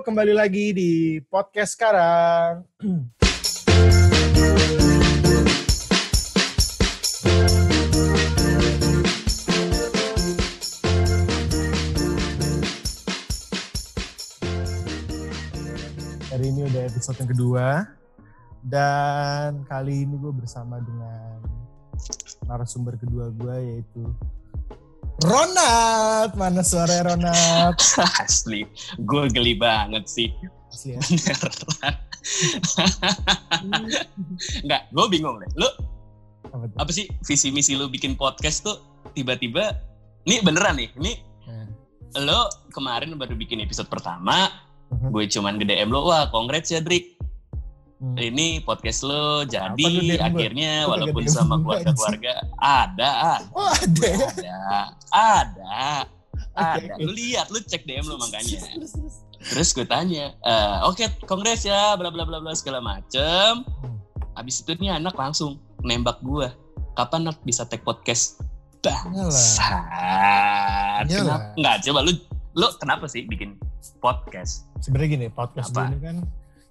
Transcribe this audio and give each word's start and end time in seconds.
kembali 0.00 0.32
lagi 0.32 0.72
di 0.72 1.20
podcast 1.28 1.76
sekarang. 1.76 2.64
Hari 16.32 16.46
ini 16.48 16.64
udah 16.64 16.82
episode 16.88 17.20
yang 17.20 17.30
kedua 17.36 17.66
dan 18.64 19.60
kali 19.68 20.08
ini 20.08 20.16
gue 20.16 20.32
bersama 20.32 20.80
dengan 20.80 21.44
narasumber 22.48 22.96
kedua 22.96 23.28
gue 23.36 23.56
yaitu 23.76 24.08
Ronald. 25.20 26.32
Mana 26.34 26.60
suara 26.60 27.04
Ronald? 27.04 27.76
Asli, 28.22 28.64
gue 28.98 29.24
geli 29.28 29.54
banget 29.54 30.04
sih. 30.06 30.28
Asli 30.70 30.96
ya? 30.96 31.00
Beneran. 31.00 31.94
Enggak, 34.64 34.82
gue 34.88 35.06
bingung 35.08 35.36
deh. 35.38 35.50
Lu 35.56 35.68
Apa 36.50 36.64
tuh? 36.66 36.76
apa 36.78 36.90
sih 36.90 37.06
visi 37.22 37.48
misi 37.48 37.72
lu 37.72 37.86
bikin 37.86 38.12
podcast 38.12 38.64
tuh 38.64 38.80
tiba-tiba 39.12 39.76
ini 40.24 40.40
beneran 40.40 40.76
nih. 40.76 40.90
Ini 40.96 41.12
Nah, 42.10 42.26
lo 42.26 42.40
kemarin 42.70 43.14
baru 43.14 43.38
bikin 43.38 43.62
episode 43.62 43.86
pertama, 43.86 44.50
Mhm. 44.90 45.14
gue 45.14 45.24
cuman 45.28 45.54
ke 45.56 45.64
DM 45.64 45.88
lo, 45.88 46.02
wah 46.04 46.26
congrats 46.26 46.66
ya 46.68 46.82
Drik. 46.82 47.14
Hmm. 48.00 48.16
Ini 48.16 48.64
podcast 48.64 49.04
lo 49.04 49.44
jadi 49.44 50.18
akhirnya 50.18 50.88
walaupun 50.88 51.28
sama 51.28 51.60
keluarga-keluarga 51.60 52.48
ada, 52.58 53.38
ada, 53.38 53.46
Oh 53.52 53.70
ada 53.70 54.10
ada, 54.34 54.58
ada, 55.12 55.84
Oke, 56.50 56.82
ada. 56.82 56.94
oke. 56.96 57.02
Lu 57.06 57.12
lihat, 57.14 57.46
lu 57.54 57.62
cek 57.62 57.86
DM 57.86 58.10
lo 58.10 58.18
makanya. 58.18 58.58
Terus, 59.40 59.72
gue 59.72 59.86
tanya, 59.88 60.36
eh, 60.36 60.76
oke 60.84 61.00
kongres 61.24 61.64
ya, 61.64 61.96
bla 61.96 62.12
bla 62.12 62.28
bla 62.28 62.42
bla 62.42 62.52
segala 62.52 62.82
macem. 62.82 63.64
Hmm. 63.64 63.96
Abis 64.36 64.60
itu 64.60 64.74
nih 64.76 64.98
anak 64.98 65.16
langsung 65.16 65.56
nembak 65.80 66.20
gue, 66.20 66.50
kapan 66.98 67.30
nak 67.30 67.40
bisa 67.46 67.64
take 67.64 67.86
podcast? 67.86 68.42
Bangsat. 68.80 71.04
Kenapa? 71.08 71.56
Enggak, 71.56 71.76
coba 71.88 72.00
lu, 72.04 72.12
lu 72.56 72.66
kenapa 72.80 73.04
sih 73.08 73.24
bikin 73.24 73.56
podcast? 74.00 74.68
Sebenarnya 74.80 75.08
gini, 75.16 75.26
podcast 75.32 75.72
Apa? 75.72 75.92
ini 75.92 75.98
kan 76.00 76.16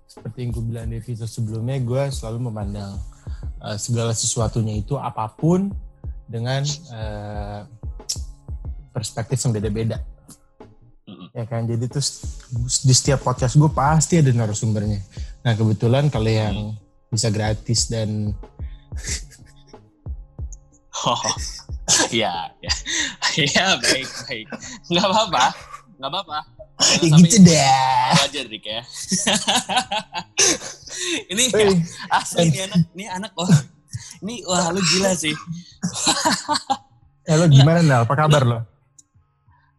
seperti 0.09 0.37
yang 0.41 0.49
gue 0.57 0.63
bilang 0.65 0.87
di 0.89 0.97
episode 0.97 1.29
sebelumnya, 1.29 1.77
gue 1.85 2.03
selalu 2.09 2.49
memandang 2.49 2.97
uh, 3.61 3.77
segala 3.77 4.09
sesuatunya 4.17 4.81
itu 4.81 4.97
apa 4.97 5.29
pun 5.37 5.69
dengan 6.25 6.65
uh, 6.89 7.61
perspektif 8.89 9.37
yang 9.45 9.53
beda-beda. 9.53 10.01
Ya 11.37 11.45
kan, 11.45 11.69
jadi 11.69 11.85
terus 11.85 12.25
di 12.81 12.93
setiap 12.93 13.21
podcast 13.21 13.53
gue 13.53 13.69
pasti 13.69 14.17
ada 14.17 14.33
narasumbernya. 14.33 14.97
Nah 15.45 15.53
kebetulan 15.53 16.09
kalau 16.09 16.29
yang 16.29 16.73
bisa 17.13 17.29
gratis 17.29 17.85
dan 17.85 18.33
Oh, 20.99 21.23
ya, 22.11 22.51
ya, 22.59 22.73
ya 23.39 23.65
baik 23.79 24.09
baik, 24.27 24.47
nggak 24.91 25.05
apa-apa, 25.05 25.45
nggak 26.01 26.11
apa-apa. 26.11 26.39
Ya 27.03 27.15
gitu 27.23 27.37
dah. 27.43 27.88
Aja 28.11 28.39
Rick 28.43 28.63
ya. 28.63 28.81
ini 31.29 31.43
Hey, 31.49 31.69
asli 32.09 32.47
ini 32.47 32.59
anak, 32.61 32.79
ini 32.91 33.03
anak 33.07 33.31
oh, 33.35 33.49
ini 34.21 34.33
wah 34.43 34.69
lu 34.69 34.79
gila 34.81 35.11
sih. 35.13 35.33
eh, 37.23 37.33
lo 37.33 37.45
gimana 37.47 37.79
Nal? 37.79 38.03
Apa 38.03 38.13
kabar 38.15 38.43
lo? 38.43 38.59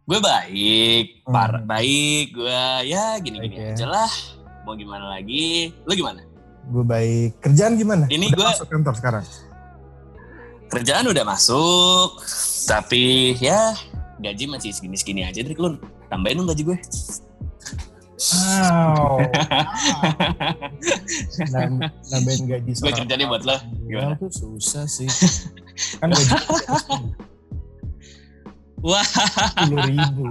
Gue 0.04 0.18
baik, 0.18 1.22
Hmm. 1.22 1.30
par 1.30 1.50
baik, 1.62 2.32
gue 2.32 2.60
ya 2.84 3.16
gini-gini 3.16 3.52
Baik 3.52 3.64
ya. 3.64 3.72
aja 3.76 3.86
lah. 3.88 4.10
Mau 4.60 4.74
gimana 4.74 5.08
lagi? 5.08 5.70
Lu 5.84 5.92
gimana? 5.92 6.20
Gue 6.66 6.82
baik. 6.82 7.38
Kerjaan 7.40 7.74
gimana? 7.74 8.04
Ini 8.06 8.28
Udah 8.28 8.36
gua- 8.36 8.48
masuk 8.52 8.66
kantor 8.66 8.92
sekarang. 8.94 9.24
Kerjaan 10.68 11.04
udah 11.04 11.24
masuk, 11.24 12.08
tapi 12.64 13.34
ya 13.36 13.74
gaji 14.18 14.44
masih 14.46 14.70
segini-segini 14.70 15.22
aja. 15.22 15.40
Drik 15.40 15.56
lu 15.56 15.76
tambahin 16.06 16.38
dong 16.38 16.48
gaji 16.48 16.62
gue. 16.64 16.78
Wow. 18.20 19.24
Nam- 21.56 21.80
nambahin 21.80 22.42
gaji 22.46 22.70
Gue 22.76 22.92
kerja 22.92 23.14
nih 23.16 23.26
buat 23.26 23.42
lo. 23.42 23.56
Gimana? 23.88 24.14
Tuh 24.20 24.28
susah 24.28 24.84
sih. 24.84 25.08
Kan 26.00 26.12
gaji 26.12 26.36
Wah, 28.80 29.04
sepuluh 29.04 29.92
ribu. 29.92 30.24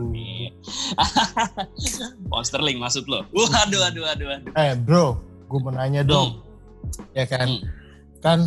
pound 2.33 2.45
sterling 2.45 2.81
maksud 2.81 3.05
lo? 3.05 3.21
Waduh, 3.29 3.81
aduh, 3.85 4.05
aduh, 4.09 4.27
aduh. 4.33 4.53
Eh 4.57 4.73
bro, 4.73 5.21
gue 5.45 5.59
mau 5.61 5.69
nanya 5.69 6.01
dong. 6.01 6.41
Ya 7.13 7.29
kan, 7.29 7.45
Hmm. 7.45 7.61
kan 8.21 8.39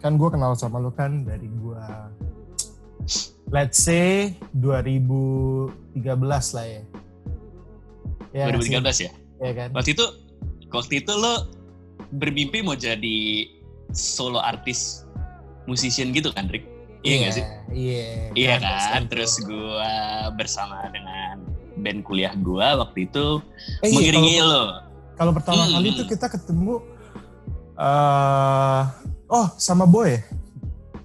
kan 0.00 0.12
gue 0.16 0.28
kenal 0.32 0.56
sama 0.56 0.80
lu 0.80 0.88
kan 0.88 1.28
dari 1.28 1.44
gue, 1.44 1.82
let's 3.52 3.84
say 3.84 4.32
2013 4.56 5.76
lah 6.56 6.64
ya. 6.64 6.80
Ya, 8.30 8.46
nggak 8.46 8.60
sih? 8.60 8.72
2013 8.72 8.98
ya? 9.00 9.10
Ya 9.40 9.52
kan. 9.52 9.68
Waktu 9.72 9.90
itu, 9.92 10.04
waktu 10.68 10.92
itu 10.98 11.12
lo 11.12 11.34
bermimpi 12.12 12.60
mau 12.60 12.74
jadi 12.74 13.46
solo 13.90 14.38
artis 14.38 15.02
musician 15.64 16.10
gitu 16.10 16.30
kan, 16.30 16.46
Rick? 16.46 16.66
Iya 17.00 17.14
nggak 17.18 17.32
sih? 17.32 17.44
Iya. 17.70 18.06
Iya 18.32 18.50
Pantas 18.56 18.84
kan, 18.86 19.02
tuh. 19.02 19.08
terus 19.10 19.32
gua 19.40 19.92
bersama 20.32 20.84
dengan 20.88 21.42
band 21.76 22.02
kuliah 22.02 22.36
gua 22.36 22.76
waktu 22.78 23.06
itu 23.06 23.40
Eh, 23.80 23.88
iya, 23.88 23.94
mengiringi 23.94 24.34
kalau- 24.36 24.48
lo. 24.48 24.64
Kalau 25.14 25.32
pertama 25.32 25.62
Hmm, 25.62 25.72
kali 25.74 25.88
itu 25.90 26.02
kita 26.06 26.26
ketemu 26.28 26.74
eh 27.76 28.82
oh 29.26 29.46
sama 29.56 29.84
Boy? 29.84 30.16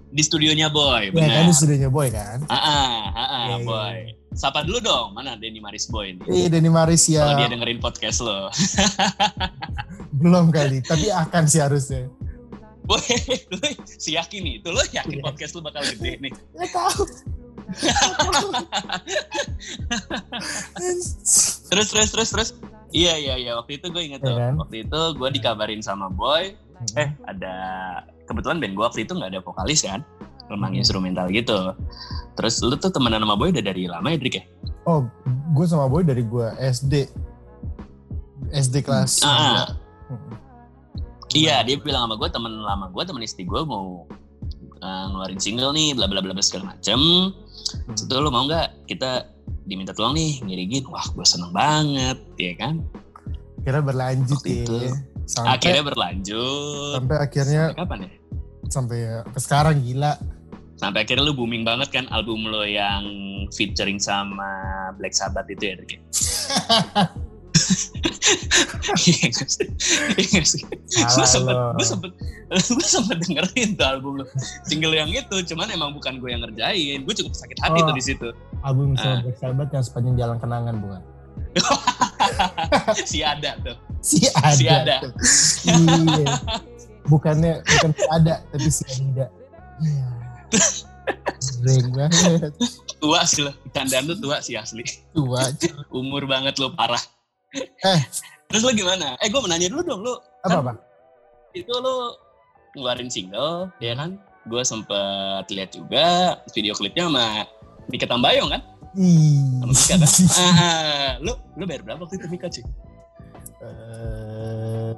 Di 0.09 0.21
studionya 0.21 0.67
Boy, 0.69 1.09
Iya 1.09 1.11
kan 1.11 1.19
benar. 1.41 1.43
di 1.45 1.53
studionya 1.53 1.89
Boy 1.89 2.07
kan? 2.09 2.39
Ah, 2.45 2.55
ah, 2.55 2.99
ah, 3.13 3.43
Iya, 3.45 3.55
iya. 3.57 3.65
Boy. 3.65 3.97
Sapa 4.35 4.61
dulu 4.61 4.83
dong, 4.83 5.15
mana 5.15 5.39
Denny 5.39 5.57
Maris 5.57 5.87
Boy 5.87 6.11
ini? 6.11 6.21
Iya 6.27 6.51
Denny 6.51 6.67
Maris 6.67 7.07
Kalau 7.07 7.39
dia 7.39 7.47
ya 7.47 7.49
dengerin 7.49 7.79
podcast 7.79 8.19
lo. 8.19 8.51
belum 10.19 10.51
kali, 10.51 10.83
tapi 10.83 11.07
akan 11.07 11.47
sih 11.47 11.63
harusnya. 11.63 12.11
Boy, 12.83 12.99
lu 13.49 13.57
si 13.87 14.13
yakin 14.13 14.43
nih, 14.43 14.55
tuh 14.59 14.75
lo 14.75 14.83
yakin 14.85 15.17
Iya. 15.17 15.23
podcast 15.23 15.55
lo 15.55 15.63
bakal 15.63 15.87
gede 15.87 16.19
nih. 16.19 16.31
Nggak 16.51 16.69
tahu. 16.69 17.01
Terus, 21.65 21.87
terus, 21.89 22.09
terus, 22.13 22.29
terus. 22.29 22.49
Iya, 22.93 23.17
iya, 23.17 23.33
iya. 23.35 23.51
Waktu 23.57 23.81
itu 23.81 23.89
gue 23.89 24.03
inget 24.05 24.21
Iya 24.21 24.29
tuh. 24.29 24.37
kan? 24.37 24.53
Waktu 24.55 24.75
itu 24.85 24.99
gue 25.17 25.29
dikabarin 25.33 25.81
sama 25.81 26.07
Boy, 26.07 26.53
eh 26.93 27.09
ada 27.25 27.55
kebetulan 28.27 28.59
band 28.59 28.75
gue 28.75 28.83
waktu 28.83 29.01
itu 29.03 29.13
nggak 29.15 29.31
ada 29.31 29.41
vokalis 29.41 29.81
kan 29.81 30.03
memang 30.47 30.71
Hmm. 30.71 30.79
instrumental 30.79 31.25
gitu 31.29 31.73
terus 32.33 32.59
lu 32.59 32.75
tuh 32.75 32.89
temenan 32.89 33.19
sama 33.19 33.33
Boy 33.33 33.49
udah 33.49 33.63
dari 33.63 33.85
lama 33.85 34.07
ya 34.07 34.17
Drik 34.17 34.37
ya 34.37 34.45
Oh, 34.85 35.01
gue 35.51 35.65
sama 35.65 35.89
Boy 35.89 36.05
dari 36.05 36.21
gue 36.21 36.45
SD. 36.61 37.09
SD 38.53 38.85
kelas. 38.85 39.25
Ah, 39.25 39.65
ah. 39.65 39.67
Hmm. 40.05 40.37
iya 41.33 41.59
dia 41.61 41.75
bilang 41.75 42.05
sama 42.05 42.15
gue 42.15 42.29
temen 42.29 42.53
lama 42.61 42.85
gue 42.87 43.01
temen 43.01 43.19
istri 43.19 43.43
gue 43.43 43.61
mau 43.61 44.05
uh, 44.79 45.05
ngeluarin 45.09 45.41
single 45.41 45.73
nih 45.73 45.91
bla 45.91 46.05
bla 46.05 46.21
bla 46.21 46.37
segala 46.39 46.73
macem 46.73 46.99
Hmm. 47.65 47.97
itu 47.97 48.13
lu 48.13 48.29
mau 48.29 48.45
nggak 48.45 48.85
kita 48.85 49.25
diminta 49.65 49.89
tolong 49.89 50.13
nih 50.13 50.37
ngiringin 50.39 50.85
wah 50.85 51.01
gue 51.01 51.25
seneng 51.25 51.49
banget 51.49 52.21
ya 52.37 52.53
kan 52.55 52.85
Akhirnya 53.57 53.81
berlanjut 53.81 54.37
Waktu 54.37 54.53
ya. 54.53 54.61
itu. 54.61 54.77
Sampai, 55.25 55.49
akhirnya 55.57 55.83
berlanjut 55.83 56.93
sampai 56.93 57.15
akhirnya 57.17 57.63
sampai 57.65 57.79
kapan 57.81 57.97
ya 57.97 58.09
sampai 58.65 58.97
ya, 58.99 59.15
ke 59.25 59.39
sekarang 59.39 59.75
gila. 59.81 60.13
Sampai 60.75 61.07
akhirnya 61.07 61.23
lu 61.23 61.33
booming 61.35 61.63
banget 61.63 61.89
kan 61.91 62.05
album 62.11 62.47
lo 62.47 62.63
yang 62.67 63.03
featuring 63.55 63.95
sama 63.97 64.47
Black 64.99 65.15
Sabbath 65.15 65.47
itu 65.47 65.71
ya 65.71 65.73
Drik 65.79 65.91
ya? 65.95 66.01
Iya 69.05 69.31
nggak 69.31 69.49
sih? 69.49 69.67
Iya 70.19 70.41
sih? 70.45 70.61
gue 70.91 71.25
sempet, 71.25 71.55
gue 71.55 71.85
sempet, 71.87 72.11
gue 72.51 72.85
sempet 72.85 73.17
dengerin 73.25 73.73
tuh 73.73 73.87
album 73.87 74.21
lo, 74.21 74.25
single 74.67 74.93
yang 74.93 75.09
itu, 75.09 75.35
cuman 75.49 75.71
emang 75.73 75.95
bukan 75.95 76.19
gue 76.21 76.29
yang 76.29 76.43
ngerjain, 76.45 77.01
gue 77.01 77.13
cukup 77.15 77.33
sakit 77.33 77.57
hati 77.63 77.79
Oh. 77.81 77.89
tuh 77.89 77.95
di 77.97 78.03
situ. 78.03 78.27
Album 78.61 78.93
sama 78.99 79.25
Black 79.25 79.37
Sabbath 79.41 79.71
yang 79.73 79.83
sepanjang 79.83 80.15
jalan 80.19 80.37
kenangan 80.37 80.75
bukan? 80.77 81.01
si 83.09 83.23
ada 83.23 83.55
tuh, 83.63 83.75
Si 84.03 84.27
ada. 84.29 84.53
Si 84.53 84.65
ada. 84.69 84.95
tuh. 85.01 85.11
iya. 85.65 86.35
Bukannya 87.07 87.61
bukan 87.63 87.91
si 87.95 88.03
ada 88.11 88.35
tapi 88.51 88.69
si 88.69 88.83
ada. 88.85 89.25
Iya. 89.81 90.07
Sering 91.37 91.93
banget. 91.93 92.51
tua 92.97 93.21
sih 93.27 93.45
lo, 93.45 93.51
candaan 93.69 94.09
tuh 94.09 94.17
tua 94.17 94.41
sih 94.41 94.57
asli, 94.57 94.81
Tua. 95.13 95.51
umur 95.93 96.25
banget 96.25 96.57
lo 96.57 96.73
parah. 96.73 97.01
Eh. 97.55 98.01
Terus 98.49 98.61
lo 98.65 98.71
gimana? 98.73 99.13
Eh 99.21 99.29
gue 99.29 99.39
mau 99.39 99.49
nanya 99.49 99.69
dulu 99.69 99.81
dong, 99.85 100.01
lo 100.01 100.13
Apa 100.45 100.57
apa? 100.61 100.73
itu 101.53 101.71
lo 101.71 102.19
ngeluarin 102.75 103.07
single, 103.07 103.71
ya 103.79 103.95
kan? 103.95 104.19
Gue 104.45 104.61
sempet 104.61 105.45
lihat 105.49 105.71
juga 105.73 106.37
video 106.53 106.75
klipnya 106.75 107.07
sama 107.07 107.25
Mika 107.89 108.05
Tambayong 108.05 108.49
kan? 108.51 108.61
Ih. 108.97 109.61
Sama 109.61 109.71
Mika 109.71 109.95
kan? 110.01 110.11
Ah, 110.57 111.11
lo 111.21 111.37
lo 111.55 111.63
bayar 111.63 111.81
berapa 111.85 112.01
waktu 112.03 112.17
itu 112.17 112.27
Mika 112.27 112.47
cuy? 112.49 112.63
Eh, 113.65 114.91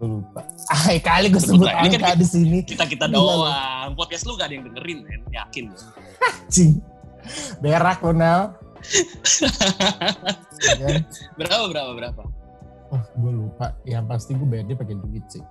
gue 0.00 0.08
lupa. 0.08 0.40
Ah, 0.72 0.96
kali 0.96 1.28
gue 1.28 1.42
Sebut 1.44 1.68
lah, 1.68 1.84
ini 1.84 1.92
kan 1.92 2.00
angka 2.08 2.24
di 2.24 2.26
sini. 2.26 2.58
Kita 2.64 2.88
kita 2.88 3.04
lu. 3.04 3.20
doang. 3.20 3.92
Podcast 3.92 4.24
lu 4.24 4.32
gak 4.40 4.48
ada 4.48 4.54
yang 4.56 4.64
dengerin, 4.72 4.98
men. 5.04 5.20
Yakin. 5.28 5.64
lu. 5.68 5.76
Cing. 6.48 6.80
Berak 7.60 8.00
lo. 8.00 8.16
Ya 10.60 10.76
kan? 10.80 11.04
berapa 11.36 11.64
berapa 11.68 11.90
berapa? 11.92 12.22
Wah, 12.88 13.04
gue 13.12 13.32
lupa. 13.32 13.76
Yang 13.84 14.04
pasti 14.08 14.30
gue 14.32 14.48
bayar 14.48 14.64
dia 14.72 14.76
pakai 14.80 14.96
duit 14.96 15.24
sih. 15.28 15.44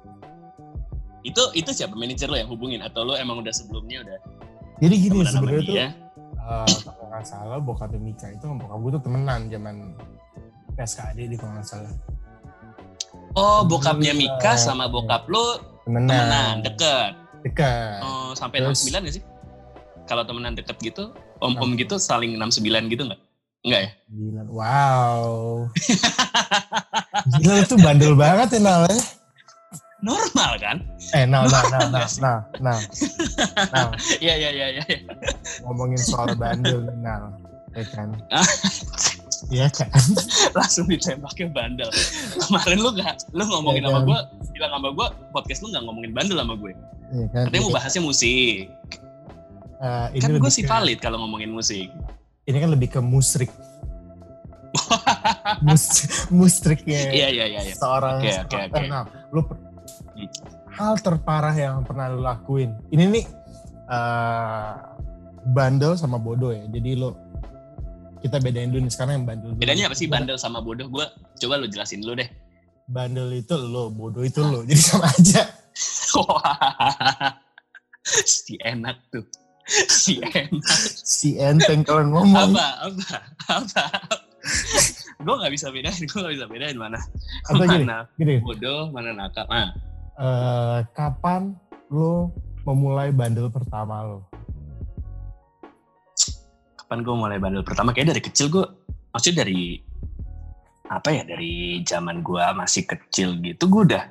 Itu 1.21 1.53
itu 1.53 1.69
siapa 1.69 1.93
manajer 1.93 2.25
lo 2.25 2.37
yang 2.41 2.49
hubungin 2.49 2.81
atau 2.81 3.05
lo 3.05 3.13
emang 3.13 3.45
udah 3.45 3.53
sebelumnya 3.53 4.01
udah 4.01 4.17
Jadi 4.79 4.95
gini 4.95 5.19
sebenarnya 5.27 5.63
tuh, 5.67 5.75
eh, 5.75 5.93
kalau 6.87 7.05
nggak 7.11 7.25
salah 7.27 7.59
bokapnya 7.59 7.99
Mika 7.99 8.31
itu 8.31 8.47
sama 8.47 8.63
bokap 8.63 8.79
gue 8.79 8.91
tuh 8.95 9.03
temenan 9.03 9.41
zaman 9.51 9.75
PSKD 10.79 11.19
di 11.27 11.35
kalau 11.35 11.51
nggak 11.59 11.67
salah. 11.67 11.91
Oh, 13.33 13.61
bokapnya 13.61 14.11
Iya. 14.11 14.19
Mika 14.19 14.53
sama 14.55 14.85
bokap 14.85 15.25
lo 15.25 15.61
Temenan. 15.83 16.09
temenan 16.09 16.55
deket. 16.61 17.11
Dekat. 17.41 18.01
Oh, 18.01 18.31
sampai 18.33 18.59
Terus- 18.59 18.83
69 18.83 19.05
gak 19.05 19.15
sih? 19.15 19.23
Kalau 20.05 20.23
temenan 20.23 20.53
deket 20.53 20.77
gitu, 20.79 21.13
om-om 21.37 21.73
gitu 21.75 21.95
saling 21.95 22.33
69 22.35 22.89
gitu 22.89 23.05
nggak? 23.05 23.21
Enggak 23.59 23.81
ya? 23.81 23.89
Gila. 24.09 24.41
Wow. 24.49 25.29
Gila 27.37 27.55
itu 27.59 27.75
bandel 27.77 28.13
banget 28.15 28.57
ya 28.57 28.59
Nal 28.59 28.81
ya. 28.85 28.97
Normal 29.99 30.51
kan? 30.57 30.77
Eh, 31.11 31.27
Nal, 31.27 31.43
Nal, 31.45 31.65
Nal, 31.69 31.87
Nal. 31.91 32.07
Nal, 32.17 32.39
Nal. 32.63 32.79
Iya, 34.23 34.33
iya, 34.35 34.49
iya, 34.49 34.67
iya. 34.73 34.83
ngomongin 35.61 35.99
soal 35.99 36.33
bandel 36.33 36.87
Nal. 36.97 37.35
Ya 37.75 37.83
kan? 37.85 38.09
Iya 39.49 39.67
kan? 39.67 39.89
Langsung 40.57 40.85
ditembaknya 40.85 41.49
bandel. 41.49 41.89
Kemarin 42.39 42.77
lu 42.77 42.89
gak, 42.93 43.25
lu 43.31 43.43
ngomongin 43.43 43.81
Iya 43.81 43.89
sama 43.89 43.97
kan? 43.97 44.05
gue, 44.05 44.19
bilang 44.53 44.71
sama 44.71 44.89
gue, 44.91 45.07
podcast 45.31 45.59
lu 45.59 45.67
gak 45.69 45.83
ngomongin 45.83 46.11
bandel 46.13 46.37
sama 46.37 46.53
gue. 46.55 46.71
Iya 47.09 47.25
kan? 47.29 47.43
Katanya 47.49 47.61
mau 47.63 47.73
bahasnya 47.73 48.01
musik. 48.03 48.65
Eh, 49.79 50.07
ini 50.13 50.21
Kan 50.21 50.37
gue 50.37 50.51
sih 50.51 50.61
ke- 50.61 50.69
valid 50.69 50.99
kalau 50.99 51.17
ngomongin 51.19 51.49
musik. 51.49 51.89
Ini 52.43 52.57
kan 52.57 52.69
lebih 52.69 52.89
ke 52.89 52.99
musrik. 52.99 53.49
Mus, 55.65 55.85
musriknya 56.29 57.09
Iya, 57.09 57.27
iya, 57.33 57.45
iya. 57.47 57.59
iya. 57.63 57.73
seorang 57.73 58.21
oke, 58.21 58.29
seorang- 58.29 58.69
oke. 58.69 58.85
Nah, 58.85 59.03
lu 59.33 59.41
per- 59.41 59.57
hal 60.69 60.93
terparah 60.95 61.51
yang 61.51 61.81
pernah 61.81 62.05
lu 62.07 62.21
lakuin. 62.21 62.77
Ini 62.87 63.03
nih 63.09 63.25
eh, 63.89 64.71
bandel 65.43 65.97
sama 65.97 66.15
bodoh 66.15 66.53
ya. 66.53 66.69
Jadi 66.69 66.93
lu 66.93 67.17
kita 68.19 68.37
bedain 68.43 68.69
dulu 68.71 68.83
nih 68.83 68.93
sekarang 68.93 69.13
yang 69.21 69.25
bandel. 69.27 69.47
dulu. 69.51 69.59
Bedanya 69.59 69.83
apa 69.87 69.95
sih 69.95 70.07
bandel 70.11 70.37
sama 70.39 70.59
bodoh? 70.59 70.87
Gue 70.91 71.05
coba 71.39 71.53
lu 71.59 71.67
jelasin 71.71 72.03
dulu 72.03 72.19
deh. 72.19 72.29
Bandel 72.89 73.31
itu 73.39 73.55
lo, 73.55 73.87
bodoh 73.93 74.23
itu 74.25 74.41
lo. 74.43 74.63
Jadi 74.67 74.81
sama 74.81 75.07
aja. 75.07 75.43
Si 78.25 78.57
enak 78.65 78.97
tuh. 79.13 79.21
Si 79.69 80.17
enak. 80.17 80.65
Si 80.97 81.37
enteng 81.37 81.85
kalau 81.85 82.09
ngomong. 82.09 82.57
Apa? 82.57 82.89
Apa? 82.89 83.17
Apa? 83.53 83.83
gue 85.25 85.35
gak 85.35 85.53
bisa 85.53 85.67
bedain. 85.69 86.01
Gue 86.09 86.19
gak 86.25 86.33
bisa 86.33 86.47
bedain 86.49 86.77
mana. 86.79 86.97
Atau 87.45 87.67
gini, 87.69 87.85
mana 87.85 88.09
gini. 88.17 88.41
bodoh, 88.41 88.89
mana 88.89 89.13
nakal. 89.13 89.45
Nah, 89.45 89.69
eh, 90.17 90.77
kapan 90.97 91.53
lo 91.93 92.33
memulai 92.65 93.13
bandel 93.13 93.53
pertama 93.53 94.01
lo? 94.01 94.28
Kapan 96.89 97.05
gue 97.05 97.13
mulai 97.13 97.37
bandel 97.37 97.61
pertama? 97.61 97.93
Kayak 97.93 98.17
dari 98.17 98.21
kecil 98.23 98.49
gue. 98.49 98.65
Maksudnya 99.13 99.45
dari 99.45 99.77
apa 100.89 101.09
ya 101.11 101.21
dari 101.21 101.53
zaman 101.85 102.25
gue 102.25 102.41
masih 102.57 102.81
kecil 102.83 103.37
gitu 103.37 103.69
gue 103.69 103.93
udah 103.93 104.09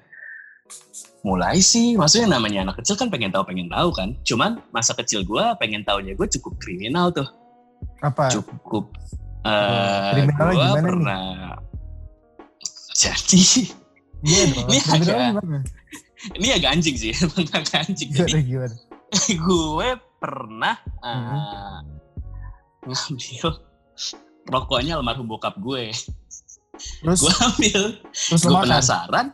mulai 1.20 1.58
sih 1.58 1.98
maksudnya 1.98 2.38
namanya 2.38 2.62
anak 2.62 2.78
kecil 2.78 2.94
kan 2.94 3.10
pengen 3.10 3.34
tahu 3.34 3.42
pengen 3.42 3.66
tahu 3.66 3.90
kan 3.90 4.14
cuman 4.22 4.62
masa 4.70 4.94
kecil 4.94 5.26
gue 5.26 5.42
pengen 5.58 5.82
tahunya 5.82 6.14
gue 6.14 6.26
cukup 6.30 6.54
kriminal 6.56 7.10
tuh 7.10 7.26
Apa? 7.98 8.30
cukup 8.30 8.94
Oh, 9.42 9.50
eh 9.50 10.10
kriminalnya 10.14 10.38
gue 10.46 10.54
gimana 10.54 10.78
nih? 10.78 10.86
pernah 10.86 11.22
jadi 12.94 13.42
Iya. 14.20 14.42
Ini 14.46 14.78
kriminal 14.78 15.02
agak- 15.02 15.34
gimana? 15.34 15.58
ini 16.32 16.46
agak 16.52 16.70
anjing 16.70 16.94
sih 16.94 17.10
agak 17.58 17.74
anjing 17.80 18.10
jadi 18.14 18.38
gue 19.34 19.88
pernah 20.16 20.78
eh, 21.02 21.10
Mhm. 21.10 21.97
Ngambil 22.82 23.48
rokoknya 24.48 24.96
almarhum 24.96 25.26
bokap 25.26 25.58
gue. 25.58 25.90
Terus, 27.02 27.20
gue 27.20 27.34
ambil. 27.42 27.82
Terus 28.08 28.40
gue 28.40 28.54
penasaran 28.60 29.26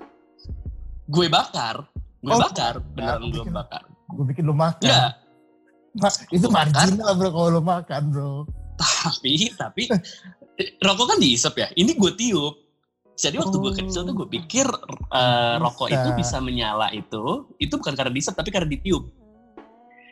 gue 1.05 1.26
bakar. 1.29 1.85
Gue 2.19 2.32
Oh, 2.32 2.41
bakar 2.41 2.81
beneran 2.94 3.29
gue 3.29 3.44
bakar. 3.46 3.85
Gue 4.08 4.25
bikin 4.26 4.44
lo 4.44 4.52
makan. 4.52 4.81
enggak 4.85 5.12
Ma- 5.94 6.32
itu 6.32 6.46
marginal 6.49 7.11
bro 7.14 7.29
kalau 7.31 7.50
lo 7.50 7.62
makan 7.62 8.02
bro. 8.11 8.32
tapi 8.75 9.52
tapi 9.55 9.82
rokok 10.81 11.06
kan 11.06 11.19
diisep 11.19 11.55
ya? 11.55 11.69
Ini 11.73 11.94
gue 11.94 12.12
tiup. 12.14 12.55
Jadi 13.14 13.38
waktu 13.38 13.55
gue 13.55 13.70
Oh. 13.70 13.76
kecil 13.76 14.02
tuh 14.02 14.14
gue 14.17 14.29
pikir 14.29 14.67
eh, 15.12 15.55
rokok 15.56 15.87
itu 15.87 16.08
bisa 16.17 16.41
menyala 16.41 16.91
itu 16.91 17.46
itu 17.56 17.70
bukan 17.73 17.94
karena 17.94 18.11
diisep 18.11 18.35
tapi 18.35 18.50
karena 18.50 18.67
ditiup. 18.67 19.05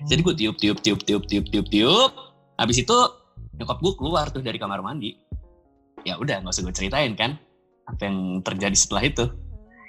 Jadi 0.04 0.20
gue 0.20 0.34
tiup 0.36 0.56
tiup 0.56 0.78
tiup 0.78 1.00
tiup 1.00 1.22
tiup 1.24 1.44
tiup 1.48 1.66
tiup. 1.66 2.12
Habis 2.54 2.78
itu 2.78 2.96
nyokap 3.54 3.78
gue 3.78 3.92
keluar 3.96 4.26
tuh 4.28 4.40
dari 4.40 4.56
kamar 4.56 4.80
mandi 4.80 5.16
ya 6.02 6.16
udah 6.16 6.42
nggak 6.42 6.52
usah 6.52 6.62
gue 6.64 6.74
ceritain 6.74 7.12
kan 7.14 7.36
apa 7.84 8.02
yang 8.04 8.40
terjadi 8.40 8.74
setelah 8.74 9.04
itu 9.04 9.24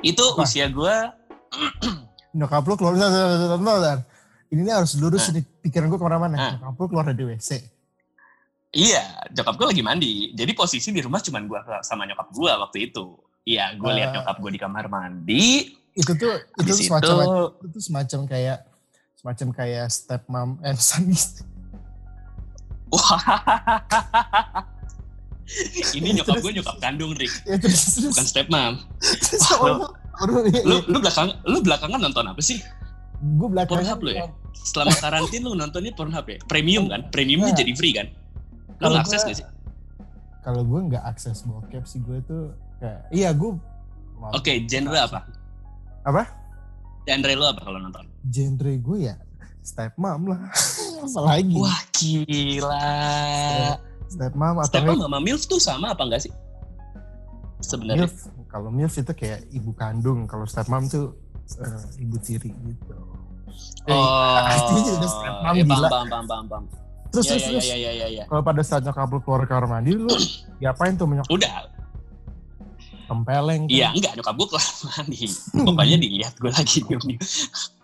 itu 0.04 0.24
Apa? 0.24 0.44
usia 0.44 0.68
gue 0.68 0.96
nyokap 2.38 2.66
lu 2.66 2.76
keluar 2.76 2.98
dan 2.98 4.00
ini 4.54 4.70
harus 4.70 4.94
lurus 4.98 5.30
Nah. 5.30 5.42
pikiran 5.66 5.90
gue 5.90 5.98
ke 5.98 6.06
mana-mana. 6.06 6.36
Nah. 6.38 6.52
Nyokap 6.62 6.78
lu 6.78 6.86
keluar 6.90 7.06
dari 7.10 7.26
WC. 7.26 7.50
Iya, 8.74 9.02
nyokap 9.34 9.54
gue 9.58 9.68
lagi 9.70 9.84
mandi. 9.86 10.14
Jadi 10.34 10.52
posisi 10.54 10.90
di 10.90 11.02
rumah 11.02 11.22
cuman 11.22 11.46
gue 11.46 11.60
sama 11.82 12.06
nyokap 12.06 12.30
gue 12.30 12.52
waktu 12.54 12.78
itu. 12.90 13.18
Iya, 13.46 13.74
gue 13.78 13.92
lihat 13.94 14.10
Eh. 14.10 14.14
nyokap 14.18 14.36
gue 14.42 14.52
di 14.54 14.60
kamar 14.62 14.86
mandi. 14.90 15.74
Itu 15.94 16.14
tuh 16.18 16.38
itu 16.58 16.74
itu, 16.74 16.90
semacam 16.90 17.14
itu 17.22 17.70
tuh 17.70 17.82
semacam 17.82 18.20
kayak 18.26 18.60
semacam 19.14 19.48
kayak 19.54 19.86
step 19.90 20.22
mom 20.26 20.58
and 20.66 20.78
son. 20.78 21.06
Wah. 22.94 23.20
Ini 25.98 26.16
nyokap 26.18 26.40
gue 26.40 26.52
nyokap 26.56 26.78
kandung, 26.80 27.12
Rick. 27.14 27.34
ya 27.44 27.60
terus 27.60 28.00
terus. 28.00 28.16
Bukan 28.16 28.26
stepmom. 28.26 28.74
terus 29.02 29.44
Wah, 29.60 29.92
lu, 30.64 30.78
lu, 30.88 30.98
belakang, 31.02 31.36
lu 31.44 31.60
belakangan 31.60 32.00
nonton 32.00 32.26
apa 32.30 32.42
sih? 32.42 32.62
gue 33.24 33.48
belakangan 33.48 33.88
Pornhub 33.88 34.00
lu 34.04 34.12
ya? 34.14 34.24
Selama 34.52 34.92
karantin 35.00 35.42
lu 35.48 35.56
nontonnya 35.56 35.96
Pornhub 35.96 36.28
ya? 36.28 36.38
Premium 36.44 36.88
kan? 36.88 37.08
Premiumnya 37.08 37.56
Nah. 37.56 37.60
jadi 37.60 37.72
free 37.72 37.96
kan? 37.96 38.08
Lu 38.80 38.84
Kalau 38.84 39.00
akses 39.00 39.24
gak 39.24 39.36
sih? 39.40 39.48
Kalau 40.44 40.62
gue 40.68 40.80
nggak 40.92 41.04
akses 41.08 41.48
bokep 41.48 41.84
sih 41.88 42.04
gue 42.04 42.20
tuh 42.28 42.52
kayak 42.80 43.08
iya 43.16 43.32
gue 43.32 43.56
Oke, 44.32 44.64
genre 44.68 45.00
apa? 45.00 45.24
Apa? 46.04 46.24
Genre 47.04 47.32
lu 47.32 47.46
apa 47.48 47.62
kalau 47.64 47.80
nonton? 47.80 48.08
genre 48.28 48.74
gue 48.76 48.98
ya 49.00 49.16
step 49.64 49.96
mom 49.96 50.28
lah. 50.28 50.40
Apa 51.04 51.20
lagi? 51.22 51.56
Wah, 51.56 51.80
gila. 51.92 52.88
Step 54.08 54.34
mom 54.34 54.56
atau 54.58 54.70
Stepmom 54.70 54.96
nggak 54.96 55.10
sama 55.10 55.20
MILF 55.20 55.42
tuh 55.44 55.60
sama 55.60 55.86
apa 55.92 56.02
enggak 56.02 56.22
sih? 56.22 56.34
Sebenarnya. 57.60 58.06
MILF. 58.06 58.16
Kalau 58.46 58.70
MILF 58.70 58.94
itu 58.96 59.14
kayak 59.14 59.40
ibu 59.50 59.74
kandung, 59.74 60.24
kalau 60.24 60.46
step 60.46 60.68
mom 60.68 60.86
tuh 60.86 61.18
eh, 61.58 61.82
ibu 62.00 62.16
tiri 62.18 62.50
gitu. 62.50 62.94
Eh, 63.84 63.92
Oh, 63.92 64.38
artinya 64.40 64.92
udah 64.96 65.10
stepmom 65.10 65.54
ya, 65.54 65.64
gila. 65.64 65.88
Paham, 65.88 66.08
paham, 66.08 66.26
paham, 66.26 66.46
paham. 66.48 66.64
Terus 67.10 67.26
Ya, 67.26 67.32
terus 67.32 67.44
ya, 67.44 67.50
terus. 67.52 67.66
ya, 67.66 67.78
ya, 67.78 67.92
ya, 67.94 68.08
ya. 68.12 68.24
Kalau 68.26 68.42
pada 68.42 68.62
saat 68.62 68.82
nyokap 68.82 69.06
lu 69.08 69.20
keluar 69.20 69.42
kamar 69.44 69.66
mandi 69.68 69.92
lu 69.94 70.10
diapain 70.60 70.94
tuh 70.94 71.06
menyokap 71.06 71.30
Udah, 71.30 71.70
tempeleng? 73.04 73.66
kan? 73.66 73.70
iya 73.70 73.90
enggak 73.92 74.14
nyokap 74.16 74.34
gue 74.34 74.48
keluar 74.48 74.66
mandi. 74.92 75.20
Pokoknya 75.54 75.98
dilihat 76.00 76.34
gue 76.38 76.50
lagi 76.50 76.78
niup-niup. 76.84 77.22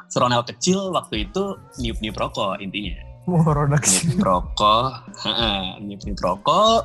Seronel 0.10 0.42
kecil 0.42 0.90
waktu 0.90 1.26
itu 1.26 1.44
niup-niup 1.78 2.18
rokok 2.18 2.58
intinya. 2.58 2.98
Niup-niup 3.86 4.26
rokok, 4.26 4.92
niup-niup 5.86 6.20
rokok. 6.20 6.84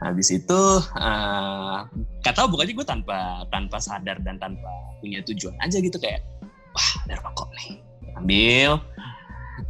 Habis 0.00 0.32
itu, 0.32 0.60
eh 0.96 1.78
gak 2.24 2.34
tau 2.34 2.48
bukannya 2.48 2.72
gue 2.72 2.86
tanpa 2.88 3.44
tanpa 3.52 3.76
sadar 3.76 4.16
dan 4.24 4.40
tanpa 4.40 4.68
punya 5.04 5.20
tujuan 5.28 5.52
aja 5.60 5.76
gitu 5.76 6.00
kayak, 6.00 6.24
wah 6.72 6.90
ada 7.04 7.20
rokok 7.20 7.52
nih. 7.60 7.78
Ambil, 8.16 8.80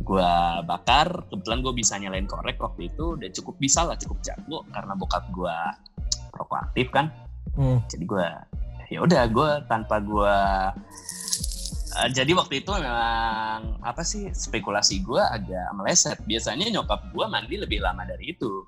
gue 0.06 0.32
bakar. 0.64 1.26
Kebetulan 1.28 1.60
gue 1.66 1.72
bisa 1.74 1.98
nyalain 1.98 2.30
korek 2.30 2.62
waktu 2.62 2.88
itu, 2.88 3.18
udah 3.18 3.28
cukup 3.34 3.54
bisa 3.58 3.82
lah, 3.82 3.98
cukup 3.98 4.22
jago 4.22 4.62
karena 4.70 4.94
bokap 4.94 5.26
gue 5.34 5.56
rokok 6.38 6.58
aktif 6.70 6.88
kan. 6.94 7.10
Hmm. 7.50 7.82
jadi 7.90 8.04
gue 8.06 8.26
ya 8.94 8.98
udah 9.02 9.22
gue 9.26 9.50
tanpa 9.66 9.98
gue 9.98 10.38
eh, 11.90 12.10
jadi 12.14 12.32
waktu 12.36 12.62
itu 12.62 12.70
memang 12.70 13.82
apa 13.82 14.02
sih 14.06 14.30
spekulasi 14.30 15.02
gue 15.02 15.20
agak 15.20 15.74
meleset. 15.74 16.18
Biasanya 16.24 16.70
nyokap 16.70 17.10
gue 17.10 17.24
mandi 17.26 17.56
lebih 17.58 17.82
lama 17.82 18.06
dari 18.06 18.34
itu. 18.34 18.66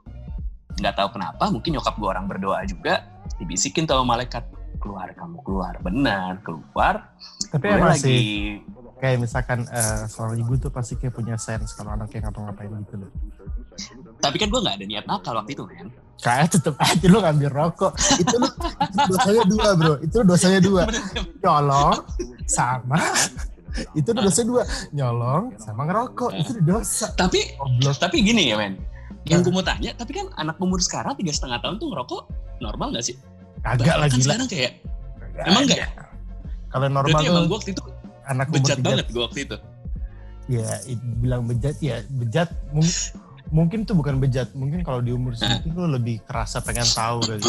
Nggak 0.78 0.94
tahu 0.98 1.08
kenapa 1.20 1.44
mungkin 1.52 1.78
nyokap 1.78 1.94
gue 1.98 2.08
orang 2.08 2.26
berdoa 2.26 2.64
juga 2.66 3.06
dibisikin 3.38 3.86
sama 3.86 4.16
malaikat. 4.16 4.44
Keluar 4.82 5.14
kamu 5.14 5.38
keluar. 5.46 5.74
Benar 5.78 6.42
keluar. 6.42 7.14
Tapi 7.50 7.64
gue 7.70 7.76
emang 7.78 7.94
lagi 7.94 8.02
sih 8.02 8.24
kayak 9.02 9.18
misalkan 9.18 9.66
eh, 9.66 10.06
seorang 10.06 10.38
ibu 10.38 10.54
tuh 10.62 10.70
pasti 10.70 10.94
kayak 10.94 11.10
punya 11.10 11.34
sense 11.34 11.74
kalau 11.74 11.90
anaknya 11.90 12.30
ngapa-ngapain 12.30 12.70
gitu 12.86 13.02
loh. 13.02 13.10
Tapi 14.18 14.36
kan 14.36 14.48
gue 14.48 14.60
nggak 14.60 14.76
ada 14.76 14.84
niat 14.84 15.04
nakal 15.04 15.34
waktu 15.34 15.52
itu 15.52 15.64
men 15.64 15.88
Kayak 16.18 16.54
tetep 16.54 16.78
aja 16.78 17.02
lu 17.10 17.18
ngambil 17.18 17.50
rokok. 17.50 17.98
Itu 18.14 18.38
lu 18.38 18.46
dosanya 19.10 19.42
dua 19.42 19.68
bro. 19.74 19.94
Itu 19.98 20.22
dosanya 20.22 20.60
dua. 20.62 20.82
Nyolong 21.42 21.98
sama 22.46 23.02
itu 23.92 24.10
dosanya 24.12 24.46
dua. 24.46 24.62
Nyolong 24.94 25.44
sama 25.58 25.82
ngerokok. 25.82 26.30
Itu 26.36 26.62
dosa. 26.62 27.10
tapi 27.16 27.42
Goblok. 27.58 27.98
tapi 27.98 28.22
gini 28.22 28.48
ya 28.48 28.56
men 28.56 28.78
yang 29.22 29.42
gue 29.42 29.50
mau 29.50 29.62
tanya 29.62 29.94
tapi 29.94 30.14
kan 30.14 30.30
anak 30.34 30.58
umur 30.58 30.78
sekarang 30.78 31.14
tiga 31.14 31.30
setengah 31.30 31.58
tahun 31.58 31.78
tuh 31.78 31.90
ngerokok 31.90 32.22
normal 32.58 32.90
gak 32.90 33.06
sih 33.06 33.14
Kagak 33.62 33.94
lah 33.94 34.06
Bahkan 34.06 34.18
gila. 34.18 34.24
sekarang 34.26 34.46
kayak 34.46 34.72
emang 35.42 35.62
enggak 35.62 35.78
ya? 35.78 35.88
Kalau 36.68 36.86
normal 36.86 37.10
berarti 37.12 37.26
emang 37.26 37.34
tuh 37.36 37.46
gue 37.46 37.56
waktu 37.56 37.70
itu 37.70 37.82
anak 38.24 38.46
umur 38.46 38.54
bejat 38.58 38.78
banget 38.78 39.06
gue 39.10 39.22
waktu 39.22 39.40
itu 39.42 39.56
ya 40.50 40.66
bilang 41.22 41.42
bejat 41.46 41.76
ya 41.78 41.96
bejat 42.10 42.48
mung- 42.70 43.10
mungkin 43.52 43.84
tuh 43.84 43.92
bukan 43.92 44.16
bejat 44.16 44.56
mungkin 44.56 44.80
kalau 44.80 45.04
di 45.04 45.12
umur 45.12 45.36
segitu 45.36 45.68
lu 45.70 45.84
lebih 45.86 46.24
kerasa 46.24 46.58
pengen 46.58 46.88
tahu 46.88 47.20
kali 47.20 47.44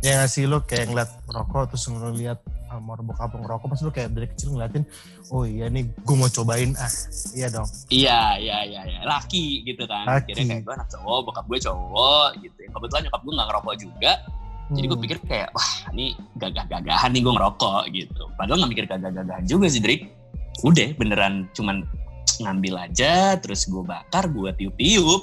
ya 0.00 0.22
nggak 0.22 0.30
sih 0.30 0.46
lu 0.46 0.62
kayak 0.62 0.86
ngeliat 0.88 1.10
rokok 1.26 1.74
terus 1.74 1.90
ngeliat 1.90 2.38
amor 2.66 3.02
bokap 3.02 3.34
lu 3.34 3.42
ngerokok 3.42 3.66
pas 3.66 3.80
lu 3.82 3.90
kayak 3.90 4.10
dari 4.14 4.26
kecil 4.30 4.54
ngeliatin 4.54 4.86
oh 5.30 5.42
iya 5.42 5.66
nih 5.66 5.90
gue 5.90 6.14
mau 6.14 6.30
cobain 6.30 6.70
ah 6.78 6.90
iya 7.34 7.50
dong 7.50 7.66
Iya, 7.90 8.38
iya, 8.38 8.58
iya, 8.62 8.80
iya. 8.86 9.00
Laki 9.06 9.62
gitu 9.62 9.86
kan. 9.86 10.02
Laki. 10.06 10.34
Akhirnya 10.34 10.58
kayak 10.58 10.62
gue 10.66 10.74
anak 10.74 10.88
cowok, 10.90 11.18
bokap 11.30 11.44
gue 11.46 11.58
cowok 11.62 12.28
gitu. 12.42 12.58
Kebetulan 12.66 13.02
nyokap 13.06 13.20
gue 13.22 13.32
gak 13.32 13.48
ngerokok 13.50 13.74
juga. 13.78 14.12
Jadi 14.66 14.86
gue 14.90 14.98
Hmm. 14.98 15.04
pikir 15.06 15.18
kayak, 15.22 15.48
wah 15.54 15.70
ini 15.94 16.06
gagah-gagahan 16.34 17.10
nih 17.14 17.22
gue 17.22 17.32
ngerokok 17.38 17.82
gitu. 17.94 18.22
Padahal 18.34 18.58
gak 18.66 18.70
mikir 18.74 18.86
gagah-gagahan 18.90 19.44
juga 19.46 19.66
sih, 19.70 19.78
Drik. 19.78 20.10
Udah, 20.66 20.90
beneran 20.98 21.46
cuman 21.54 21.86
ngambil 22.38 22.88
aja, 22.88 23.36
terus 23.36 23.64
gue 23.64 23.80
bakar, 23.80 24.26
gue 24.26 24.50
tiup-tiup. 24.54 25.22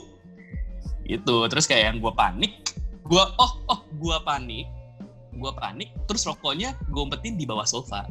Gitu. 1.03 1.36
Terus 1.48 1.65
kayak 1.65 1.84
yang 1.93 1.98
gue 2.00 2.13
panik, 2.13 2.53
gue, 3.03 3.24
oh, 3.38 3.51
oh, 3.67 3.79
gue 3.93 4.17
panik. 4.24 4.67
Gue 5.34 5.51
panik, 5.53 5.89
terus 6.05 6.24
rokoknya 6.24 6.77
gue 6.88 7.01
umpetin 7.01 7.34
di 7.34 7.43
bawah 7.43 7.65
sofa. 7.65 8.05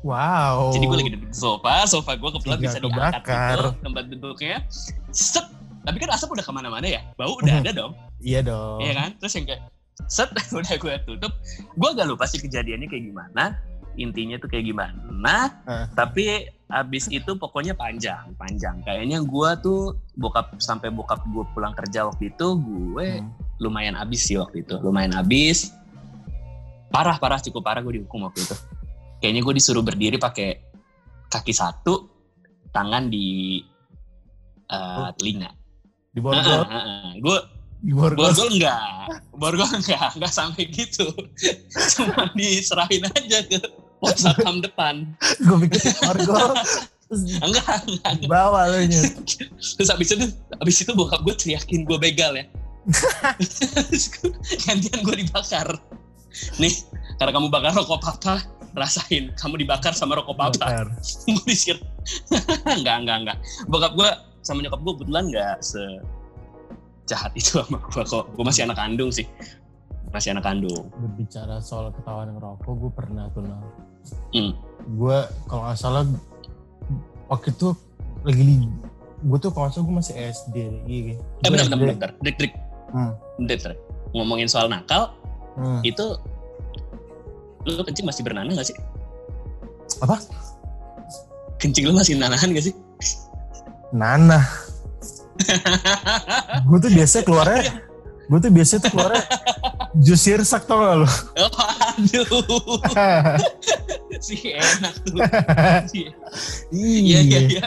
wow 0.00 0.72
Jadi 0.72 0.84
gue 0.84 0.96
lagi 0.96 1.10
duduk 1.12 1.28
di 1.28 1.36
sofa, 1.36 1.84
sofa 1.84 2.16
gue 2.16 2.30
kebetulan 2.30 2.56
Tinggal 2.56 2.72
bisa 2.72 2.78
diangkat 2.80 3.12
kebakar. 3.20 3.52
gitu, 3.52 3.68
tempat 3.80 4.04
duduknya. 4.08 4.56
Set, 5.10 5.46
tapi 5.84 5.96
kan 5.98 6.08
asap 6.12 6.28
udah 6.32 6.44
ke 6.44 6.52
mana-mana 6.52 6.84
ya, 6.84 7.00
bau 7.16 7.36
udah 7.36 7.60
Mhm. 7.60 7.62
ada 7.64 7.72
dong, 7.72 7.92
iya 8.20 8.40
dong 8.40 8.80
iya 8.80 8.92
kan? 8.96 9.10
Terus 9.16 9.32
yang 9.36 9.46
kayak 9.48 9.62
set, 10.04 10.28
udah 10.56 10.74
gue 10.76 10.94
tutup. 11.04 11.32
Gue 11.76 11.88
agak 11.92 12.06
lupa 12.08 12.24
sih 12.24 12.40
kejadiannya 12.40 12.88
kayak 12.88 13.04
gimana, 13.08 13.56
intinya 14.00 14.40
tuh 14.40 14.48
kayak 14.48 14.64
gimana. 14.66 15.52
Eh. 15.68 15.86
Tapi 15.92 16.26
abis 16.70 17.10
itu 17.10 17.36
pokoknya 17.36 17.76
panjang, 17.76 18.32
panjang. 18.34 18.80
Kayaknya 18.82 19.20
gue 19.20 19.50
tuh 19.60 19.80
bokap 20.16 20.56
sampai 20.56 20.88
bokap 20.88 21.20
gue 21.28 21.44
pulang 21.52 21.76
kerja 21.76 22.08
waktu 22.08 22.32
itu, 22.32 22.46
gue 22.56 23.20
Hmm. 23.20 23.28
lumayan 23.60 23.92
abis 23.94 24.24
sih 24.24 24.40
waktu 24.40 24.64
itu, 24.64 24.80
lumayan 24.80 25.12
abis. 25.12 25.76
Parah, 26.90 27.20
parah, 27.20 27.38
cukup 27.38 27.62
parah 27.62 27.84
gue 27.84 28.00
dihukum 28.00 28.24
waktu 28.24 28.42
itu. 28.42 28.56
Kayaknya 29.20 29.42
gue 29.44 29.54
disuruh 29.60 29.84
berdiri 29.84 30.16
pakai 30.16 30.58
kaki 31.28 31.52
satu, 31.52 32.08
tangan 32.72 33.06
di 33.06 33.60
uh, 34.66 35.06
Oh. 35.06 35.12
telinga. 35.14 35.50
di 36.10 36.18
borgol 36.18 36.66
Gue 37.22 37.38
di 37.80 37.94
borgol 37.94 38.34
borgol 38.34 38.50
enggak, 38.50 38.82
borgol 39.30 39.70
enggak, 39.70 40.10
enggak 40.18 40.32
sampai 40.34 40.66
gitu. 40.66 41.06
Cuma 41.94 42.26
diserahin 42.34 43.06
aja 43.06 43.38
ke 43.46 43.58
pos 44.00 44.16
satpam 44.16 44.64
depan. 44.64 45.04
gue 45.44 45.68
borgol 46.00 46.56
terus 47.10 47.42
Enggak, 47.42 47.90
enggak. 47.90 48.12
di 48.22 48.26
bawah 48.30 48.70
lu 48.70 48.86
nyet 48.86 49.18
Terus 49.58 49.90
abis 49.90 50.14
itu, 50.14 50.30
abis 50.62 50.76
itu 50.86 50.92
bokap 50.94 51.26
gue 51.26 51.34
teriakin 51.34 51.82
gue 51.82 51.98
begal 51.98 52.38
ya. 52.38 52.46
Gantian 54.62 55.00
gue 55.02 55.16
dibakar. 55.26 55.74
Nih, 56.62 56.70
karena 57.18 57.30
kamu 57.34 57.50
bakar 57.50 57.74
rokok 57.74 57.98
papa, 57.98 58.46
rasain. 58.78 59.34
Kamu 59.34 59.58
dibakar 59.58 59.90
sama 59.90 60.22
rokok 60.22 60.38
papa. 60.38 60.86
Gue 61.26 61.42
disir. 61.50 61.82
enggak, 62.78 62.96
enggak, 63.02 63.16
enggak. 63.26 63.36
Bokap 63.66 63.98
gue 63.98 64.10
sama 64.46 64.62
nyokap 64.62 64.78
gue 64.78 64.92
kebetulan 65.02 65.24
enggak 65.34 65.56
se 65.60 65.82
jahat 67.10 67.34
itu 67.34 67.58
sama 67.58 67.82
gue 67.90 68.02
kok. 68.06 68.24
Gue 68.38 68.44
masih 68.46 68.70
anak 68.70 68.78
kandung 68.78 69.10
sih. 69.10 69.26
Masih 70.14 70.30
anak 70.30 70.46
kandung. 70.46 70.90
berbicara 70.94 71.58
soal 71.58 71.90
ketahuan 71.90 72.38
ngerokok 72.38 72.70
gue 72.70 72.90
pernah 72.94 73.26
tuh 73.34 73.46
nah 73.46 73.89
Hmm. 74.30 74.52
gue 74.80 75.18
kalau 75.46 75.62
nggak 75.66 75.78
salah 75.78 76.02
waktu 77.28 77.52
itu 77.52 77.74
lagi 78.26 78.42
gue 79.20 79.38
tuh 79.38 79.50
kalau 79.52 79.68
nggak 79.68 79.74
salah 79.76 79.86
gue 79.86 79.96
masih 80.00 80.14
SD 80.18 80.56
iya 80.88 81.14
Eh 81.44 81.48
bentar, 81.48 81.66
bentar, 81.68 81.78
bentar, 81.78 81.94
bentar. 81.94 82.10
Drik, 82.24 82.36
drik. 82.40 82.52
Hmm. 82.90 83.12
Bentar, 83.38 83.56
bentar. 83.58 83.72
Ngomongin 84.16 84.48
soal 84.50 84.66
nakal, 84.66 85.14
Hmm. 85.58 85.82
itu 85.82 86.16
lu 87.66 87.82
kencing 87.84 88.06
masih 88.06 88.22
bernanah 88.24 88.54
gak 88.54 88.70
sih? 88.70 88.76
apa 90.00 90.16
Kencing 91.60 91.90
lu 91.90 91.92
masih 91.92 92.16
nanahan 92.16 92.54
gak 92.56 92.64
sih? 92.70 92.74
Nana 93.92 94.40
gue 96.68 96.78
tuh 96.78 96.92
biasa 96.92 97.26
keluarnya 97.26 97.89
gue 98.30 98.38
tuh 98.38 98.52
biasa 98.54 98.78
tuh 98.78 98.90
keluarnya 98.94 99.22
jus 99.98 100.22
sirsak 100.22 100.62
tau 100.64 100.78
gak 100.78 100.96
lo 101.02 101.08
Oh, 101.34 101.50
aduh, 101.98 102.78
sih 104.22 104.54
enak 104.54 104.94
tuh. 105.02 105.16
Iya, 105.90 106.12
iya, 106.70 107.18
iya. 107.24 107.40
iya. 107.48 107.62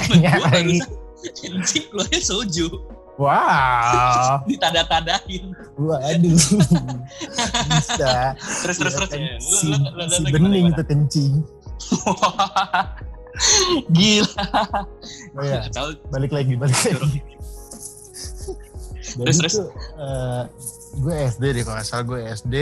Temen 0.00 0.22
Nanya 0.24 0.30
gua 0.40 0.48
lagi. 0.48 0.78
barusan 0.80 0.96
kencing 1.36 1.84
keluarnya 1.92 2.20
soju, 2.24 2.66
wow 3.20 4.40
ditada-tadain. 4.48 5.52
waduh 5.76 6.38
bisa 7.68 8.32
Terus, 8.64 8.76
terus, 8.80 8.94
Iya 8.96 8.96
terus. 8.96 9.10
kan, 9.12 9.20
si, 9.36 9.68
si 10.08 10.22
bening 10.32 10.72
itu 10.72 10.82
kencing 10.86 11.32
Gila. 13.90 14.32
oh 15.34 15.42
ya 15.44 15.60
balik 16.08 16.32
lagi 16.32 16.54
balik 16.56 16.76
lagi. 16.88 17.20
Jadi 19.10 19.22
Terus, 19.26 19.36
terus. 19.42 19.54
tuh, 19.58 19.68
eh, 19.96 20.42
gue 20.96 21.14
SD 21.26 21.44
deh 21.50 21.62
kalau 21.62 21.82
salah 21.82 22.04
gue 22.06 22.20
SD. 22.22 22.54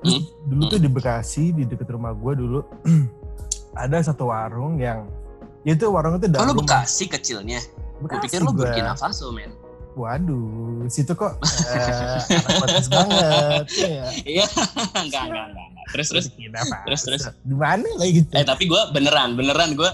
Hmm. 0.00 0.22
dulu 0.48 0.62
tuh 0.66 0.80
di 0.80 0.88
Bekasi 0.88 1.44
di 1.52 1.62
deket 1.64 1.88
rumah 1.88 2.12
gue 2.12 2.32
dulu 2.34 2.60
ada 3.82 4.00
satu 4.00 4.28
warung 4.28 4.80
yang 4.80 5.04
ya 5.62 5.76
itu 5.76 5.86
warung 5.86 6.16
itu 6.16 6.26
Oh, 6.26 6.32
dalam 6.32 6.52
lu 6.52 6.64
rumah. 6.64 6.84
Bekasi 6.84 7.04
kecilnya. 7.06 7.60
Gue 8.00 8.08
Bekasi 8.08 8.24
pikir 8.26 8.40
lu. 8.40 8.52
Burkina 8.56 8.96
Faso, 8.96 9.28
men. 9.30 9.52
Waduh, 9.90 10.86
situ 10.86 11.12
kok 11.12 11.34
eh, 11.66 12.38
anak 12.46 12.86
banget. 12.86 13.64
Ya. 13.74 14.04
Iya, 14.22 14.46
enggak, 15.02 15.22
enggak, 15.26 15.44
enggak. 15.50 15.66
enggak. 15.66 15.86
Terus, 15.90 16.06
terus. 16.08 16.26
Terus, 16.86 17.00
terus. 17.02 17.22
Di 17.42 17.56
mana 17.58 17.90
lagi 17.98 18.22
gitu? 18.22 18.30
Eh, 18.32 18.46
tapi 18.46 18.70
gue 18.70 18.78
beneran, 18.94 19.34
beneran 19.34 19.74
gue 19.74 19.90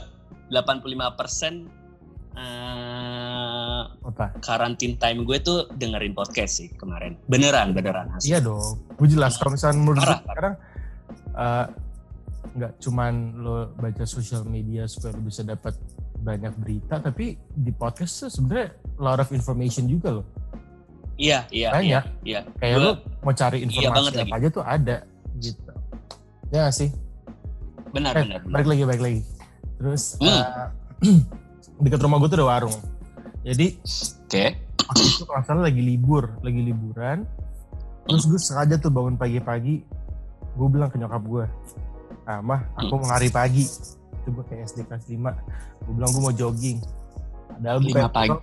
85 0.52 1.18
persen 1.18 1.66
eh, 2.36 2.65
Apa? 4.16 4.32
karantin 4.40 4.96
time 4.96 5.22
gue 5.22 5.38
tuh 5.38 5.68
dengerin 5.70 6.10
podcast 6.10 6.56
sih 6.56 6.72
kemarin. 6.72 7.20
Beneran, 7.26 7.70
beneran. 7.70 8.08
asli. 8.10 8.32
Iya 8.32 8.40
dong. 8.40 8.80
Gue 8.90 9.06
jelas 9.06 9.36
kalau 9.36 9.52
misalnya 9.52 9.76
menurut 9.76 10.00
gue 10.00 10.16
sekarang 10.24 10.54
eh, 11.36 11.66
nggak 12.48 12.72
cuman 12.80 13.12
lo 13.36 13.54
baca 13.74 14.04
sosial 14.04 14.42
media 14.42 14.88
supaya 14.88 15.12
lo 15.12 15.20
bisa 15.20 15.42
dapat 15.42 15.76
banyak 16.16 16.48
berita, 16.56 16.96
tapi 16.98 17.36
di 17.36 17.68
podcast 17.70 18.12
tuh 18.18 18.30
sebenarnya 18.32 18.68
lot 18.96 19.20
of 19.20 19.28
information 19.30 19.84
juga 19.84 20.16
loh. 20.16 20.26
Iya, 21.14 21.44
iya, 21.50 21.68
Banyak. 21.70 22.04
iya. 22.24 22.40
Kayak 22.54 22.72
Gua- 22.74 22.82
lo 22.82 22.90
mau 23.22 23.32
cari 23.32 23.56
Iya 23.58 23.64
informasi 23.66 24.08
lagi. 24.10 24.20
apa 24.22 24.34
aja 24.34 24.48
tuh 24.50 24.64
ada 24.64 24.96
gitu. 25.36 25.72
Ya 26.46 26.58
nggak 26.62 26.72
sih? 26.74 26.88
Benar, 27.90 28.12
Eh, 28.12 28.22
benar, 28.22 28.38
benar. 28.40 28.52
balik 28.54 28.66
lagi, 28.66 28.82
balik 28.82 29.02
lagi. 29.02 29.20
Terus 29.76 30.02
Hmm. 30.16 30.40
eh, 31.04 31.20
dekat 31.84 32.00
rumah 32.00 32.16
gue 32.16 32.28
tuh 32.28 32.38
ada 32.38 32.48
warung. 32.50 32.76
Jadi 33.46 33.78
Oke. 34.26 34.44
waktu 34.90 35.02
itu 35.06 35.22
kalau 35.22 35.42
salah 35.46 35.70
lagi 35.70 35.78
libur, 35.78 36.34
lagi 36.42 36.60
liburan. 36.66 37.22
Terus 38.10 38.26
gue 38.26 38.38
sengaja 38.42 38.74
tuh 38.78 38.90
bangun 38.90 39.14
pagi-pagi, 39.14 39.86
gue 40.54 40.68
bilang 40.70 40.90
ke 40.90 40.98
nyokap 40.98 41.22
gue, 41.26 41.44
ah 42.26 42.42
mah 42.42 42.66
aku 42.74 42.98
mau 42.98 43.06
ngari 43.10 43.30
pagi. 43.30 43.66
Itu 44.22 44.34
gue 44.34 44.44
kayak 44.46 44.66
SD 44.66 44.86
kelas 44.90 45.06
5. 45.10 45.86
Gue 45.86 45.92
bilang 45.94 46.10
gue 46.10 46.22
mau 46.22 46.34
jogging. 46.34 46.78
Padahal 47.54 47.78
gue 47.82 47.94
pagi. 48.10 48.38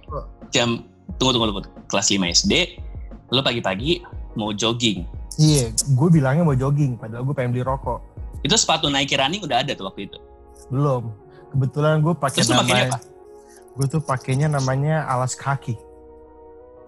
Jam 0.56 0.88
tunggu 1.20 1.32
tunggu 1.36 1.48
tunggu. 1.52 1.64
Kelas 1.92 2.08
5 2.12 2.36
SD, 2.44 2.54
lo 3.32 3.44
pagi-pagi 3.44 4.04
mau 4.40 4.56
jogging. 4.56 5.04
Iya, 5.40 5.72
gue 5.72 6.08
bilangnya 6.12 6.48
mau 6.48 6.56
jogging. 6.56 6.96
Padahal 6.96 7.28
gue 7.28 7.36
pengen 7.36 7.56
beli 7.56 7.64
rokok. 7.64 8.00
Itu 8.44 8.56
sepatu 8.60 8.92
Nike 8.92 9.16
running 9.16 9.44
udah 9.44 9.64
ada 9.64 9.72
tuh 9.76 9.88
waktu 9.88 10.12
itu. 10.12 10.18
Belum. 10.72 11.12
Kebetulan 11.56 12.04
gue 12.04 12.14
pakai 12.16 12.44
namanya? 12.48 13.00
Gue 13.74 13.88
tuh 13.88 14.02
pakainya 14.02 14.46
namanya 14.46 15.06
alas 15.06 15.34
kaki. 15.34 15.74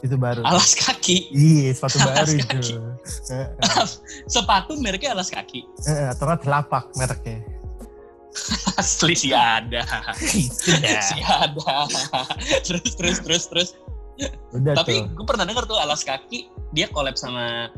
Itu 0.03 0.15
baru. 0.15 0.45
Alas 0.45 0.77
kaki. 0.77 1.33
Iya, 1.33 1.73
sepatu 1.73 1.97
Alas 1.97 2.29
baru 2.29 2.31
kaki. 2.45 2.73
itu. 2.73 2.77
Sepatu 4.33 4.77
mereknya 4.77 5.17
alas 5.17 5.29
kaki. 5.29 5.65
eh, 5.83 6.13
atau 6.13 6.29
nggak 6.29 6.45
telapak 6.45 6.83
mereknya. 6.93 7.41
Asli 8.81 9.15
sih 9.15 9.31
ada. 9.31 9.81
Itu 10.19 10.75
dah. 10.83 11.01
sih 11.01 11.21
ada. 11.23 11.87
terus 12.61 12.93
terus 12.93 13.17
terus 13.23 13.43
terus. 13.49 13.69
Udah 14.53 14.77
Tapi 14.77 15.03
tuh. 15.07 15.11
gue 15.11 15.25
pernah 15.25 15.43
denger 15.43 15.65
tuh 15.65 15.79
alas 15.79 16.03
kaki 16.03 16.47
dia 16.71 16.85
collab 16.87 17.17
sama 17.17 17.71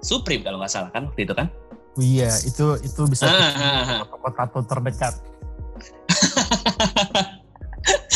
Supreme 0.00 0.44
kalau 0.44 0.60
nggak 0.62 0.70
salah 0.70 0.90
kan 0.92 1.08
waktu 1.10 1.26
itu 1.26 1.34
kan. 1.34 1.50
Oh 1.92 2.00
Iya, 2.00 2.32
itu 2.46 2.80
itu 2.80 3.00
bisa 3.04 3.28
Ah, 3.28 3.52
ah, 3.52 4.00
ah. 4.00 4.30
tato 4.32 4.64
terdekat. 4.64 5.12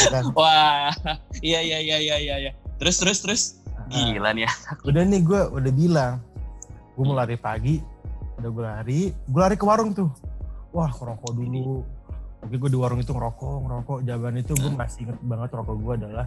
Kan? 0.08 0.24
Wah, 0.38 0.90
iya 1.40 1.60
iya 1.60 1.78
iya 1.78 1.96
iya 1.98 2.16
iya. 2.18 2.34
iya. 2.40 2.52
Terus 2.76 2.96
terus 2.98 3.18
terus. 3.20 3.42
Ah, 3.76 3.86
Gila 3.88 4.30
nih 4.32 4.44
ya. 4.44 4.52
udah 4.82 5.02
nih 5.02 5.20
gue 5.22 5.40
udah 5.48 5.72
bilang, 5.72 6.12
gue 6.92 7.04
mau 7.04 7.14
lari 7.14 7.36
pagi, 7.36 7.78
udah 8.36 8.50
gue 8.50 8.64
lari, 8.64 9.00
gue 9.12 9.40
lari 9.40 9.54
ke 9.54 9.62
warung 9.62 9.90
tuh. 9.90 10.10
Wah, 10.70 10.90
ngerokok 10.90 11.32
dulu. 11.32 11.86
Oke, 12.42 12.54
gue 12.54 12.68
di 12.68 12.76
warung 12.76 12.98
itu 12.98 13.10
ngerokok, 13.10 13.56
ngerokok. 13.60 13.98
Jawaban 14.02 14.36
itu 14.36 14.52
gue 14.52 14.70
masih 14.70 14.98
inget 15.02 15.18
banget 15.20 15.50
rokok 15.50 15.76
gue 15.76 15.94
adalah 15.96 16.26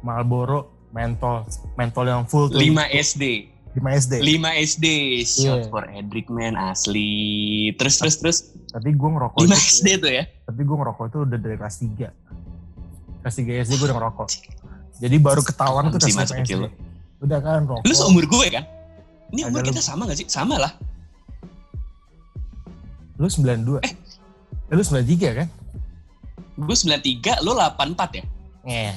Marlboro 0.00 0.60
mentol, 0.90 1.46
mentol 1.74 2.04
yang 2.04 2.24
full 2.24 2.48
tuh. 2.48 2.58
5 2.58 2.66
SD. 2.90 3.24
5 3.70 3.86
SD. 4.02 4.14
5 4.18 4.66
SD. 4.66 4.86
Shot 5.22 5.62
Iya. 5.62 5.70
for 5.70 5.84
Edric 5.86 6.26
man 6.26 6.58
asli. 6.58 7.10
Terus 7.74 7.94
terus 7.96 8.16
terus. 8.18 8.38
Tapi 8.68 8.90
gue 8.92 9.08
ngerokok 9.08 9.38
5 9.38 9.46
itu, 9.46 9.54
SD 9.54 9.86
tuh 9.98 10.10
ya. 10.10 10.24
tapi 10.44 10.60
gue 10.60 10.76
ngerokok 10.76 11.04
itu 11.06 11.18
udah 11.22 11.38
dari 11.38 11.56
kelas 11.56 11.76
3. 11.78 12.10
Kelas 13.20 13.36
3 13.36 13.64
SD 13.68 13.72
gue 13.76 13.86
udah 13.88 13.98
ngerokok. 14.00 14.28
Jadi 15.00 15.16
baru 15.16 15.42
ketahuan 15.44 15.92
tuh 15.92 16.00
kelas 16.00 16.16
masa 16.16 16.36
5 16.36 16.44
kecil 16.44 16.58
lu. 16.64 16.68
Udah 17.20 17.38
kan 17.40 17.68
rokok. 17.68 17.84
Lu 17.84 17.92
seumur 17.92 18.24
gue 18.24 18.46
kan? 18.48 18.64
Ini 19.30 19.46
umur 19.46 19.62
kita 19.62 19.84
sama 19.84 20.08
gak 20.08 20.18
sih? 20.18 20.28
Sama 20.28 20.56
lah. 20.56 20.72
Lu 23.20 23.28
92. 23.28 23.84
Eh, 23.84 23.92
lu 24.72 24.82
93 24.82 25.40
kan? 25.44 25.48
Gue 26.56 26.76
93, 26.76 27.44
lo 27.44 27.56
84 27.56 28.20
ya? 28.20 28.24
Eh. 28.68 28.96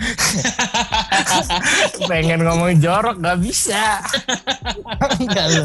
Pengen 2.10 2.40
ngomong 2.44 2.80
jorok 2.80 3.20
gak 3.20 3.38
bisa. 3.40 4.00
Enggak 5.20 5.46
lu. 5.52 5.64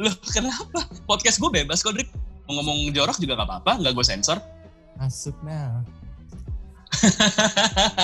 Loh 0.00 0.14
kenapa? 0.32 0.80
Podcast 1.04 1.40
gue 1.40 1.50
bebas 1.52 1.84
kok, 1.84 1.92
Drik. 1.92 2.08
Mau 2.48 2.60
ngomong 2.60 2.92
jorok 2.92 3.20
juga 3.20 3.36
gak 3.40 3.48
apa-apa, 3.48 3.72
gak 3.84 3.92
gue 3.92 4.04
sensor. 4.04 4.38
Masuk 4.96 5.36
nah. 5.44 5.84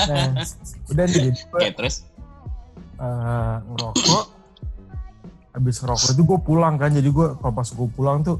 Nah, 0.07 0.41
udah 0.89 1.05
nih 1.05 1.19
jadi 1.21 1.41
gue 1.43 1.53
Oke, 1.53 1.69
terus? 1.75 1.97
eh, 2.97 3.57
ngerokok. 3.67 4.25
Habis 5.53 5.77
ngerokok 5.79 6.09
itu 6.11 6.23
gue 6.23 6.39
pulang 6.41 6.75
kan. 6.77 6.91
Jadi 6.91 7.07
gue 7.07 7.27
kalau 7.35 7.53
pas 7.53 7.67
gue 7.67 7.89
pulang 7.91 8.21
tuh 8.21 8.39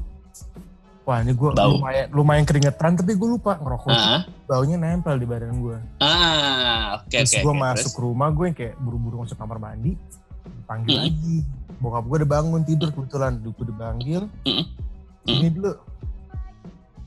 Wah 1.01 1.23
ini 1.23 1.31
gue 1.31 1.49
lumayan, 1.49 2.11
lumayan 2.11 2.43
keringetan 2.43 2.91
tapi 2.93 3.15
gue 3.15 3.29
lupa 3.29 3.55
ngerokok 3.55 3.87
itu 3.87 4.03
Ah, 4.11 4.21
baunya 4.43 4.75
nempel 4.75 5.15
di 5.15 5.23
badan 5.23 5.55
gue. 5.57 5.79
ah, 5.97 6.99
oke 6.99 7.07
Terus 7.09 7.31
oke. 7.31 7.39
gue 7.39 7.47
oke. 7.49 7.63
masuk 7.63 7.91
Terus? 7.93 8.03
rumah 8.03 8.27
gue 8.29 8.47
kayak 8.51 8.75
buru-buru 8.77 9.23
masuk 9.23 9.33
kamar 9.33 9.55
mandi, 9.57 9.95
panggil 10.67 10.91
Mm. 10.91 11.01
lagi. 11.01 11.37
Bokap 11.79 12.03
gue 12.03 12.17
udah 12.19 12.29
bangun 12.29 12.61
tidur 12.61 12.91
kebetulan, 12.91 13.39
gue 13.39 13.55
dipanggil. 13.55 14.21
Mm. 14.43 14.63
Ini 15.23 15.47
dulu, 15.49 15.71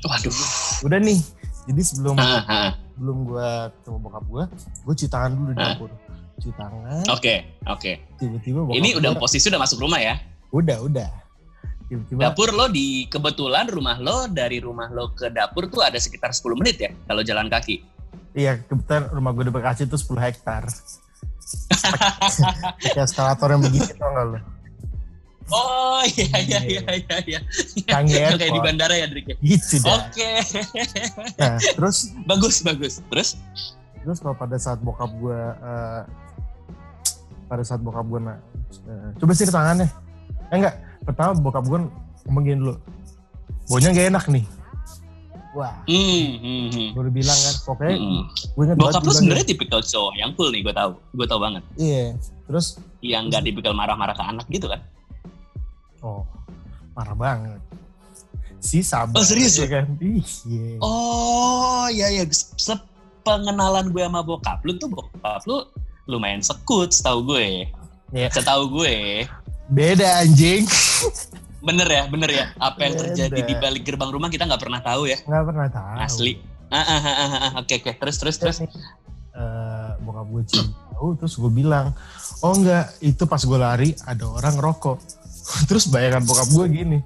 Waduh. 0.00 0.32
udah 0.80 0.96
nih. 0.98 1.20
Jadi 1.68 1.80
sebelum 1.84 2.16
Ah, 2.16 2.40
ah. 2.42 2.70
Sebelum 3.00 3.24
gue 3.24 3.48
ketemu 3.72 3.96
bokap 3.98 4.24
gue, 4.28 4.42
gue 4.84 4.94
cuci 4.94 5.08
tangan 5.08 5.30
dulu 5.32 5.48
di 5.48 5.56
dapur. 5.56 5.88
Cuci 6.36 6.52
tangan, 6.52 7.02
Oke, 7.08 7.34
oke. 7.64 7.92
tiba-tiba 8.14 8.60
bokap 8.60 8.76
Ini 8.76 8.88
udah 8.94 9.10
gua- 9.10 9.18
posisi 9.18 9.48
udah 9.48 9.58
masuk 9.58 9.80
rumah 9.80 9.98
ya? 9.98 10.14
udah 10.50 10.78
udah. 10.82 11.10
Tiba-tiba 11.86 12.18
Dapur 12.22 12.50
lo 12.52 12.66
di 12.66 13.06
kebetulan 13.06 13.66
rumah 13.66 13.96
lo 13.96 14.26
dari 14.26 14.58
rumah 14.60 14.86
lo 14.86 15.10
ke 15.10 15.26
dapur 15.26 15.66
tuh 15.66 15.80
ada 15.80 15.96
sekitar 15.96 16.30
10 16.30 16.54
menit 16.54 16.76
ya 16.78 16.90
kalau 17.02 17.20
jalan 17.20 17.48
kaki. 17.48 17.82
iya 18.30 18.60
kebetulan 18.60 19.08
rumah 19.08 19.32
gue 19.32 19.42
di 19.42 19.50
Bekasi 19.50 19.84
itu 19.84 19.96
10 19.96 20.20
hektar. 20.20 20.62
Kayak 22.84 23.02
eskalator 23.02 23.48
yang 23.50 23.60
begitu 23.60 23.90
tau 23.96 24.08
gak 24.08 24.24
lu? 24.24 24.36
Oh 25.50 26.00
iya 26.06 26.36
iya 26.38 26.60
iya 26.62 26.82
iya 26.96 27.16
iya. 27.26 27.40
Canggih 27.84 28.38
Kayak 28.38 28.54
di 28.54 28.60
bandara 28.60 28.94
ya 28.94 29.06
Drik 29.06 29.26
ya? 29.28 29.36
Gitu 29.38 29.82
dah. 29.82 29.98
Oke. 30.06 30.30
Nah, 31.36 31.58
terus 31.58 32.14
bagus 32.24 32.56
bagus. 32.62 32.94
Terus? 33.06 33.30
terus 34.00 34.16
kalau 34.16 34.32
pada 34.32 34.56
saat 34.56 34.80
bokap 34.80 35.12
gue 35.12 35.36
eh, 35.60 36.02
pada 37.44 37.60
saat 37.60 37.84
bokap 37.84 38.06
gue 38.06 38.16
nah 38.16 38.40
eh, 38.88 39.08
coba 39.20 39.32
sih 39.34 39.44
ke 39.44 39.52
tangannya 39.52 39.92
eh 40.48 40.56
enggak 40.56 40.74
pertama 41.04 41.36
bokap 41.36 41.68
gue 41.68 41.78
ngomong 42.24 42.42
gini 42.42 42.56
dulu 42.56 42.74
baunya 43.68 43.92
gak 43.92 44.08
enak 44.08 44.24
nih 44.32 44.44
wah 45.52 45.74
Hmm, 45.84 46.30
hmm, 46.40 46.64
hmm. 46.72 46.88
gue 46.94 47.02
udah 47.04 47.14
bilang 47.14 47.36
kan 47.36 47.54
pokoknya 47.60 47.96
Hmm. 47.98 48.22
gue 48.56 48.62
ingat 48.64 48.76
Bokap 48.80 49.02
dia 49.02 49.12
sebenarnya 49.12 49.46
tipikal 49.46 49.80
cowok 49.82 50.12
yang 50.16 50.30
cool 50.32 50.48
nih, 50.48 50.60
gue 50.62 50.72
tahu. 50.72 50.92
Gue 51.12 51.26
tahu 51.28 51.40
banget. 51.42 51.62
iya 51.76 52.14
terus 52.46 52.66
Yang 53.04 53.22
nggak 53.28 53.42
tipikal 53.44 53.72
marah-marah 53.76 54.16
ke 54.16 54.24
anak 54.24 54.46
gitu 54.48 54.64
kan? 54.64 54.80
Oh 56.00 56.24
marah 56.96 57.16
banget 57.16 57.60
si 58.60 58.84
sabar 58.84 59.16
Oh, 59.16 59.24
serius 59.24 59.56
ya 59.56 59.68
kan 59.68 59.96
iya 60.00 60.76
Oh 60.84 61.88
iya 61.88 62.12
iya. 62.12 62.24
Sepengenalan 62.60 63.88
gue 63.88 64.04
sama 64.04 64.20
bokap 64.20 64.60
lu 64.68 64.76
tuh 64.76 64.92
bokap 64.92 65.42
lu 65.48 65.64
lumayan 66.10 66.42
sekut, 66.42 66.90
setahu 66.90 67.22
gue. 67.36 67.70
Iya. 68.12 68.28
Setahu 68.34 68.82
gue. 68.82 69.24
beda 69.70 70.26
anjing 70.26 70.66
Bener 71.62 71.86
ya, 71.86 72.02
bener 72.10 72.30
ya. 72.32 72.46
Apa 72.58 72.88
yang 72.90 72.98
terjadi 72.98 73.40
Beda. 73.40 73.48
di 73.48 73.54
balik 73.54 73.82
gerbang 73.86 74.10
rumah 74.10 74.26
kita 74.32 74.48
nggak 74.48 74.60
pernah 74.60 74.80
tahu 74.82 75.06
ya. 75.06 75.18
nggak 75.24 75.44
pernah 75.46 75.68
tahu 75.70 75.96
Asli. 76.02 76.32
Ah, 76.70 76.82
ah, 76.82 77.02
ah, 77.02 77.30
ah. 77.30 77.52
Oke 77.62 77.78
oke. 77.78 77.92
Terus 77.96 78.16
terus 78.18 78.36
terus. 78.40 78.58
Eh, 78.60 79.90
bokap 80.02 80.26
gue 80.26 80.42
cium 80.50 80.68
tahu 81.00 81.16
terus 81.16 81.34
gue 81.40 81.48
bilang 81.48 81.96
oh 82.44 82.52
enggak 82.52 82.92
itu 83.00 83.24
pas 83.24 83.40
gue 83.40 83.56
lari 83.56 83.96
ada 84.04 84.28
orang 84.28 84.60
ngerokok 84.60 84.98
terus 85.68 85.86
bayangan 85.86 86.22
bokap 86.22 86.48
gue 86.48 86.66
gini 86.70 86.98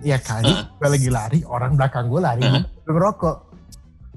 ya 0.00 0.16
kali 0.16 0.46
Heeh. 0.46 0.64
gue 0.72 0.88
lagi 0.88 1.08
lari 1.08 1.40
orang 1.42 1.74
belakang 1.74 2.06
gue 2.06 2.20
lari 2.20 2.42
gue 2.42 2.62
ngerokok. 2.86 3.52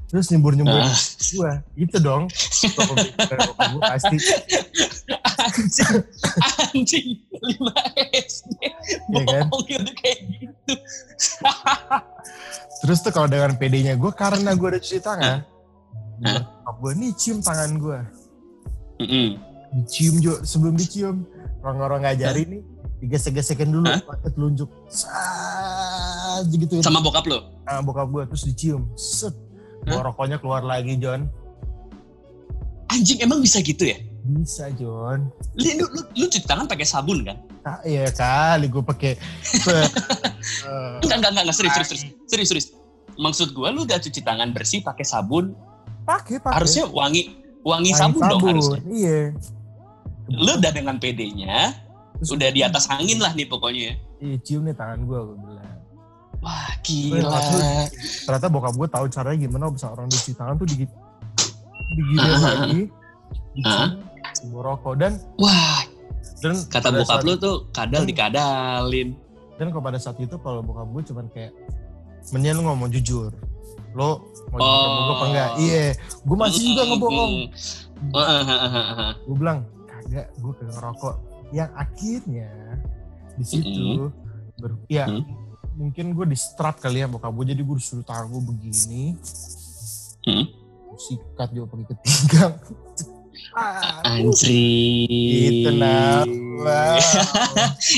Terus 0.05 0.29
nyembur 0.29 0.53
nyembur 0.53 0.77
Ah. 0.77 0.93
gue 1.25 1.51
itu 1.75 1.97
dong. 1.97 2.29
Bokap 2.29 2.97
gue- 3.67 3.81
pasti. 3.81 4.17
Anjing, 5.43 6.05
anjing, 6.63 7.07
5 7.33 7.73
SD, 8.13 8.53
Iya 9.09 9.23
kan? 9.25 9.45
kayak 9.95 10.17
gitu. 10.31 10.73
terus 12.79 12.99
tuh 12.99 13.09
kalau 13.09 13.25
dengan 13.25 13.53
PD-nya 13.53 13.95
gue 13.95 14.11
karena 14.11 14.53
gue 14.53 14.67
udah 14.67 14.79
cuci 14.79 14.99
tangan 14.99 15.41
bokap 16.19 16.75
gue 16.77 16.91
nih 16.95 17.11
cium 17.13 17.39
tangan 17.39 17.71
gue 17.73 17.99
Mm-mm. 18.99 19.27
dicium 19.75 20.15
Jo 20.19 20.33
sebelum 20.41 20.75
dicium. 20.75 21.25
Orang-orang 21.59 22.05
ngajarin 22.05 22.47
nih 22.51 22.63
digesek-gesekin 23.03 23.67
dulu 23.69 23.83
Hah? 23.85 23.99
pakai 23.99 24.29
telunjuk 24.31 24.69
Sat, 24.87 26.47
gitu 26.47 26.79
Sama 26.79 26.99
bokap 26.99 27.27
lo? 27.27 27.51
nah, 27.63 27.79
bokap 27.79 28.07
gue 28.07 28.23
terus 28.31 28.43
dicium 28.45 28.87
set 28.95 29.35
bawa 29.83 30.07
rokoknya 30.07 30.39
keluar 30.39 30.63
lagi 30.63 30.95
John 30.95 31.27
Anjing 32.87 33.19
emang 33.19 33.41
bisa 33.41 33.59
gitu 33.59 33.83
ya? 33.83 33.97
bisa 34.23 34.71
John 34.73 35.27
Lu, 35.53 35.67
lu, 35.75 35.85
lu, 35.89 36.01
lu 36.15 36.25
cuci 36.25 36.47
tangan 36.47 36.63
pakai 36.63 36.87
sabun 36.87 37.21
kan? 37.21 37.37
ah, 37.63 37.79
iya 37.83 38.07
kali 38.07 38.67
gue 38.67 38.79
pakai 38.79 39.19
eh, 39.71 39.87
eh, 40.63 40.93
Enggak, 41.03 41.17
enggak, 41.19 41.31
enggak, 41.31 41.43
enggak, 41.43 41.57
serius, 41.57 41.73
serius, 41.75 41.89
serius, 41.91 42.03
serius, 42.27 42.49
serius. 42.49 42.67
Maksud 43.13 43.51
gue 43.51 43.67
lu 43.69 43.83
gak 43.83 44.01
cuci 44.01 44.19
tangan 44.19 44.49
bersih 44.51 44.81
pakai 44.81 45.05
sabun, 45.05 45.53
pakai 46.03 46.39
pakai 46.39 46.55
harusnya 46.57 46.87
wangi 46.87 47.35
wangi 47.61 47.91
Wangi 47.91 47.99
sabun, 47.99 48.21
dong 48.25 48.41
harusnya. 48.41 48.79
iya 48.89 49.19
Lu 50.27 50.55
udah 50.55 50.71
dengan 50.71 50.97
PD-nya, 50.97 51.77
udah 52.25 52.49
di 52.49 52.61
atas 52.61 52.87
angin 52.87 53.17
lah 53.17 53.31
nih 53.31 53.45
pokoknya. 53.45 53.95
iya 54.17 54.35
cium 54.39 54.63
nih 54.63 54.73
tangan 54.73 55.03
gue 55.03 55.19
gue 55.19 55.37
bilang 55.37 55.71
Wah 56.39 56.71
Gila. 56.79 57.39
ternyata 58.27 58.47
bokap 58.47 58.73
gue 58.73 58.87
tahu 58.89 59.05
caranya 59.07 59.39
gimana 59.41 59.63
bisa 59.67 59.87
orang 59.87 60.07
cuci 60.07 60.31
tangan 60.33 60.55
tuh 60.55 60.67
digigit 60.67 60.91
digigit 61.93 62.19
Ah. 62.25 62.39
lagi 62.41 62.81
dicium 63.53 63.91
bawa 64.45 64.61
rokok 64.65 64.93
dan 64.97 65.11
Wah, 65.37 65.87
dan 66.39 66.53
kata 66.67 66.89
bokap 66.91 67.19
lu 67.21 67.33
tuh 67.37 67.55
kadal 67.69 68.03
dikadalin. 68.03 69.15
dan 69.55 69.69
kalau 69.69 69.83
pada 69.83 69.95
saat 69.95 70.17
itu 70.17 70.35
kalau 70.37 70.59
bokap 70.59 70.87
gue 70.89 71.03
cuman 71.05 71.25
kayak 71.29 71.51
mendingan 72.31 72.59
lu 72.59 72.63
ngomong 72.65 72.89
jujur 72.89 73.31
lo 73.93 74.25
mau 74.49 74.57
Oh. 74.57 74.67
jujur 74.67 74.91
gue 74.99 75.13
apa 75.13 75.25
enggak 75.25 75.49
iya 75.59 75.85
gue 76.19 76.35
masih 76.35 76.61
juga 76.65 76.81
ngebohong 76.85 77.33
mm. 78.03 79.11
gue 79.23 79.35
bilang 79.37 79.59
kagak 79.85 80.27
gue 80.33 80.51
kagak 80.53 80.75
ngerokok 80.75 81.15
yang 81.53 81.69
akhirnya 81.73 82.49
di 83.33 83.45
situ 83.45 84.09
ber, 84.57 84.73
ya 84.89 85.05
Mm. 85.05 85.23
mungkin 85.73 86.13
gue 86.13 86.25
di 86.27 86.37
strap 86.37 86.77
kali 86.77 87.01
ya 87.01 87.07
bokap 87.07 87.29
gue 87.31 87.45
jadi 87.49 87.61
gue 87.61 87.75
disuruh 87.77 88.01
tangan 88.01 88.25
gue 88.27 88.41
begini 88.43 89.13
Mm. 90.25 90.45
sikat 90.95 91.49
juga 91.51 91.65
pakai 91.69 91.85
ketinggang 91.93 92.53
Anjri. 94.03 95.05
Itu 95.61 95.69
nah. 95.77 96.25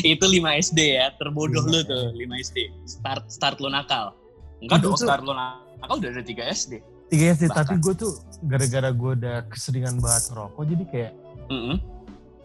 Itu 0.04 0.26
5 0.28 0.42
SD 0.60 0.80
ya, 1.00 1.16
terbodoh 1.16 1.64
lu 1.64 1.80
tuh 1.80 2.12
5 2.12 2.44
SD. 2.44 2.58
Start 2.84 3.24
start 3.32 3.58
lu 3.60 3.72
nakal. 3.72 4.12
Enggak 4.60 4.84
dong, 4.84 5.00
start 5.00 5.24
lu 5.24 5.32
nakal 5.32 5.96
udah 5.96 6.12
dari 6.12 6.28
3 6.28 6.52
SD. 6.52 6.74
Tiga 7.08 7.26
SD, 7.38 7.48
Bahkan. 7.48 7.56
tapi 7.56 7.74
gue 7.80 7.94
tuh 7.94 8.12
gara-gara 8.44 8.90
gue 8.92 9.12
udah 9.16 9.36
keseringan 9.48 9.96
banget 10.02 10.24
ngerokok, 10.34 10.64
jadi 10.66 10.84
kayak 10.92 11.12
Mm-mm. 11.48 11.78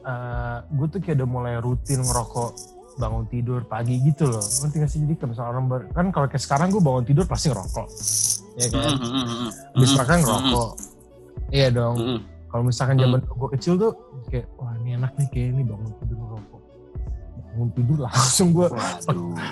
Eh 0.00 0.56
gue 0.66 0.86
tuh 0.88 0.98
kayak 0.98 1.16
udah 1.16 1.28
mulai 1.28 1.54
rutin 1.58 2.00
ngerokok 2.00 2.50
bangun 2.96 3.24
tidur 3.26 3.64
pagi 3.64 3.96
gitu 3.98 4.28
loh. 4.28 4.40
Ngerti 4.40 4.76
gak 4.76 4.90
sih? 4.90 5.00
Jadi 5.00 5.14
kalau 5.14 5.30
misalnya 5.30 5.50
orang 5.50 5.64
ber- 5.66 5.88
kan 5.90 6.06
kalau 6.08 6.26
kayak 6.26 6.40
sekarang 6.40 6.68
gue 6.68 6.78
bangun 6.78 7.04
tidur 7.04 7.24
pasti 7.24 7.48
ngerokok. 7.48 7.88
Ya 8.54 8.66
kan? 8.68 8.92
Mm-mm, 8.92 9.08
mm-mm, 9.08 9.50
Habis 9.72 9.88
mm-mm, 9.88 10.00
makan 10.00 10.16
ngerokok. 10.20 10.70
Iya 11.48 11.68
dong. 11.70 11.96
Kalau 12.46 12.62
misalkan 12.62 12.94
Hmm. 12.94 13.04
zaman 13.06 13.18
gue 13.22 13.48
kecil 13.54 13.74
tuh 13.76 13.92
kayak 14.26 14.46
wah 14.54 14.74
ini 14.76 14.94
enak 14.94 15.12
nih 15.16 15.28
kayak 15.28 15.46
ini 15.50 15.62
bangun 15.62 15.90
tidur 15.96 16.16
ngerokok. 16.18 16.60
Bangun 17.46 17.68
tidur 17.72 17.98
langsung 18.06 18.48
gue 18.50 18.66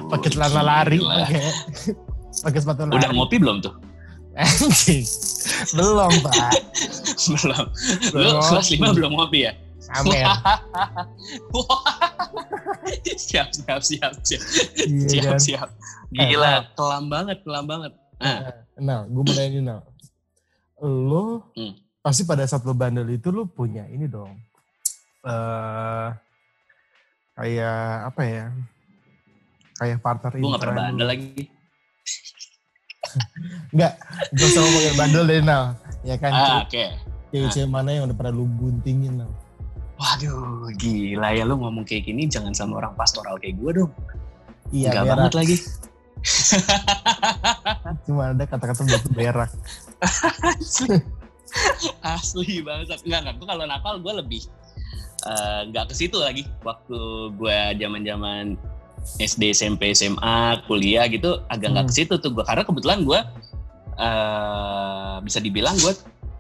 pakai 0.08 0.28
celana 0.28 0.62
lari, 0.62 0.98
gila. 0.98 1.24
pakai 2.42 2.58
sepatu 2.58 2.80
lari. 2.84 2.96
Udah 2.96 3.10
ngopi 3.12 3.36
belum 3.38 3.56
tuh? 3.60 3.74
Belum, 5.72 6.12
Pak. 6.22 6.52
belum. 7.32 7.64
Lu 8.12 8.18
Belum 8.18 8.34
kelas. 8.38 8.66
5 8.70 8.96
belum 8.98 9.12
ngopi 9.14 9.38
ya? 9.46 9.52
Amin. 9.90 10.24
Siap, 13.18 13.48
siap, 13.50 13.80
siap, 13.80 14.12
siap. 14.20 14.42
Iya 14.78 15.08
siap, 15.08 15.24
kan? 15.26 15.40
siap. 15.40 15.68
Eh, 16.10 16.28
Gila, 16.28 16.72
kelam 16.72 17.04
banget, 17.08 17.36
kelam 17.42 17.64
banget. 17.64 17.92
Nah, 18.18 18.38
Nah, 18.78 18.98
gue 19.04 19.22
mau 19.22 19.32
nanya 19.32 19.60
nih. 19.60 19.80
Lo 20.80 21.52
Hmm. 21.52 21.72
pasti 21.98 22.22
pada 22.22 22.44
saat 22.44 22.62
lo 22.62 22.72
bandel 22.72 23.04
itu 23.10 23.28
lo 23.28 23.44
punya 23.44 23.84
ini 23.86 24.06
dong. 24.06 24.38
eh 25.20 26.08
kayak 27.34 27.78
apa 28.06 28.20
ya? 28.22 28.44
Kayak 29.74 29.98
partner 29.98 30.30
gue 30.32 30.48
gak 30.48 30.62
pernah 30.62 30.78
bandel 30.80 31.06
lagi. 31.06 31.28
Enggak, 33.74 33.92
gue 34.30 34.46
usah 34.46 34.60
ngomongin 34.60 34.94
bandel 34.94 35.24
deh, 35.24 35.40
Nal. 35.40 35.74
Ya 36.02 36.14
kan, 36.16 36.30
Ah, 36.30 36.62
oke. 36.62 36.84
cewek-cewek 37.30 37.66
mana 37.66 37.90
yang 37.90 38.06
udah 38.06 38.16
pernah 38.16 38.32
lo 38.32 38.44
guntingin, 38.46 39.18
Nal? 39.18 39.30
Waduh, 39.98 40.70
gila 40.78 41.34
ya 41.34 41.42
lu 41.42 41.58
ngomong 41.58 41.82
kayak 41.82 42.06
gini 42.06 42.30
jangan 42.30 42.54
sama 42.54 42.78
orang 42.78 42.94
pastoral 42.94 43.34
kayak 43.36 43.58
gue 43.58 43.82
dong. 43.82 43.92
Iya, 44.70 44.94
Enggak 44.94 45.04
banget 45.10 45.34
lagi. 45.34 45.56
Cuma 48.06 48.30
ada 48.30 48.44
kata-kata 48.46 48.82
batu 48.84 49.08
berak. 49.10 49.50
Asli. 50.44 50.98
Asli 52.04 52.62
banget. 52.62 53.00
Enggak, 53.02 53.20
enggak. 53.26 53.34
Gue 53.42 53.46
kalau 53.48 53.64
nakal 53.66 53.94
gue 53.98 54.12
lebih 54.22 54.42
eh, 55.26 55.60
nggak 55.72 55.90
ke 55.90 55.94
situ 55.96 56.18
lagi. 56.20 56.46
Waktu 56.62 56.98
gue 57.34 57.58
zaman-zaman 57.80 58.54
SD, 59.18 59.50
SMP, 59.50 59.96
SMA, 59.96 60.62
kuliah 60.68 61.08
gitu 61.08 61.42
agak 61.48 61.74
nggak 61.74 61.84
Hmm. 61.86 61.90
ke 61.90 61.96
situ 61.96 62.14
tuh 62.20 62.30
gue 62.30 62.44
karena 62.44 62.62
kebetulan 62.62 63.02
gue 63.02 63.20
eh 63.98 65.16
bisa 65.26 65.42
dibilang 65.42 65.74
gue 65.74 65.90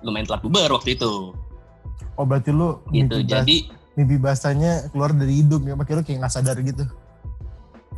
lumayan 0.06 0.30
telat 0.30 0.42
bubar 0.46 0.70
waktu 0.70 0.94
itu 0.94 1.34
Oh, 2.18 2.26
berarti 2.26 2.50
lo 2.50 2.82
gitu. 2.86 3.14
mimpi, 3.14 3.22
bas- 3.22 3.30
Jadi 3.38 3.56
mimpi 3.94 4.16
basahnya 4.16 4.72
keluar 4.90 5.10
dari 5.10 5.38
hidung 5.38 5.62
ya, 5.62 5.72
makanya 5.72 5.96
lo 5.96 6.04
kayak 6.04 6.18
nggak 6.18 6.34
sadar 6.34 6.58
gitu. 6.58 6.82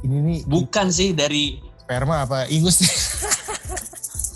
Ini 0.00 0.16
nih 0.18 0.38
bukan 0.44 0.88
sih 0.88 1.12
dari 1.12 1.56
sperma 1.78 2.22
apa 2.22 2.44
ingus 2.46 2.80
nih? 2.84 2.92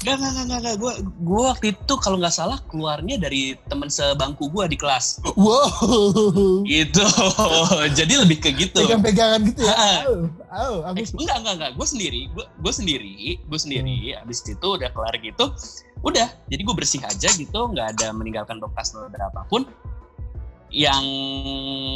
Gak, 0.05 0.21
gak, 0.21 0.31
gak, 0.31 0.45
gak, 0.45 0.61
gak. 0.61 0.77
Gue 0.77 0.93
gue 1.01 1.43
waktu 1.43 1.67
itu 1.73 1.95
kalau 1.97 2.21
nggak 2.21 2.29
salah 2.31 2.61
keluarnya 2.67 3.17
dari 3.17 3.57
temen 3.65 3.89
sebangku 3.89 4.53
gue 4.53 4.69
di 4.69 4.77
kelas. 4.77 5.17
Wow. 5.33 6.61
Gitu. 6.63 7.01
Jadi 7.99 8.13
lebih 8.19 8.37
ke 8.37 8.53
gitu. 8.53 8.85
Pegang-pegangan 8.85 9.41
gitu 9.47 9.65
ya. 9.65 9.73
Au, 10.05 10.29
au, 10.53 10.75
aku 10.85 11.01
Eh, 11.01 11.09
enggak, 11.09 11.37
enggak, 11.41 11.55
enggak. 11.57 11.71
Gue 11.73 11.87
sendiri. 11.89 12.21
Gue 12.31 12.45
gue 12.45 12.73
sendiri. 12.75 13.13
Gue 13.43 13.57
sendiri. 13.57 14.13
Abis 14.15 14.45
itu 14.45 14.61
udah 14.67 14.93
kelar 14.93 15.17
gitu. 15.17 15.57
Udah. 16.05 16.29
Jadi 16.47 16.61
gue 16.61 16.75
bersih 16.77 17.01
aja 17.03 17.29
gitu. 17.33 17.61
Nggak 17.73 17.97
ada 17.99 18.13
meninggalkan 18.13 18.61
bekas 18.61 18.93
atau 18.93 19.09
berapapun. 19.09 19.65
Yang 20.69 21.05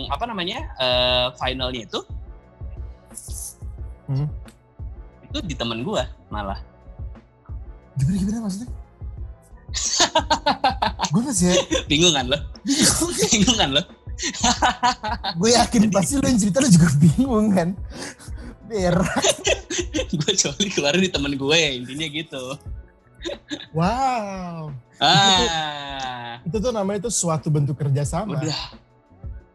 apa 0.08 0.24
namanya 0.24 0.58
eh, 0.78 1.26
finalnya 1.36 1.82
itu 1.84 2.00
Hmm. 4.08 4.24
itu 5.28 5.38
di 5.44 5.52
temen 5.52 5.84
gue 5.84 6.00
malah. 6.32 6.56
gimana 8.00 8.16
gimana 8.16 8.38
maksudnya? 8.48 8.68
gue 11.12 11.22
masih 11.28 11.52
Bingung 11.92 12.16
kan 12.16 12.24
lo? 12.24 12.38
Bingung 13.28 13.58
kan 13.60 13.70
lo? 13.76 13.82
gue 15.36 15.50
yakin 15.52 15.92
pasti 15.92 16.16
lo 16.16 16.24
yang 16.24 16.40
cerita 16.40 16.64
lo 16.64 16.68
juga 16.72 16.88
bingung 16.96 17.52
kan. 17.52 17.68
Berak. 18.64 19.24
gue 20.24 20.32
coli 20.40 20.68
keluar 20.72 20.96
di 20.96 21.12
temen 21.12 21.36
gue 21.36 21.58
intinya 21.76 22.06
gitu. 22.08 22.44
Wow. 23.72 24.72
Ah. 24.98 26.38
Itu 26.42 26.58
tuh 26.58 26.70
namanya 26.70 27.06
itu 27.06 27.10
suatu 27.10 27.48
bentuk 27.48 27.76
kerjasama. 27.76 28.36
Udah. 28.36 28.60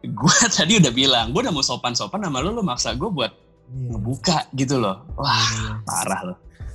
Gue 0.04 0.36
tadi 0.56 0.76
udah 0.76 0.90
bilang, 0.90 1.32
gue 1.32 1.40
udah 1.40 1.50
mau 1.50 1.60
sopan-sopan 1.60 2.20
sama 2.20 2.40
lu, 2.40 2.52
lu 2.52 2.60
maksa 2.60 2.92
gue 2.92 3.08
buat 3.08 3.32
Iya. 3.64 3.96
ngebuka 3.96 4.38
gitu 4.52 4.76
loh. 4.76 5.00
Wah, 5.16 5.80
parah 5.82 6.20
lo. 6.22 6.34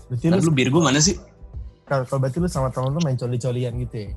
Berarti 0.10 0.26
Lalu 0.28 0.42
lu, 0.42 0.50
lu 0.50 0.52
bir 0.52 0.68
gue 0.70 0.82
mana 0.82 0.98
sih? 0.98 1.16
kalau 1.86 2.06
kalau 2.06 2.22
berarti 2.22 2.38
lu 2.38 2.46
sama 2.46 2.70
temen 2.70 2.90
lu 2.90 3.02
main 3.02 3.14
coli-colian 3.14 3.74
gitu 3.80 3.96
ya? 3.98 4.10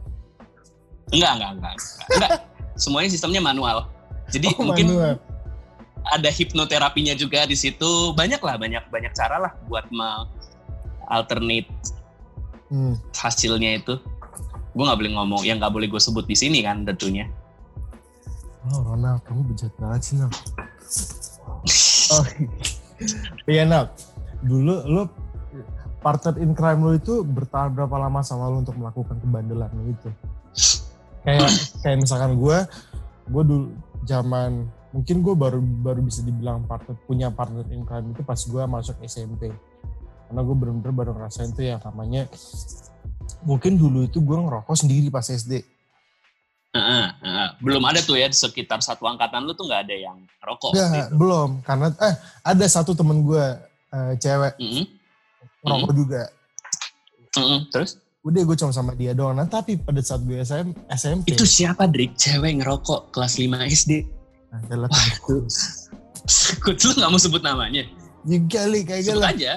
Enggak, 1.10 1.32
enggak, 1.36 1.50
enggak. 1.52 1.74
Enggak. 2.08 2.30
Semuanya 2.74 3.08
sistemnya 3.08 3.40
manual. 3.40 3.88
Jadi 4.28 4.56
Oh, 4.56 4.64
mungkin 4.64 4.88
manual. 4.88 5.16
ada 6.06 6.28
hipnoterapinya 6.28 7.12
juga 7.12 7.44
di 7.44 7.52
situ. 7.54 7.90
Banyak 8.12 8.40
lah, 8.40 8.56
banyak 8.56 8.88
banyak 8.88 9.12
cara 9.12 9.36
lah 9.36 9.52
buat 9.68 9.84
me 9.88 10.08
alternate 11.08 11.68
Hmm. 12.72 12.96
hasilnya 13.12 13.84
itu. 13.84 14.00
Gue 14.72 14.84
nggak 14.88 14.98
boleh 15.04 15.12
ngomong, 15.12 15.44
yang 15.44 15.60
nggak 15.60 15.68
boleh 15.76 15.92
gue 15.92 16.00
sebut 16.00 16.24
di 16.24 16.32
sini 16.32 16.64
kan 16.64 16.88
tentunya. 16.88 17.28
Oh 18.72 18.80
Ronald, 18.80 19.20
kamu 19.28 19.52
bejat 19.52 19.72
banget 19.76 20.00
sih 20.00 20.14
Nal. 20.16 20.32
oh 22.16 22.24
iya 23.52 23.68
Nal, 23.68 23.92
dulu 24.40 24.80
lu 24.88 25.02
partner 26.00 26.40
in 26.40 26.56
crime 26.56 26.80
lu 26.80 26.96
itu 26.96 27.20
bertahan 27.20 27.76
berapa 27.76 27.92
lama 28.00 28.24
sama 28.24 28.48
lu 28.48 28.64
untuk 28.64 28.80
melakukan 28.80 29.20
kebandelan 29.20 29.68
itu? 29.84 30.08
Kayak 31.28 31.52
kayak 31.84 31.98
misalkan 32.00 32.40
gue, 32.40 32.58
gue 33.28 33.42
dulu 33.44 33.66
zaman 34.08 34.66
mungkin 34.96 35.20
gue 35.20 35.34
baru 35.36 35.60
baru 35.60 36.00
bisa 36.04 36.20
dibilang 36.24 36.64
partner 36.68 36.96
punya 37.08 37.28
partner 37.32 37.64
in 37.72 37.84
crime 37.84 38.16
itu 38.16 38.24
pas 38.24 38.40
gue 38.40 38.62
masuk 38.64 38.96
SMP. 39.04 39.52
Karena 40.32 40.48
gue 40.48 40.56
bener-bener 40.56 40.94
baru 40.96 41.12
ngerasain 41.12 41.52
tuh 41.52 41.60
yang 41.60 41.76
namanya 41.84 42.24
mungkin 43.44 43.76
dulu 43.76 44.08
itu 44.08 44.16
gue 44.24 44.32
ngerokok 44.32 44.72
sendiri 44.72 45.12
pas 45.12 45.28
SD. 45.28 45.60
Heeh, 46.72 47.04
heeh. 47.20 47.48
Belum 47.60 47.84
ada 47.84 48.00
tuh 48.00 48.16
ya 48.16 48.32
di 48.32 48.36
sekitar 48.40 48.80
satu 48.80 49.04
angkatan 49.04 49.44
lu 49.44 49.52
tuh 49.52 49.68
nggak 49.68 49.84
ada 49.84 49.92
yang 49.92 50.16
rokok. 50.40 50.72
Itu. 50.72 51.20
belum. 51.20 51.60
Karena 51.68 51.92
eh 52.00 52.16
ada 52.48 52.64
satu 52.64 52.96
temen 52.96 53.20
gue 53.28 53.44
eh, 53.92 54.12
cewek 54.16 54.56
Mm-mm, 54.56 54.84
ngerokok 55.68 55.92
juga. 56.00 56.22
mm-mm. 57.36 57.68
Terus? 57.68 58.00
Udah 58.24 58.40
gue 58.48 58.56
cuma 58.56 58.72
sama 58.72 58.96
dia 58.96 59.12
doang. 59.12 59.36
Nah, 59.36 59.44
tapi 59.44 59.76
pada 59.76 60.00
saat 60.00 60.24
gue 60.24 60.40
SM, 60.40 60.72
SMP. 60.96 61.36
Itu 61.36 61.44
siapa 61.44 61.84
Drik? 61.92 62.16
Cewek 62.16 62.64
ngerokok 62.64 63.12
kelas 63.12 63.36
5 63.36 63.52
SD. 63.68 64.08
adalah 64.48 64.88
Wah, 64.88 65.04
lu 66.88 66.92
gak 66.96 67.10
mau 67.12 67.20
sebut 67.20 67.44
namanya? 67.44 67.84
juga 68.22 68.60
li 68.70 68.86
kayak 68.86 69.02
Sebut 69.02 69.26
aja. 69.26 69.52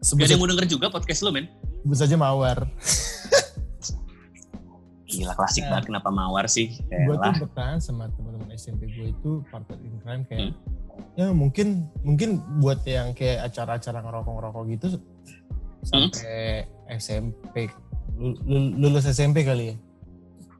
Sebut, 0.00 0.18
Gak 0.18 0.26
ada 0.26 0.32
yang 0.32 0.40
mau 0.40 0.48
denger 0.48 0.66
juga 0.66 0.86
podcast 0.88 1.20
lu 1.20 1.30
men. 1.30 1.46
sebut 1.80 1.96
saja 1.98 2.16
mawar. 2.16 2.64
Gila 5.04 5.34
klasik 5.34 5.62
Nah. 5.62 5.70
banget 5.74 5.84
kenapa 5.88 6.08
mawar 6.08 6.46
sih. 6.46 6.78
gue 6.80 7.14
tuh 7.14 7.32
bertahan 7.40 7.78
sama 7.78 8.06
teman-teman 8.10 8.48
SMP 8.52 8.86
gue 8.86 9.10
itu 9.10 9.30
partner 9.46 9.78
in 9.78 9.94
crime 9.98 10.22
kayak 10.24 10.40
Hmm. 10.46 10.54
ya 11.16 11.26
mungkin 11.30 11.68
mungkin 12.00 12.30
buat 12.58 12.80
yang 12.84 13.10
kayak 13.10 13.44
acara-acara 13.44 13.98
ngerokok-ngerokok 14.00 14.62
gitu 14.70 14.86
sampai 15.82 16.62
SMP 16.88 17.66
Lu- 18.12 18.36
lu- 18.38 18.72
lulus 18.78 19.04
SMP 19.06 19.42
kali 19.42 19.64
ya. 19.66 19.76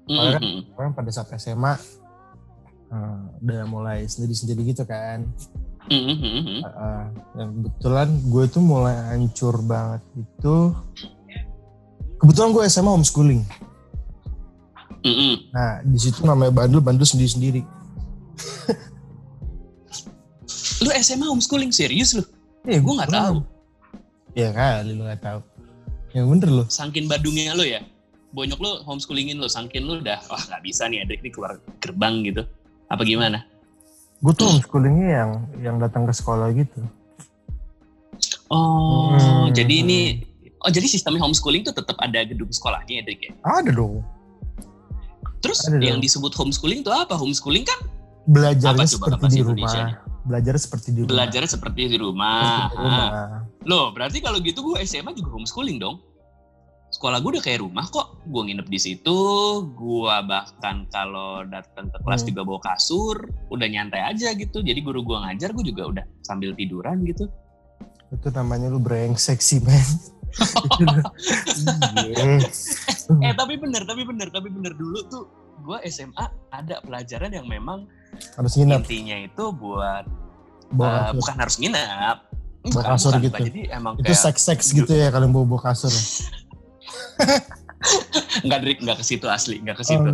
Mm-mm, 0.07 0.31
kan- 0.33 0.43
mm-mm. 0.43 0.63
Orang 0.75 0.93
pada 0.93 1.11
saat 1.11 1.29
SMA 1.31 1.77
eh, 2.91 3.19
udah 3.39 3.63
mulai 3.65 4.03
sendiri-sendiri 4.05 4.67
gitu 4.67 4.83
kan. 4.83 5.29
Mm-mm, 5.89 6.17
mm-mm. 6.19 6.59
Uh, 6.61 7.05
dan 7.35 7.49
kebetulan 7.57 8.09
gue 8.29 8.45
tuh 8.47 8.61
mulai 8.61 8.95
hancur 9.11 9.57
banget 9.65 10.03
itu 10.15 10.57
kebetulan 12.19 12.53
gue 12.53 12.63
SMA 12.67 12.91
homeschooling 12.91 13.43
Mm-mm. 15.01 15.35
nah 15.51 15.81
di 15.81 15.97
situ 15.97 16.21
namanya 16.23 16.53
bandel 16.53 16.85
bandel 16.85 17.09
sendiri 17.09 17.31
sendiri 17.31 17.61
Lu 20.81 20.89
SMA 20.97 21.27
homeschooling 21.27 21.73
serius 21.73 22.17
lu? 22.17 22.25
ya 22.65 22.81
Gue 22.81 22.95
nggak 22.97 23.09
tahu. 23.11 23.37
ya 24.33 24.49
kali 24.53 24.93
lu 24.93 25.03
nggak 25.05 25.21
tahu 25.21 25.41
ya 26.13 26.23
bener 26.23 26.51
loh 26.53 26.67
Sangkin 26.69 27.09
badungnya 27.09 27.53
lu 27.53 27.65
ya? 27.65 27.81
bonyok 28.31 28.61
lu 28.63 28.71
homeschoolingin 28.87 29.43
lu, 29.43 29.51
sangkin 29.51 29.83
lu 29.83 29.99
udah, 29.99 30.23
wah 30.31 30.39
nggak 30.39 30.63
bisa 30.63 30.87
nih 30.87 31.03
Edric 31.03 31.19
nih 31.19 31.35
keluar 31.35 31.59
gerbang 31.83 32.23
gitu. 32.23 32.47
Apa 32.87 33.03
gimana? 33.03 33.43
Gue 34.21 34.33
tuh 34.33 34.47
homeschoolingnya 34.47 35.09
yang 35.11 35.31
yang 35.59 35.77
datang 35.77 36.05
ke 36.05 36.13
sekolah 36.13 36.53
gitu. 36.53 36.81
Oh, 38.47 39.15
Hmm. 39.15 39.55
jadi 39.55 39.81
ini, 39.81 40.27
oh 40.61 40.69
jadi 40.69 40.85
sistemnya 40.85 41.23
homeschooling 41.23 41.63
tuh 41.63 41.73
tetap 41.73 41.97
ada 41.97 42.21
gedung 42.21 42.51
sekolahnya 42.51 43.01
Edric 43.01 43.21
ya? 43.23 43.33
Ada 43.43 43.71
dong. 43.71 44.03
Terus 45.41 45.65
Ada 45.65 45.79
yang 45.79 45.97
dong. 45.97 46.05
disebut 46.05 46.33
homeschooling 46.35 46.83
tuh 46.83 46.93
apa? 46.93 47.17
Homeschooling 47.17 47.65
kan 47.65 47.81
Belajarnya 48.23 48.85
Apa 48.85 48.93
seperti 48.93 49.27
di 49.33 49.41
rumah. 49.41 49.97
Belajar 50.21 50.55
seperti 50.61 50.89
di 50.93 51.01
rumah. 51.01 51.11
belajarnya 51.11 51.49
seperti 51.49 51.81
di 51.89 51.97
rumah. 51.97 52.37
Seperti 52.37 52.77
di 52.77 52.85
rumah. 52.85 53.09
Ah. 53.09 53.41
Loh, 53.65 53.85
berarti 53.91 54.19
kalau 54.21 54.39
gitu 54.39 54.61
gue 54.61 54.77
SMA 54.85 55.17
juga 55.17 55.33
homeschooling 55.33 55.81
dong. 55.81 55.97
Sekolah 57.01 57.17
gue 57.17 57.33
udah 57.33 57.41
kayak 57.41 57.65
rumah 57.65 57.89
kok. 57.89 58.21
Gue 58.29 58.45
nginep 58.45 58.69
di 58.69 58.77
situ. 58.77 59.19
Gue 59.73 60.13
bahkan 60.21 60.85
kalau 60.87 61.41
datang 61.45 61.89
ke 61.89 61.97
kelas 61.99 62.21
Hmm. 62.21 62.29
juga 62.29 62.41
bawa 62.45 62.61
kasur. 62.63 63.17
Udah 63.49 63.65
nyantai 63.65 64.05
aja 64.05 64.37
gitu. 64.37 64.61
Jadi 64.61 64.77
guru 64.79 65.01
gue 65.01 65.17
ngajar, 65.17 65.49
gue 65.51 65.65
juga 65.65 65.89
udah 65.89 66.05
sambil 66.21 66.53
tiduran 66.53 67.01
gitu. 67.03 67.25
Itu 68.13 68.29
namanya 68.29 68.69
lu 68.69 68.77
brengsek 68.77 69.41
sih, 69.41 69.65
men. 69.65 69.81
Eh 73.19 73.33
tapi 73.33 73.57
bener, 73.57 73.83
tapi 73.83 74.05
bener, 74.05 74.29
tapi 74.29 74.49
bener 74.49 74.73
dulu 74.75 75.01
tuh 75.09 75.25
gue 75.59 75.81
SMA 75.87 76.21
ada 76.51 76.79
pelajaran 76.81 77.33
yang 77.33 77.45
memang 77.45 77.89
Harus 78.37 78.55
nginep. 78.55 78.77
intinya 78.79 79.17
itu 79.19 79.45
buat 79.51 80.05
Bawa 80.71 80.89
kasur. 81.09 81.17
bukan 81.17 81.37
harus 81.39 81.57
nginep. 81.57 82.17
Bawa 82.61 82.69
Bukan, 82.71 82.85
kasur 82.87 83.11
bukan, 83.11 83.25
gitu. 83.25 83.41
Jadi 83.47 83.61
emang 83.71 83.95
Itu 83.97 84.05
kayak 84.07 84.21
seks-seks 84.23 84.67
gitu 84.71 84.93
ya 84.93 85.09
kalau 85.09 85.27
bawa 85.29 85.45
bawa 85.49 85.63
kasur. 85.67 85.89
nggak 88.45 88.61
Drik, 88.61 88.79
nggak 88.81 88.97
ke 88.97 89.05
situ 89.05 89.27
asli, 89.27 89.59
nggak 89.59 89.77
ke 89.77 89.85
Oh, 89.87 89.89
situ. 89.89 90.09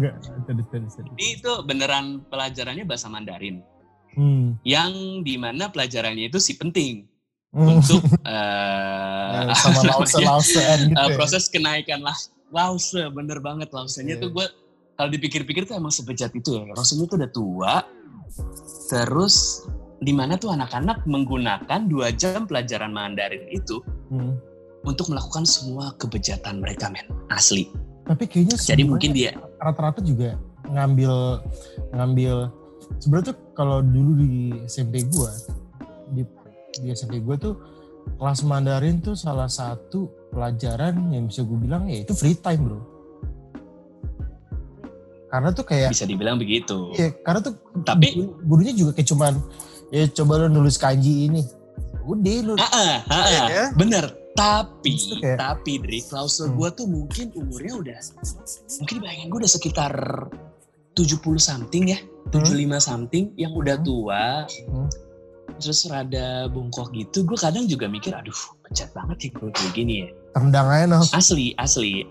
Ini 1.12 1.26
itu 1.34 1.52
beneran 1.62 2.22
pelajarannya 2.26 2.82
bahasa 2.82 3.06
Mandarin. 3.06 3.60
Hmm. 4.12 4.56
Yang 4.62 4.92
di 5.22 5.34
mana 5.36 5.68
pelajarannya 5.68 6.26
itu 6.26 6.38
si 6.38 6.54
penting 6.54 7.04
Hmm. 7.50 7.78
untuk 7.78 8.04
Eh, 8.28 9.48
sama 9.54 9.80
lause 9.86 10.18
lausean 10.18 10.78
gitu. 10.86 10.98
ya. 10.98 11.14
proses 11.14 11.48
kenaikan 11.48 12.00
lah 12.00 12.12
lause 12.50 12.92
bener 13.10 13.38
banget 13.38 13.70
lausenya 13.70 14.14
Iya. 14.14 14.22
tuh 14.22 14.30
gue 14.30 14.46
kalau 14.92 15.08
dipikir-pikir 15.08 15.64
tuh 15.64 15.72
emang 15.74 15.88
sebejat 15.88 16.32
itu 16.32 16.52
ya 16.52 16.68
lausenya 16.68 17.06
tuh 17.06 17.16
udah 17.16 17.30
tua 17.30 17.74
terus 18.86 19.64
di 19.96 20.12
mana 20.12 20.36
tuh 20.36 20.52
anak-anak 20.52 21.04
menggunakan 21.04 21.80
dua 21.82 22.12
jam 22.12 22.44
pelajaran 22.44 22.90
Mandarin 22.90 23.48
itu 23.48 23.80
Hmm. 24.06 24.36
Untuk 24.86 25.10
melakukan 25.10 25.42
semua 25.42 25.92
kebejatan 25.98 26.62
mereka 26.62 26.88
men. 26.88 27.04
Asli. 27.28 27.66
Tapi 28.06 28.24
kayaknya 28.30 28.54
jadi 28.56 28.82
mungkin 28.86 29.10
dia 29.10 29.34
rata-rata 29.58 29.98
juga 29.98 30.38
ngambil 30.70 31.42
ngambil 31.90 32.50
sebenarnya 33.02 33.34
tuh 33.34 33.38
kalau 33.52 33.82
dulu 33.82 34.22
di 34.22 34.54
SMP 34.66 35.02
gua 35.10 35.34
di, 36.14 36.22
di 36.78 36.94
SMP 36.94 37.18
gua 37.18 37.34
tuh 37.34 37.58
kelas 38.14 38.46
Mandarin 38.46 39.02
tuh 39.02 39.18
salah 39.18 39.50
satu 39.50 40.06
pelajaran 40.30 41.10
yang 41.10 41.26
bisa 41.26 41.42
gue 41.42 41.58
bilang 41.58 41.90
ya 41.90 42.06
itu 42.06 42.14
free 42.14 42.38
time 42.38 42.62
bro. 42.62 42.78
Karena 45.26 45.50
tuh 45.50 45.66
kayak 45.66 45.90
bisa 45.90 46.06
dibilang 46.06 46.38
begitu. 46.38 46.94
Ya 46.94 47.10
karena 47.26 47.42
tuh 47.42 47.58
Tapi- 47.82 48.14
guru- 48.14 48.38
gurunya 48.46 48.70
juga 48.70 48.94
kayak 48.94 49.08
cuman 49.10 49.34
ya 49.90 50.06
coba 50.14 50.32
lo 50.38 50.46
nulis 50.46 50.78
kanji 50.78 51.26
ini. 51.26 51.42
Udah 52.06 52.36
lu 52.46 52.54
ah, 52.54 52.62
ah, 52.70 53.24
Iya, 53.26 53.40
ah. 53.42 53.46
ya? 53.50 53.64
bener 53.74 54.06
tapi 54.36 54.92
kayak- 55.18 55.38
tapi 55.38 55.72
Dri 55.78 56.00
klause 56.02 56.44
Hmm. 56.44 56.54
gue 56.54 56.68
tuh 56.70 56.86
mungkin 56.86 57.26
umurnya 57.34 57.72
udah 57.74 57.98
mungkin 58.78 58.96
bayangin 59.00 59.26
gue 59.26 59.38
udah 59.40 59.52
sekitar 59.52 59.92
70 60.92 61.36
something 61.36 61.84
ya 61.88 61.98
75 62.28 62.52
something 62.78 63.32
yang 63.34 63.52
udah 63.52 63.76
Hmm. 63.76 63.84
tua 63.84 64.24
Hmm. 64.68 64.88
terus 65.56 65.84
rada 65.86 66.46
bongkok 66.46 66.92
gitu 66.92 67.24
gue 67.24 67.34
kadang 67.34 67.64
juga 67.64 67.86
mikir 67.86 68.12
aduh 68.12 68.36
pecat 68.62 68.92
banget 68.92 69.16
sih 69.18 69.30
gue 69.30 69.48
kayak 69.48 69.72
gini 69.72 69.94
ya 70.04 70.08
tendang 70.32 70.68
aja 70.68 70.84
noh 70.86 71.02
asli 71.10 71.56
asli 71.56 72.04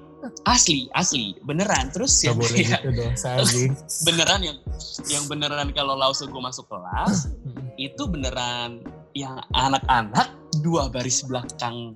asli 0.44 0.90
asli 0.92 1.38
beneran 1.40 1.90
terus 1.90 2.18
Gak 2.18 2.26
yang 2.26 2.38
boleh 2.42 2.58
kayak 2.60 2.82
gitu 2.82 2.90
dong 2.96 3.14
beneran 4.08 4.42
yang 4.42 4.58
yang 5.06 5.24
beneran 5.26 5.70
kalau 5.72 5.94
lause 5.94 6.26
gue 6.26 6.42
masuk 6.42 6.66
kelas 6.66 7.30
Hmm. 7.46 7.70
itu 7.78 8.04
beneran 8.06 8.82
yang 9.14 9.38
anak-anak 9.52 10.28
dua 10.58 10.88
baris 10.88 11.22
belakang 11.22 11.94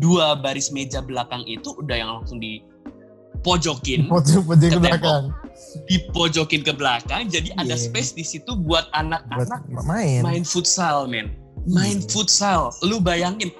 dua 0.00 0.32
baris 0.34 0.72
meja 0.72 0.98
belakang 0.98 1.44
itu 1.44 1.76
udah 1.76 1.94
yang 1.94 2.10
langsung 2.10 2.40
dipojokin 2.40 4.08
pojok 4.12 4.42
pojok 4.46 4.66
ke 4.66 4.74
Ke 4.74 4.80
belakang. 4.80 5.24
Dipojokin 5.86 6.62
ke 6.62 6.72
belakang 6.72 7.28
jadi 7.28 7.52
ada 7.54 7.76
Iya. 7.76 7.84
space 7.84 8.10
di 8.12 8.24
situ 8.24 8.56
buat 8.56 8.88
anak-anak 8.92 9.60
main. 9.84 10.20
main 10.20 10.42
futsal 10.42 11.04
men. 11.04 11.36
Main 11.66 12.00
Iya. 12.00 12.08
futsal. 12.08 12.72
Lu 12.80 12.98
bayangin 12.98 13.52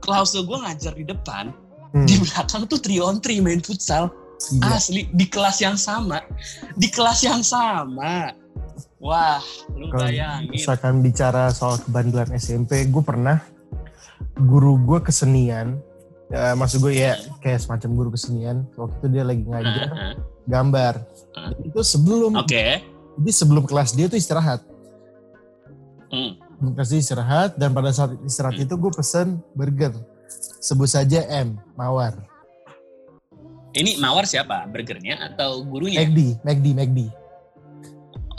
klausul 0.00 0.42
gue 0.42 0.58
ngajar 0.58 0.92
di 0.92 1.04
depan 1.04 1.54
Hmm. 1.90 2.06
di 2.06 2.18
belakang 2.18 2.66
tuh 2.66 2.78
three 2.78 2.98
on 2.98 3.18
three 3.18 3.38
main 3.38 3.58
futsal. 3.58 4.10
Iya. 4.50 4.72
asli 4.74 5.04
di 5.12 5.26
kelas 5.26 5.60
yang 5.60 5.76
sama. 5.76 6.24
Di 6.74 6.88
kelas 6.88 7.20
yang 7.20 7.44
sama. 7.44 8.32
Wah 8.96 9.40
lu 9.70 9.88
Kalau 9.88 10.08
bayangin. 10.08 10.48
misalkan 10.50 11.00
bicara 11.00 11.48
soal 11.50 11.76
kebandelan 11.78 12.32
SMP, 12.34 12.84
gue 12.84 13.00
pernah 13.00 13.40
guru 14.40 14.80
gue 14.80 14.98
kesenian, 15.04 15.78
ya, 16.32 16.56
maksud 16.56 16.80
gue 16.80 16.96
ya 16.96 17.14
kayak 17.40 17.60
semacam 17.60 17.90
guru 17.94 18.08
kesenian. 18.16 18.64
Waktu 18.74 18.94
itu 18.98 19.06
dia 19.12 19.24
lagi 19.24 19.44
ngajar 19.44 19.88
Heeh. 19.92 20.14
gambar. 20.48 20.94
Hah? 21.36 21.50
Itu 21.62 21.80
sebelum, 21.84 22.34
oke 22.40 22.64
jadi 23.20 23.32
sebelum 23.36 23.64
kelas 23.68 23.92
dia 23.92 24.08
tuh 24.08 24.16
istirahat. 24.16 24.64
Hmm. 26.10 26.40
Sebelum 26.56 26.72
kelas 26.72 26.88
dia 26.90 27.00
istirahat 27.04 27.50
dan 27.60 27.70
pada 27.70 27.92
saat 27.92 28.16
istirahat 28.24 28.56
Hmm. 28.56 28.64
itu 28.64 28.74
gue 28.74 28.92
pesen 28.96 29.38
burger. 29.52 29.92
Sebut 30.62 30.86
saja 30.86 31.26
M, 31.28 31.58
Mawar. 31.74 32.16
Ini 33.70 34.02
Mawar 34.02 34.26
siapa? 34.26 34.66
Burgernya 34.66 35.30
atau 35.30 35.62
gurunya? 35.62 36.02
McD, 36.02 36.42
McD, 36.42 36.66
McD. 36.74 36.98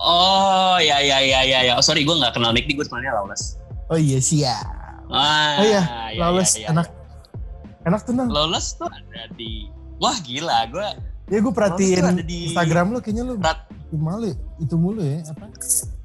Oh 0.01 0.81
ya 0.81 0.97
ya 0.97 1.21
ya 1.21 1.45
ya 1.45 1.59
ya. 1.61 1.73
Oh, 1.77 1.85
sorry 1.85 2.01
gue 2.01 2.15
nggak 2.17 2.33
kenal 2.33 2.51
Nick, 2.51 2.65
gue 2.65 2.81
kenalnya 2.81 3.21
Lawless. 3.21 3.61
Oh 3.91 3.99
iya 4.01 4.17
siap. 4.17 4.80
Ah, 5.11 5.59
Oh 5.59 5.65
iya, 5.65 5.83
ya, 6.09 6.19
Lawless 6.19 6.55
ya, 6.55 6.61
ya, 6.61 6.67
enak. 6.71 6.87
Enak 7.83 8.01
tuh 8.01 8.13
Nang. 8.13 8.27
Lawless 8.27 8.73
tuh 8.73 8.87
ada 8.87 9.27
di 9.33 9.67
Wah 9.97 10.15
gila, 10.17 10.65
gue 10.65 10.87
Ya 11.27 11.37
gue 11.37 11.51
perhatiin 11.51 12.03
di- 12.21 12.49
Instagram 12.49 12.91
lu 12.91 12.99
kayaknya 12.99 13.23
lu 13.23 13.35
Rat- 13.35 13.67
itu 13.69 13.95
malu 13.95 14.25
ya? 14.25 14.35
itu 14.57 14.75
mulu 14.75 14.99
ya 14.99 15.19
apa? 15.27 15.45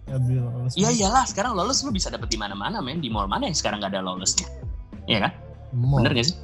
Lawless. 0.09 0.75
Iya 0.75 0.90
iyalah, 0.92 1.25
sekarang 1.25 1.55
Lawless 1.55 1.81
lu 1.81 1.90
bisa 1.90 2.11
dapet 2.11 2.27
di 2.27 2.37
mana-mana, 2.37 2.79
men. 2.79 2.99
Di 2.99 3.07
mall 3.07 3.27
mana 3.27 3.47
yang 3.47 3.55
sekarang 3.55 3.79
nggak 3.79 3.90
ada 3.90 4.03
Lawlessnya? 4.03 4.47
Iya 5.07 5.19
kan? 5.23 5.33
Mall. 5.73 6.03
Bener 6.03 6.12
gak 6.14 6.27
sih? 6.27 6.37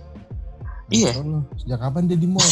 Iya. 0.88 1.18
Sejak 1.56 1.78
kapan 1.78 2.04
dia 2.04 2.14
di 2.14 2.26
mall? 2.26 2.42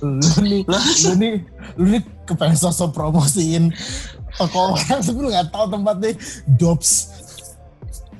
lu 0.00 0.18
nih, 0.40 0.60
lu 0.64 1.12
nih, 1.16 1.34
lu 1.76 1.84
nih 1.90 2.02
kepengen 2.24 2.56
sosok 2.56 2.92
promosiin 2.92 3.72
toko 4.40 4.72
orang 4.72 4.98
tapi 5.04 5.18
lu 5.20 5.28
gak 5.28 5.48
tahu 5.52 5.64
tempatnya 5.68 6.10
Dops. 6.56 6.90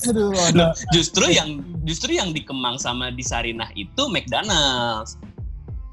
Aduh, 0.08 0.32
ada. 0.32 0.72
Justru 0.96 1.28
yang 1.28 1.60
justru 1.84 2.16
yang 2.16 2.32
di 2.32 2.40
Kemang 2.40 2.80
sama 2.80 3.12
di 3.12 3.20
Sarinah 3.20 3.68
itu 3.76 4.08
McDonald's. 4.08 5.16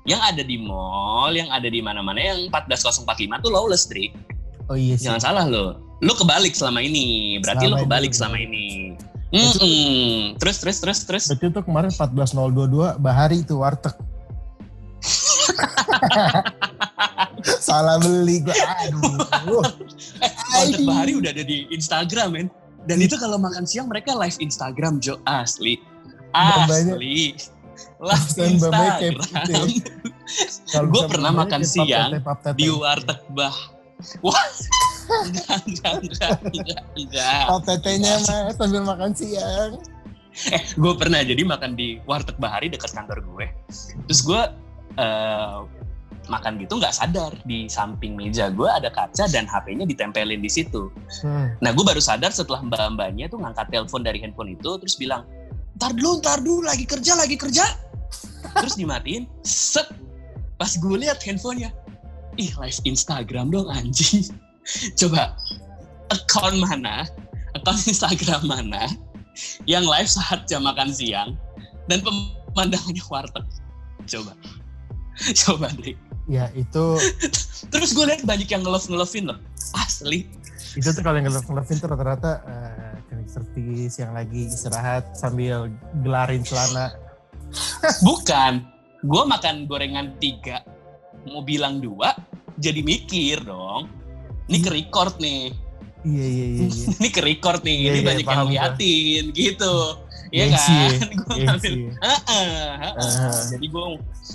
Yang 0.08 0.22
ada 0.24 0.44
di 0.48 0.56
mall, 0.56 1.36
yang 1.36 1.52
ada 1.52 1.68
di 1.68 1.84
mana-mana 1.84 2.16
yang 2.16 2.48
14045 2.48 3.44
tuh 3.44 3.52
Lawless, 3.52 3.92
Dri. 3.92 4.16
Oh 4.72 4.80
iya 4.80 4.96
sih. 4.96 5.12
Jangan 5.12 5.20
salah 5.20 5.44
lo. 5.44 5.76
Lo 6.00 6.16
kebalik 6.16 6.56
selama 6.56 6.80
ini. 6.80 7.36
Berarti 7.44 7.68
lo 7.68 7.76
Selama 7.76 7.84
kebalik 7.84 8.12
ini. 8.12 8.18
selama 8.20 8.38
ini. 8.40 8.68
Mm-mm. 9.28 10.40
Terus 10.40 10.64
terus 10.64 10.78
terus 10.80 11.00
terus. 11.04 11.24
Berarti 11.28 11.52
itu 11.52 11.60
kemarin 11.68 11.92
14022 11.92 13.04
Bahari 13.04 13.44
itu 13.44 13.60
warteg. 13.60 13.92
Salah 17.68 17.98
beli 18.02 18.44
gua. 18.44 18.54
Aduh. 18.54 19.66
Warteg 20.54 20.84
Bahari 20.86 21.14
udah 21.18 21.32
ada 21.34 21.44
di 21.46 21.68
Instagram, 21.74 22.30
men. 22.34 22.48
Dan 22.88 23.04
itu 23.04 23.20
kalau 23.20 23.36
makan 23.36 23.68
siang 23.68 23.92
mereka 23.92 24.16
live 24.16 24.40
Instagram, 24.40 25.04
Jo. 25.04 25.20
Asli. 25.28 25.76
Asli. 26.32 27.36
Live 28.00 28.32
Instagram. 28.36 29.20
gitu 29.20 29.52
ya. 29.52 29.64
Bisa 30.88 31.08
pernah 31.08 31.32
makan 31.36 31.62
siang. 31.68 32.16
Di 32.56 32.68
warteg 32.72 33.20
Bah. 33.36 33.56
Wah. 34.22 34.38
enggak, 35.08 35.64
enggak, 35.64 35.94
enggak, 36.04 36.36
enggak, 36.52 36.82
enggak. 37.00 37.44
Pap 37.48 37.62
tetenya 37.64 38.14
mah 38.28 38.52
sambil 38.56 38.84
makan 38.84 39.12
siang. 39.16 39.72
Eh, 40.54 40.62
gue 40.78 40.94
pernah 40.94 41.26
jadi 41.26 41.42
makan 41.48 41.74
di 41.74 41.98
warteg 42.06 42.38
Bahari 42.38 42.70
dekat 42.70 42.94
kantor 42.94 43.26
gue. 43.26 43.46
Terus 44.06 44.22
gue 44.22 44.42
eh, 44.98 45.60
makan 46.28 46.60
gitu 46.60 46.76
nggak 46.76 46.92
sadar 46.92 47.32
di 47.48 47.72
samping 47.72 48.20
meja 48.20 48.52
gue 48.52 48.68
ada 48.68 48.92
kaca 48.92 49.32
dan 49.32 49.48
HP-nya 49.48 49.88
ditempelin 49.88 50.44
di 50.44 50.52
situ. 50.52 50.92
Hmm. 51.24 51.56
Nah 51.64 51.72
gue 51.72 51.84
baru 51.88 52.04
sadar 52.04 52.36
setelah 52.36 52.60
mbak-mbaknya 52.68 53.32
tuh 53.32 53.40
ngangkat 53.40 53.72
telepon 53.72 54.04
dari 54.04 54.20
handphone 54.20 54.52
itu 54.52 54.76
terus 54.76 55.00
bilang, 55.00 55.24
ntar 55.80 55.96
dulu, 55.96 56.20
ntar 56.20 56.44
dulu, 56.44 56.68
lagi 56.68 56.84
kerja, 56.84 57.16
lagi 57.16 57.40
kerja. 57.40 57.64
terus 58.56 58.80
dimatiin 58.80 59.28
set 59.44 59.88
pas 60.58 60.72
gue 60.74 60.96
lihat 60.98 61.22
handphonenya 61.22 61.70
ih 62.38 62.52
live 62.58 62.80
Instagram 62.86 63.54
dong 63.54 63.70
anjing 63.70 64.26
coba 65.00 65.38
account 66.14 66.58
mana 66.64 67.06
account 67.54 67.82
Instagram 67.86 68.46
mana 68.46 68.90
yang 69.70 69.86
live 69.86 70.10
saat 70.10 70.46
jam 70.50 70.66
makan 70.66 70.90
siang 70.90 71.38
dan 71.86 72.02
pemandangannya 72.02 73.04
warteg 73.10 73.46
coba 74.10 74.34
coba 75.46 75.72
Drik 75.74 75.98
ya 76.28 76.52
itu 76.54 77.00
terus 77.74 77.92
gue 77.96 78.06
lihat 78.06 78.24
banyak 78.28 78.48
yang 78.48 78.62
ngelove 78.64 78.88
ngelovein 78.88 79.32
loh 79.34 79.40
asli. 79.76 80.28
Itu 80.78 80.94
tuh 80.94 81.02
kalau 81.02 81.18
yang 81.18 81.28
ngelove 81.28 81.48
ngelovein 81.50 81.78
tuh 81.82 81.90
rata-rata 81.90 82.32
uh, 82.46 82.98
service 83.28 84.00
yang 84.00 84.16
lagi 84.16 84.48
istirahat 84.48 85.14
sambil 85.14 85.70
gelarin 86.02 86.42
celana. 86.42 86.96
Bukan. 88.08 88.64
Gue 89.06 89.24
makan 89.30 89.70
gorengan 89.70 90.18
tiga 90.18 90.66
mau 91.30 91.46
bilang 91.46 91.78
dua 91.84 92.18
jadi 92.58 92.82
mikir 92.82 93.46
dong. 93.46 93.92
Ini 94.48 94.58
ke 94.64 94.70
record 94.74 95.20
nih. 95.22 95.54
Iya 96.08 96.28
iya 96.30 96.46
iya, 96.56 96.66
iya. 96.72 96.88
ini 97.04 97.10
ke 97.12 97.20
record 97.26 97.62
nih 97.68 97.78
Iya, 97.84 97.90
ini 97.92 98.00
iya, 98.00 98.08
banyak 98.08 98.26
yang 98.30 98.48
liatin 98.48 99.24
gitu 99.36 99.76
Iya 100.30 100.46
ya, 100.46 100.58
kan? 100.58 101.10
Gue 101.20 101.36
ngambil 101.40 101.74
ya. 101.74 101.92
Jadi 103.50 103.66
gue 103.66 103.84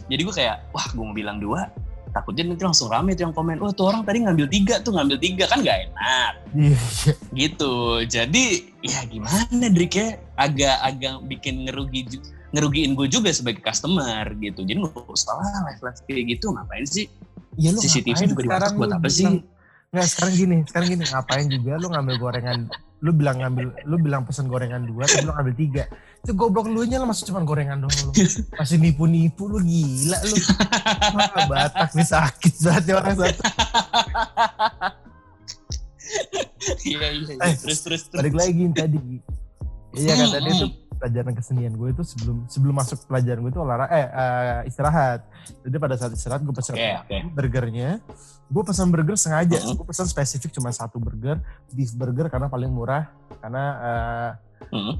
jadi 0.09 0.21
gue 0.21 0.35
kayak 0.35 0.57
wah 0.71 0.87
gue 0.89 1.05
mau 1.05 1.13
bilang 1.13 1.39
dua. 1.39 1.69
Takutnya 2.13 2.45
nanti 2.45 2.61
langsung 2.61 2.93
rame 2.93 3.13
tuh 3.13 3.25
yang 3.25 3.33
komen 3.33 3.57
wah 3.57 3.73
tuh 3.73 3.89
orang 3.89 4.05
tadi 4.05 4.21
ngambil 4.21 4.45
tiga 4.47 4.75
tuh 4.81 4.93
ngambil 4.93 5.17
tiga. 5.17 5.45
Kan 5.47 5.61
gak 5.61 5.79
enak. 5.87 6.33
Iya 6.53 6.77
iya. 6.77 7.13
Gitu. 7.33 7.75
Jadi 8.07 8.45
ya 8.81 9.01
gimana 9.05 9.65
Drik 9.67 9.95
ya? 9.95 10.09
Agak-agak 10.35 11.25
bikin 11.27 11.65
ngerugi 11.65 12.21
ngerugiin 12.53 12.93
gue 12.93 13.09
juga 13.09 13.33
sebagai 13.33 13.61
customer 13.61 14.29
gitu. 14.37 14.61
Jadi 14.61 14.77
nggak 14.79 15.09
usah 15.09 15.33
lah 15.35 15.65
live 15.67 15.81
live 15.81 16.01
kayak 16.05 16.25
gitu 16.31 16.53
ngapain 16.53 16.85
sih? 16.85 17.09
Ya, 17.57 17.69
lu 17.69 17.81
CCTV 17.81 18.13
ngapain 18.13 18.29
juga 18.29 18.43
dimasak 18.43 18.73
buat 18.77 18.91
apa 18.93 19.09
sih? 19.09 19.25
bilang- 19.25 19.45
Nggak, 19.93 20.07
sekarang 20.09 20.35
gini, 20.35 20.57
sekarang 20.65 20.89
gini, 20.89 21.05
ngapain 21.05 21.47
juga 21.49 21.73
lu 21.77 21.87
ngambil 21.89 22.15
gorengan, 22.17 22.61
lu 23.03 23.11
bilang 23.11 23.43
ngambil, 23.43 23.67
lu 23.83 23.97
bilang 23.99 24.23
pesen 24.23 24.47
gorengan 24.47 24.87
dua, 24.87 25.11
tapi 25.11 25.27
lu 25.27 25.35
ngambil 25.35 25.55
tiga. 25.59 25.85
Itu 26.23 26.39
goblok 26.39 26.71
lu 26.71 26.87
nya 26.87 27.03
lah 27.03 27.11
masih 27.11 27.35
cuma 27.35 27.43
gorengan 27.43 27.83
doang 27.83 27.99
lu. 28.07 28.13
Masih 28.55 28.79
nipu-nipu 28.79 29.51
lu 29.51 29.59
gila 29.59 30.19
lu. 30.23 30.37
Wah, 31.19 31.47
Batak 31.51 31.91
nih 31.99 32.07
sakit 32.07 32.55
banget 32.63 32.83
nih 32.87 32.95
orang 32.95 33.15
satu. 33.19 33.43
iya 36.87 37.09
iya 37.11 37.31
iya. 37.35 37.43
Eh, 37.43 37.55
terus 37.59 37.79
terus 37.83 38.03
terus 38.07 38.23
Balik 38.23 38.35
lagi 38.39 38.63
tadi. 38.71 39.19
Iya 39.99 40.13
kan 40.15 40.29
tadi 40.39 40.51
itu 40.55 40.67
pelajaran 41.03 41.35
kesenian 41.35 41.75
gue 41.75 41.91
itu 41.91 42.07
sebelum 42.07 42.47
sebelum 42.47 42.79
masuk 42.79 43.03
pelajaran 43.05 43.43
gue 43.43 43.51
itu 43.51 43.59
olahraga 43.59 43.91
eh 43.91 44.07
eh, 44.07 44.61
istirahat. 44.71 45.27
Jadi 45.67 45.77
pada 45.77 45.99
saat 45.99 46.15
istirahat 46.15 46.41
gue 46.41 46.55
pesan 46.55 46.79
oke 46.79 46.91
oke 47.03 47.17
burgernya. 47.35 47.99
Gue 48.47 48.63
pesan 48.63 48.87
burger 48.89 49.19
sengaja. 49.19 49.59
Mm-mm. 49.59 49.75
Gue 49.75 49.87
pesan 49.91 50.07
spesifik 50.07 50.55
cuma 50.55 50.71
satu 50.71 51.03
burger, 51.03 51.43
beef 51.69 51.91
burger 51.93 52.31
karena 52.31 52.47
paling 52.47 52.71
murah. 52.71 53.11
Karena 53.43 53.65
eh, 53.83 54.31
Hmm. 54.71 54.95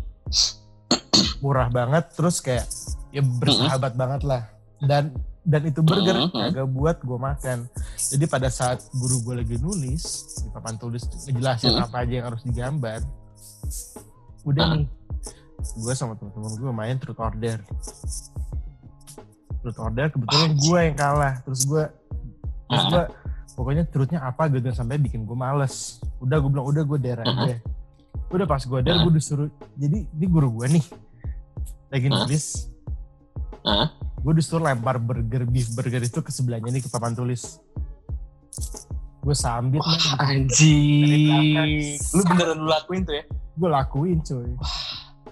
murah 1.39 1.71
banget 1.71 2.11
terus 2.13 2.43
kayak 2.43 2.67
ya 3.11 3.23
bersahabat 3.23 3.95
banget 3.95 4.27
lah. 4.27 4.43
Dan 4.83 5.15
dan 5.43 5.63
itu 5.63 5.79
burger 5.81 6.19
Mm-mm. 6.19 6.35
kagak 6.51 6.67
buat 6.67 6.99
gue 6.99 7.19
makan. 7.19 7.59
Jadi 7.95 8.25
pada 8.27 8.51
saat 8.51 8.83
guru 8.91 9.23
gue 9.23 9.35
lagi 9.39 9.57
nulis 9.59 10.03
di 10.43 10.51
papan 10.51 10.75
tulis 10.75 11.07
ngejelasin 11.25 11.79
Mm. 11.79 11.85
apa 11.85 11.97
aja 11.99 12.13
yang 12.13 12.27
harus 12.27 12.43
digambar. 12.43 13.01
Udah 14.43 14.65
Ah. 14.65 14.75
nih, 14.75 14.87
gue 15.63 15.93
sama 15.93 16.15
teman-teman 16.15 16.53
gue 16.53 16.73
main 16.73 16.97
truth 16.97 17.19
order. 17.19 17.59
Truth 19.61 19.79
order 19.79 20.07
kebetulan 20.11 20.51
gue 20.55 20.79
yang 20.83 20.97
kalah. 20.97 21.35
Terus 21.43 21.63
gue 21.65 21.85
terus 22.67 22.85
Ah. 22.85 22.91
gue 22.91 23.05
pokoknya 23.53 23.85
truthnya 23.85 24.21
apa 24.23 24.49
gitu 24.49 24.67
sampai 24.71 24.97
bikin 24.97 25.23
gue 25.23 25.37
males. 25.37 26.01
Udah 26.19 26.39
gue 26.39 26.51
bilang 26.51 26.67
udah 26.67 26.83
gue 26.83 26.99
Ah. 27.21 27.47
aja. 27.47 27.57
Udah 28.29 28.47
pas 28.47 28.61
gue 28.61 28.79
Ah. 28.81 29.03
gue 29.03 29.13
disuruh 29.13 29.49
jadi 29.75 29.99
di 30.05 30.27
guru 30.27 30.51
gue 30.57 30.67
nih 30.73 30.85
lagi 31.89 32.09
Ah. 32.09 32.13
nulis 32.19 32.47
Ah. 33.63 33.87
gue 34.19 34.33
disuruh 34.33 34.65
lempar 34.65 34.97
burger 34.97 35.45
beef 35.45 35.71
burger 35.71 36.01
itu 36.01 36.19
ke 36.19 36.31
sebelahnya 36.31 36.73
nih 36.73 36.81
ke 36.81 36.89
papan 36.89 37.13
tulis 37.13 37.61
gue 39.23 39.37
sambit 39.37 39.79
Wah, 39.79 40.19
anjing 40.19 41.95
lu 42.11 42.23
beneran 42.25 42.59
lu 42.59 42.67
lakuin 42.67 43.03
tuh 43.05 43.15
ya 43.15 43.25
gue 43.29 43.69
lakuin 43.69 44.19
cuy 44.19 44.51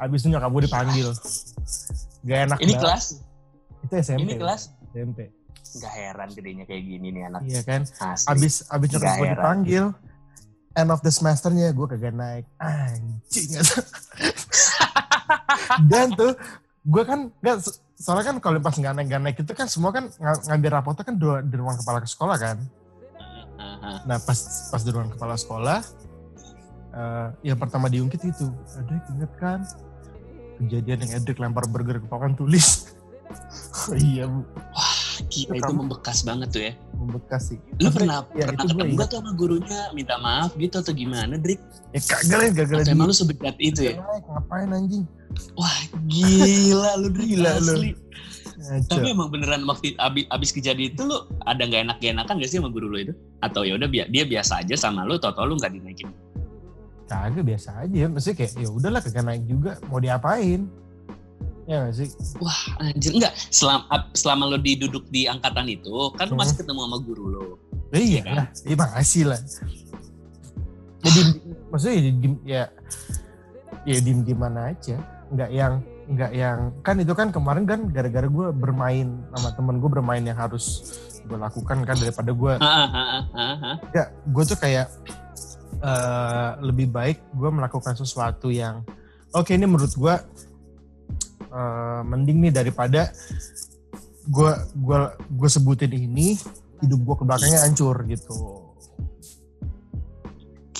abis 0.00 0.18
itu 0.24 0.28
nyokap 0.32 0.50
gue 0.50 0.62
dipanggil. 0.64 1.08
Gak 2.24 2.38
enak 2.48 2.58
ini 2.60 2.72
banget. 2.76 2.82
kelas? 2.82 3.04
Itu 3.84 3.94
SMP 4.00 4.20
ini 4.24 4.34
kelas? 4.40 4.62
SMP 4.90 5.18
nggak 5.70 5.94
heran 5.94 6.28
gedenya 6.34 6.64
kayak 6.66 6.82
gini 6.82 7.14
nih 7.14 7.22
anak. 7.30 7.40
Iya 7.46 7.62
kan? 7.62 7.86
Asli. 7.86 8.26
Abis 8.26 8.54
abis 8.66 8.88
nyokap 8.90 9.06
Gak 9.06 9.16
gue 9.16 9.28
dipanggil 9.30 9.84
end 10.78 10.90
of 10.90 11.02
the 11.02 11.10
semesternya 11.10 11.74
gue 11.74 11.86
kagak 11.86 12.14
naik. 12.14 12.44
Anjing. 12.58 13.50
Dan 15.90 16.14
tuh 16.14 16.34
gue 16.86 17.02
kan 17.04 17.30
nggak 17.42 17.56
soalnya 18.00 18.32
kan 18.32 18.36
kalau 18.40 18.58
pas 18.58 18.74
nggak 18.74 18.94
naik 18.96 19.06
nggak 19.12 19.22
naik 19.22 19.36
itu 19.44 19.52
kan 19.52 19.68
semua 19.68 19.92
kan 19.92 20.08
ng- 20.08 20.42
ngambil 20.48 20.70
rapotnya 20.80 21.04
kan 21.04 21.16
di, 21.20 21.26
di 21.50 21.56
ruang 21.58 21.76
kepala 21.78 21.98
sekolah 22.06 22.36
kan? 22.38 22.58
Ah, 23.60 23.76
ah. 23.84 23.98
Nah 24.08 24.18
pas 24.18 24.38
pas 24.72 24.80
di 24.80 24.90
ruang 24.90 25.12
kepala 25.12 25.36
sekolah, 25.36 25.78
eh 26.96 27.26
yang 27.52 27.60
pertama 27.60 27.92
diungkit 27.92 28.24
itu, 28.24 28.48
Edric 28.80 29.04
inget 29.12 29.32
kan 29.36 29.60
kejadian 30.60 30.98
yang 31.08 31.12
Edric 31.16 31.38
lempar 31.40 31.64
burger 31.66 31.96
ke 31.98 32.06
papan 32.06 32.36
tulis. 32.36 32.92
oh, 33.88 33.96
iya 34.10 34.28
bu, 34.28 34.44
Gila 35.28 35.54
itu 35.60 35.72
membekas 35.72 36.18
banget 36.24 36.48
tuh 36.48 36.62
ya. 36.64 36.72
Membekas 36.96 37.52
sih. 37.52 37.58
lu 37.78 37.88
Tapi, 37.88 37.96
pernah 38.02 38.24
ya, 38.32 38.48
pernah 38.48 38.64
ketemu 38.64 38.92
gak 38.96 39.08
tuh 39.08 39.18
sama 39.20 39.32
gurunya? 39.36 39.80
Minta 39.92 40.16
maaf 40.16 40.50
gitu 40.56 40.76
atau 40.80 40.92
gimana 40.96 41.36
Drik? 41.36 41.60
Ya 41.92 42.00
kagak 42.00 42.36
lah, 42.40 42.48
kagak 42.52 42.68
lah. 42.72 42.82
atau 42.84 42.92
emang 42.92 43.06
lu 43.10 43.14
seberat 43.16 43.56
itu 43.60 43.80
ya? 43.92 43.94
Naik, 44.00 44.24
ngapain 44.28 44.70
anjing? 44.72 45.04
wah 45.54 45.78
gila 46.08 46.92
lu 46.98 47.08
Drik. 47.12 47.28
Gila 47.36 47.52
lu. 47.60 47.74
tapi 48.92 49.16
emang 49.16 49.32
beneran 49.32 49.64
waktu 49.64 49.96
abis, 49.96 50.28
abis 50.28 50.50
kejadian 50.52 50.92
itu 50.92 51.02
lu 51.08 51.24
ada 51.48 51.64
nggak 51.64 51.80
enak 51.88 51.96
enakan 52.04 52.36
gak 52.40 52.50
sih 52.50 52.60
sama 52.60 52.72
guru 52.72 52.88
lu 52.88 52.98
itu? 53.08 53.14
Atau 53.44 53.64
ya 53.64 53.76
udah 53.76 53.88
dia 53.88 54.24
biasa 54.24 54.64
aja 54.64 54.74
sama 54.76 55.04
lu 55.04 55.16
tau 55.20 55.32
tau 55.32 55.48
lu 55.48 55.56
nggak 55.56 55.72
dinaikin 55.76 56.12
Kagak 57.10 57.42
biasa 57.42 57.70
aja, 57.82 58.06
maksudnya 58.06 58.36
kayak 58.38 58.52
ya 58.54 58.68
udahlah 58.70 59.00
kagak 59.02 59.24
naik 59.26 59.42
juga, 59.44 59.74
mau 59.90 59.98
diapain? 59.98 60.70
Ya 61.66 61.86
gak 61.86 61.94
sih? 61.94 62.08
wah 62.38 62.60
anjir 62.82 63.14
enggak 63.14 63.30
selama 63.50 63.86
selama 64.14 64.42
lu 64.50 64.58
diduduk 64.58 65.06
di 65.10 65.26
angkatan 65.26 65.70
itu 65.70 65.90
kan 66.14 66.26
Hmm. 66.26 66.38
masih 66.38 66.54
ketemu 66.58 66.86
sama 66.86 66.98
guru 66.98 67.26
Ya, 67.90 67.98
iya 67.98 68.20
kan? 68.22 68.34
lah, 68.38 68.46
iya 68.62 68.76
makasih 68.78 69.24
lah. 69.26 69.40
Jadi 71.00 71.20
maksudnya 71.70 71.94
ya, 71.98 72.10
ya 72.46 72.62
ya 73.86 73.98
diem 74.02 74.20
di 74.22 74.34
mana 74.34 74.70
aja, 74.70 74.98
nggak 75.30 75.50
yang 75.50 75.74
nggak 76.10 76.32
yang 76.34 76.58
kan 76.82 76.98
itu 76.98 77.14
kan 77.14 77.30
kemarin 77.30 77.64
kan 77.66 77.86
gara-gara 77.90 78.26
gue 78.26 78.46
bermain 78.50 79.06
sama 79.30 79.48
temen 79.54 79.78
gue 79.78 79.90
bermain 79.90 80.22
yang 80.22 80.34
harus 80.34 80.90
gue 81.22 81.38
lakukan 81.38 81.86
kan 81.86 81.94
daripada 81.94 82.34
gue 82.34 82.54
ya 83.94 84.04
gue 84.10 84.42
tuh 84.42 84.58
kayak 84.58 84.90
eh, 85.80 86.50
lebih 86.60 86.86
baik 86.88 87.18
gue 87.32 87.50
melakukan 87.50 87.96
sesuatu 87.96 88.48
yang 88.48 88.84
oke 89.32 89.50
ini 89.50 89.64
menurut 89.64 89.92
gue 89.92 90.14
eh, 91.50 92.00
mending 92.04 92.48
nih 92.48 92.52
daripada 92.52 93.10
gue 94.28 94.52
gua 94.76 95.16
gue 95.16 95.48
sebutin 95.48 95.90
ini 95.90 96.36
hidup 96.80 97.00
gue 97.02 97.14
ke 97.16 97.24
belakangnya 97.24 97.60
hancur 97.64 97.96
gitu 98.04 98.70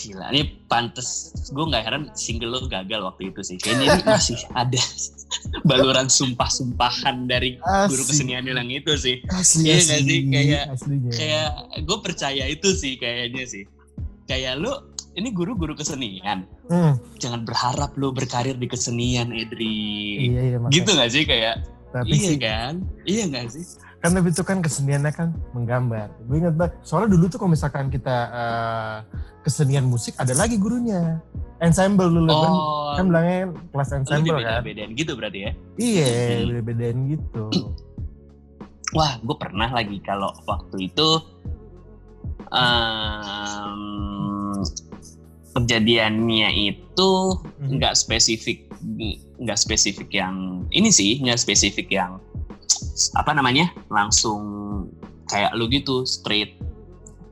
Gila, 0.01 0.33
ini 0.33 0.65
pantes. 0.65 1.29
Gue 1.53 1.69
nggak 1.69 1.85
heran 1.85 2.05
single 2.17 2.57
lo 2.57 2.59
gagal 2.65 3.05
waktu 3.05 3.37
itu 3.37 3.45
sih. 3.45 3.57
Kayaknya 3.61 4.01
ini 4.01 4.03
masih 4.09 4.39
ada 4.57 4.81
baluran 5.69 6.09
sumpah-sumpahan 6.09 7.29
dari 7.29 7.61
guru 7.61 8.03
kesenian 8.09 8.49
yang 8.49 8.65
itu 8.73 8.97
sih. 8.97 9.21
asli 9.29 9.69
Iya 9.69 9.77
asli 9.77 9.85
nggak 9.85 10.01
sih? 10.01 10.21
Kayak- 10.33 10.67
aslinya 10.73 11.11
Kayak 11.13 11.49
gue 11.85 11.99
percaya 12.01 12.45
itu 12.49 12.69
sih 12.73 12.97
kayaknya 12.97 13.45
sih. 13.45 13.65
Kayak 14.25 14.63
lu, 14.63 14.73
ini 15.13 15.29
guru-guru 15.31 15.75
kesenian. 15.75 16.47
Hmm, 16.67 16.95
Jangan 17.17 17.43
berharap 17.43 17.95
lu 17.95 18.11
berkarir 18.11 18.55
di 18.55 18.65
kesenian, 18.65 19.31
Edri. 19.31 20.29
iya 20.29 20.41
iya 20.45 20.57
makanya. 20.57 20.75
Gitu 20.75 20.91
nggak 20.91 21.11
sih 21.11 21.25
kayak? 21.25 21.57
tapi 21.91 22.07
iya 22.13 22.23
sih 22.25 22.39
kan? 22.39 22.73
Iya 23.03 23.23
nggak 23.27 23.47
sih? 23.51 23.65
kan 24.01 24.17
tapi 24.17 24.33
itu 24.33 24.41
kan 24.41 24.65
keseniannya 24.65 25.13
kan 25.13 25.29
menggambar 25.53 26.09
gue 26.25 26.37
ingat 26.41 26.57
banget 26.57 26.73
soalnya 26.81 27.13
dulu 27.13 27.29
tuh 27.29 27.37
kalau 27.37 27.53
misalkan 27.53 27.93
kita 27.93 28.17
eh, 28.33 28.97
kesenian 29.45 29.85
musik 29.85 30.17
ada 30.17 30.33
lagi 30.33 30.57
gurunya 30.57 31.21
ensemble 31.61 32.09
dulu 32.09 32.33
kan 32.33 32.49
Oh, 32.49 32.97
kan 32.97 33.05
bilangnya 33.13 33.39
kelas 33.69 33.93
ensemble 33.93 34.41
kan 34.41 34.65
dibeda-bedain 34.65 34.91
gitu 34.97 35.13
berarti 35.13 35.39
ya? 35.45 35.53
iya 35.77 36.09
Hmm. 36.33 36.49
beda-bedain 36.49 36.99
gitu 37.13 37.45
Wah, 38.97 39.21
gue 39.21 39.37
pernah 39.37 39.69
lagi 39.69 40.01
kalau 40.01 40.33
waktu 40.49 40.89
itu 40.89 41.09
em, 42.51 43.83
kejadiannya 45.51 46.49
itu 46.55 47.11
Mhm. 47.59 47.79
nggak 47.79 47.95
spesifik 47.95 48.71
nggak 49.37 49.59
spesifik 49.59 50.09
yang 50.11 50.65
ini 50.71 50.89
sih 50.89 51.19
nggak 51.19 51.37
spesifik 51.37 51.91
yang 51.91 52.21
apa 53.13 53.33
namanya 53.33 53.69
langsung 53.89 54.41
kayak 55.27 55.53
lu 55.53 55.67
gitu 55.67 56.03
straight 56.05 56.57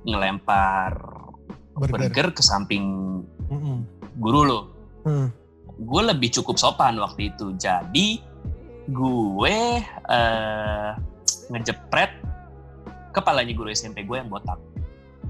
ngelempar 0.04 0.94
Burger. 1.74 1.92
burger 2.10 2.28
ke 2.32 2.42
samping 2.42 2.84
Mm-mm. 3.48 3.86
guru 4.18 4.40
lo. 4.42 4.60
Hmm. 5.06 5.30
Gue 5.78 6.02
lebih 6.04 6.34
cukup 6.34 6.58
sopan 6.58 6.98
waktu 6.98 7.30
itu. 7.30 7.54
Jadi 7.54 8.18
gue 8.88 9.56
eh, 10.10 10.90
ngejepret 11.48 12.12
kepalanya 13.12 13.54
guru 13.54 13.70
SMP 13.70 14.02
gue 14.02 14.16
yang 14.16 14.26
botak. 14.26 14.58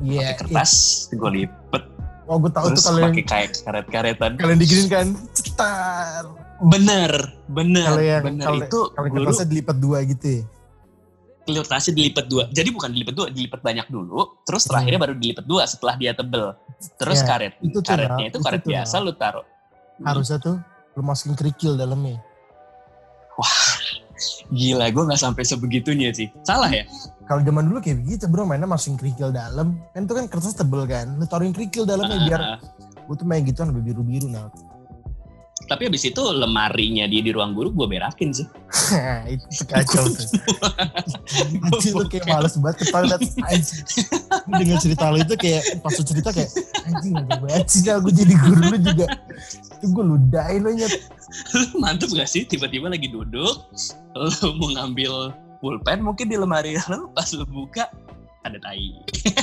Iya. 0.00 0.32
Pakai 0.32 0.48
kertas, 0.48 0.72
gue 1.10 1.30
lipet. 1.36 1.84
Oh, 2.28 2.36
gue 2.36 2.52
tahu 2.52 2.64
terus 2.68 2.78
tuh 2.78 2.92
kalian 2.92 3.04
pakai 3.10 3.24
kayak 3.24 3.50
karet-karetan. 3.58 4.30
kalian 4.36 4.58
diginin 4.60 4.86
kan. 4.86 5.06
Cetar. 5.32 6.28
Bener, 6.60 7.12
bener, 7.46 7.88
Kalau 7.88 8.02
yang 8.04 8.22
bener 8.22 8.44
kalau 8.44 8.60
itu 8.60 8.80
kalau 8.90 9.08
kertasnya 9.08 9.46
dilipat 9.46 9.76
dua 9.78 9.98
gitu 10.04 10.26
ya. 10.28 10.42
kertasnya 11.48 11.92
dilipat 11.96 12.24
dua. 12.28 12.44
Jadi 12.52 12.68
bukan 12.68 12.90
dilipat 12.92 13.14
dua, 13.14 13.26
dilipat 13.32 13.60
banyak 13.64 13.86
dulu. 13.88 14.20
Terus 14.44 14.62
Hmm. 14.62 14.68
terakhirnya 14.68 15.00
baru 15.00 15.14
dilipat 15.16 15.44
dua 15.44 15.62
setelah 15.64 15.94
dia 15.96 16.12
tebel. 16.12 16.52
Terus 16.94 17.18
Ya, 17.18 17.26
karet, 17.26 17.52
itu 17.58 17.72
tuh, 17.74 17.88
karetnya 17.88 18.20
Nal. 18.20 18.28
itu 18.28 18.36
Itu 18.36 18.44
karet 18.44 18.60
tuh, 18.60 18.70
biasa 18.70 18.94
Nal. 18.94 19.02
lu 19.02 19.12
taruh. 19.16 19.46
Harusnya 19.98 20.36
tuh 20.36 20.56
lu 20.92 21.00
masukin 21.00 21.32
kerikil 21.32 21.72
dalamnya. 21.74 22.20
Gila, 24.50 24.86
gue 24.88 25.02
nggak 25.04 25.20
sampai 25.20 25.42
sebegitunya 25.42 26.10
sih. 26.10 26.28
Salah 26.42 26.68
ya? 26.68 26.84
Kalau 27.28 27.44
zaman 27.44 27.68
dulu 27.68 27.78
kayak 27.78 28.00
begitu 28.00 28.24
bro, 28.24 28.48
mainnya 28.48 28.64
masukin 28.64 28.96
kerikil 28.96 29.28
dalam. 29.28 29.76
Kan 29.92 30.08
itu 30.08 30.16
kan 30.16 30.24
kertas 30.26 30.56
tebel 30.56 30.88
kan. 30.88 31.12
Lu 31.20 31.28
taruhin 31.28 31.52
kerikil 31.52 31.84
dalamnya 31.84 32.18
biar 32.24 32.40
Ah, 32.40 32.58
gue 33.04 33.14
tuh 33.14 33.28
main 33.28 33.44
gituan 33.44 33.68
lebih 33.68 33.92
biru-biru 33.92 34.28
nah. 34.28 34.48
tapi 35.68 35.84
habis 35.84 36.00
itu 36.00 36.16
lemarinya 36.24 37.04
dia 37.04 37.20
di 37.20 37.28
ruang 37.28 37.52
guru 37.52 37.68
gue 37.68 37.84
berakin 37.92 38.32
sih. 38.32 38.48
itu 39.36 39.68
kacau 39.68 40.00
tuh. 40.16 40.24
Anjing 41.68 41.92
lu 41.92 42.08
kayak 42.08 42.24
males 42.24 42.56
banget 42.56 42.88
ketawa 42.88 43.04
liat 43.04 43.20
anjing. 43.20 43.82
Lu 44.48 44.52
Dengan 44.56 44.78
cerita 44.80 45.12
lu 45.12 45.20
itu 45.20 45.36
kayak 45.36 45.84
pas 45.84 45.92
lu 45.92 46.04
cerita 46.08 46.30
kayak 46.32 46.48
anjing 46.88 47.12
banget 47.20 47.68
sih 47.68 47.84
gue 47.84 48.12
jadi 48.16 48.34
guru 48.40 48.62
lu 48.64 48.78
juga. 48.80 49.06
Itu 49.76 49.92
gue 49.92 50.04
ludahin 50.08 50.64
lo 50.64 50.72
nyet. 50.72 50.94
Lu 51.52 51.60
mantep 51.84 52.08
gak 52.16 52.30
sih? 52.32 52.48
Tiba-tiba 52.48 52.88
lagi 52.88 53.12
duduk, 53.12 53.68
lu 54.16 54.28
mau 54.56 54.72
ngambil 54.72 55.36
pulpen 55.58 56.02
mungkin 56.02 56.26
di 56.30 56.36
lemari 56.38 56.78
lu 56.90 57.10
pas 57.12 57.28
lu 57.34 57.44
buka 57.46 57.90
ada 58.46 58.58
tai. 58.62 58.94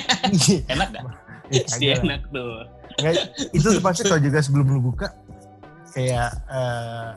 Enak 0.74 0.88
gak? 0.96 1.04
Eh, 1.52 1.62
Pasti 1.70 1.86
enak 1.94 2.22
tuh. 2.34 2.66
Nggak, 2.96 3.14
itu 3.54 3.68
pasti 3.84 4.08
kalau 4.08 4.24
juga 4.24 4.40
sebelum 4.40 4.66
lu 4.72 4.80
buka 4.82 5.12
kayak 5.92 6.32
eh, 6.48 7.10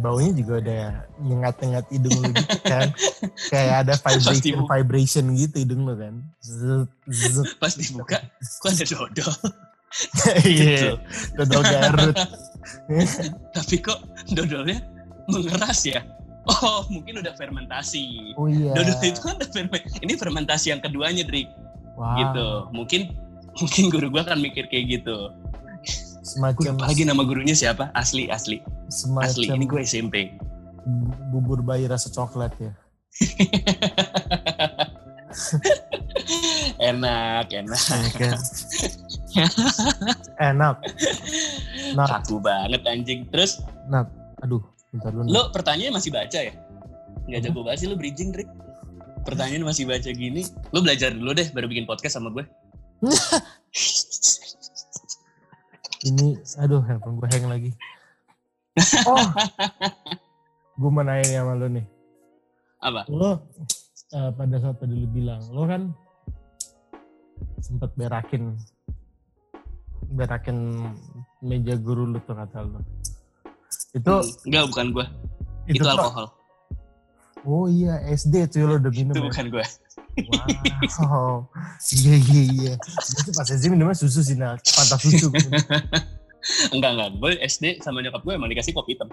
baunya 0.00 0.32
juga 0.32 0.64
udah 0.64 0.84
nyengat-nyengat 1.20 1.84
hidung 1.92 2.16
lu 2.24 2.32
gitu 2.32 2.58
kan. 2.64 2.88
kayak 3.52 3.84
ada 3.84 3.94
vibration 4.00 4.64
vibration 4.64 5.24
gitu 5.36 5.56
hidung 5.60 5.84
lu 5.84 5.94
kan. 5.94 6.14
Zut, 6.40 6.90
zut. 7.06 7.46
Pas 7.60 7.76
dibuka, 7.76 8.26
kok 8.58 8.72
ada 8.72 8.84
dodol. 8.88 9.32
Iya, 10.40 10.96
dodol 11.36 11.62
Garut. 11.68 12.16
Tapi 13.52 13.76
kok 13.76 14.00
dodolnya 14.32 14.80
mengeras 15.28 15.84
ya? 15.84 16.00
Oh, 16.42 16.82
mungkin 16.90 17.22
udah 17.22 17.34
fermentasi. 17.38 18.34
Oh 18.34 18.50
iya. 18.50 18.74
Dodol 18.74 18.98
itu 18.98 19.20
kan 19.22 19.38
ada 19.38 19.46
fermen- 19.46 19.86
ini 20.02 20.18
fermentasi 20.18 20.74
yang 20.74 20.82
keduanya, 20.82 21.22
Drik. 21.22 21.46
Wow. 21.94 22.18
Gitu. 22.18 22.48
Mungkin 22.74 23.00
mungkin 23.52 23.84
guru 23.92 24.08
gua 24.10 24.26
kan 24.26 24.42
mikir 24.42 24.66
kayak 24.66 25.00
gitu. 25.00 25.30
Semacam 26.22 26.78
lagi 26.82 27.02
nama 27.02 27.22
gurunya 27.26 27.54
siapa? 27.54 27.90
Asli, 27.98 28.30
asli. 28.30 28.62
semacam 28.86 29.26
Asli, 29.26 29.46
ini 29.50 29.64
gue 29.66 29.80
SMP. 29.82 30.16
bubur 31.30 31.62
bayi 31.62 31.86
rasa 31.86 32.10
coklat 32.10 32.54
ya. 32.58 32.72
enak, 36.90 37.46
enak. 37.50 37.82
Iya 37.82 38.10
kan? 38.18 38.38
Enak. 40.38 40.76
Nah, 41.92 42.08
Kaku 42.08 42.40
banget 42.40 42.80
anjing. 42.88 43.28
Terus, 43.28 43.60
nah, 43.84 44.08
aduh, 44.40 44.64
bentar 44.92 45.10
dulu. 45.10 45.24
lo 45.26 45.48
pertanyaannya 45.50 45.96
masih 45.96 46.10
baca 46.12 46.38
ya? 46.38 46.52
Nggak 47.26 47.40
jago 47.48 47.60
banget 47.64 47.78
sih 47.80 47.88
lo 47.88 47.96
bridging, 47.96 48.30
Drik. 48.30 48.48
Pertanyaan 49.22 49.62
masih 49.62 49.86
baca 49.86 50.10
gini. 50.10 50.42
Lo 50.74 50.82
belajar 50.82 51.14
dulu 51.14 51.30
deh, 51.32 51.46
baru 51.54 51.70
bikin 51.70 51.86
podcast 51.86 52.18
sama 52.18 52.34
gue. 52.34 52.44
Ini, 56.02 56.34
aduh, 56.58 56.82
handphone 56.82 57.22
gue 57.22 57.28
hang 57.30 57.46
lagi. 57.46 57.70
Oh, 59.06 59.22
gue 60.80 60.90
mau 60.90 61.06
nanya 61.06 61.22
nih 61.22 61.38
sama 61.38 61.54
lo 61.54 61.66
nih. 61.70 61.86
Apa? 62.82 63.06
Lo 63.06 63.46
eh, 64.10 64.30
pada 64.34 64.56
saat 64.58 64.82
tadi 64.82 64.98
lu 64.98 65.06
bilang, 65.06 65.38
lo 65.54 65.62
kan 65.70 65.94
sempat 67.62 67.94
berakin 67.94 68.58
berakin 70.10 70.90
meja 71.38 71.78
guru 71.78 72.10
lu 72.10 72.18
tuh 72.26 72.34
kata 72.34 72.66
lo. 72.66 72.82
Itu 73.92 74.14
Enggak, 74.48 74.64
bukan 74.72 74.86
gue. 74.96 75.06
itu, 75.68 75.84
Itu, 75.84 75.86
alkohol. 75.86 76.26
Oh 77.42 77.66
iya, 77.66 77.98
SD 78.06 78.46
tuh 78.48 78.64
lo 78.70 78.78
udah 78.78 78.92
minum. 78.94 79.12
Itu 79.12 79.20
ya? 79.20 79.26
bukan 79.28 79.46
gue. 79.50 79.64
Wow. 81.02 81.48
Iya 81.90 82.14
iya 82.20 82.42
iya. 82.52 82.74
Itu 82.76 83.30
pas 83.34 83.48
SD 83.48 83.72
minumnya 83.72 83.96
susu 83.96 84.22
sih 84.22 84.36
nah, 84.36 84.54
pantas 84.60 85.00
susu. 85.02 85.28
Enggak, 86.74 86.90
enggak. 86.98 87.08
Gue 87.18 87.32
SD 87.38 87.78
sama 87.82 88.02
nyokap 88.02 88.22
gue 88.22 88.34
emang 88.34 88.50
dikasih 88.50 88.74
kopi 88.74 88.94
hitam. 88.98 89.08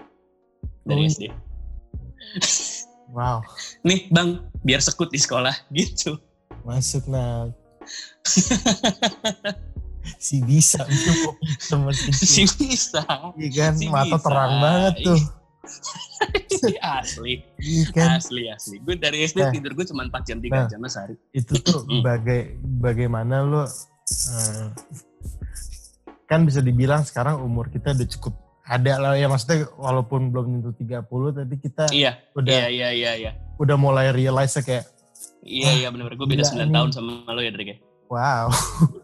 Dari 0.86 1.06
Oh. 1.06 1.10
SD. 1.10 1.24
Wow, 3.10 3.42
Nih, 3.82 4.06
Bang, 4.14 4.46
biar 4.62 4.78
sekut 4.78 5.10
di 5.10 5.18
sekolah. 5.18 5.54
Gitu. 5.74 6.14
masuk 6.62 7.08
nah. 7.08 7.50
si 10.16 10.40
bisa 10.40 10.80
masih 11.78 12.12
Si 12.12 12.44
bisa. 12.50 13.04
Iya 13.34 13.48
kan, 13.50 13.72
si 13.74 13.86
mata 13.86 14.06
bisa. 14.12 14.22
terang 14.22 14.52
banget 14.58 14.94
tuh. 15.02 15.20
asli. 16.96 17.44
Iya 17.58 17.84
kan. 17.90 18.08
Asli, 18.16 18.42
asli. 18.46 18.76
Gue 18.78 18.96
dari 18.96 19.22
SD 19.22 19.38
Nah. 19.38 19.50
tidur 19.50 19.72
gue 19.72 19.86
cuma 19.86 20.02
4 20.04 20.24
jam 20.24 20.38
3 20.38 20.50
Nah. 20.50 20.66
jam 20.66 20.80
sehari. 20.84 21.14
Itu 21.30 21.54
tuh 21.58 21.84
Hmm. 21.84 22.00
bagai 22.00 22.40
bagaimana 22.58 23.40
lo 23.40 23.64
eh, 23.64 24.66
kan 26.26 26.42
bisa 26.42 26.58
dibilang 26.58 27.02
sekarang 27.02 27.38
umur 27.38 27.68
kita 27.68 27.92
udah 27.92 28.08
cukup 28.08 28.34
ada 28.62 28.92
lah 28.96 29.12
ya 29.14 29.26
maksudnya 29.26 29.66
walaupun 29.72 30.30
belum 30.30 30.44
tentu 30.60 30.70
30 30.76 31.02
tapi 31.32 31.54
kita 31.56 31.84
Iya, 31.90 32.18
udah 32.32 32.50
iya, 32.50 32.68
iya, 32.68 32.88
iya, 32.90 33.12
iya. 33.16 33.32
udah 33.56 33.76
mulai 33.76 34.10
realize 34.10 34.54
kayak 34.58 34.86
Iya, 35.40 35.70
iya 35.74 35.88
benar. 35.88 36.12
Gue 36.12 36.26
beda 36.26 36.42
Gila 36.42 36.52
9 36.54 36.62
nih. 36.62 36.74
tahun 36.74 36.90
sama 36.90 37.12
lo 37.26 37.40
ya, 37.40 37.48
Drik. 37.48 37.68
ya? 37.68 37.76
Wow. 38.06 38.46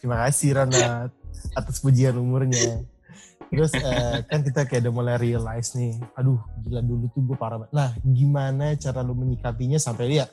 Terima 0.00 0.16
kasih 0.26 0.56
Rana 0.56 1.12
atas 1.54 1.76
pujian 1.82 2.16
umurnya. 2.16 2.82
Terus 3.48 3.72
eh, 3.72 4.20
kan 4.28 4.44
kita 4.44 4.68
kayak 4.68 4.84
udah 4.88 4.92
mulai 4.92 5.16
realize 5.16 5.72
nih, 5.72 5.96
aduh 6.12 6.36
gila 6.60 6.84
dulu 6.84 7.08
tuh 7.16 7.22
gue 7.24 7.36
parah 7.38 7.56
banget. 7.64 7.72
Nah 7.72 7.90
gimana 8.04 8.76
cara 8.76 9.00
lu 9.00 9.16
menyikapinya 9.16 9.80
sampai 9.80 10.20
ya, 10.20 10.28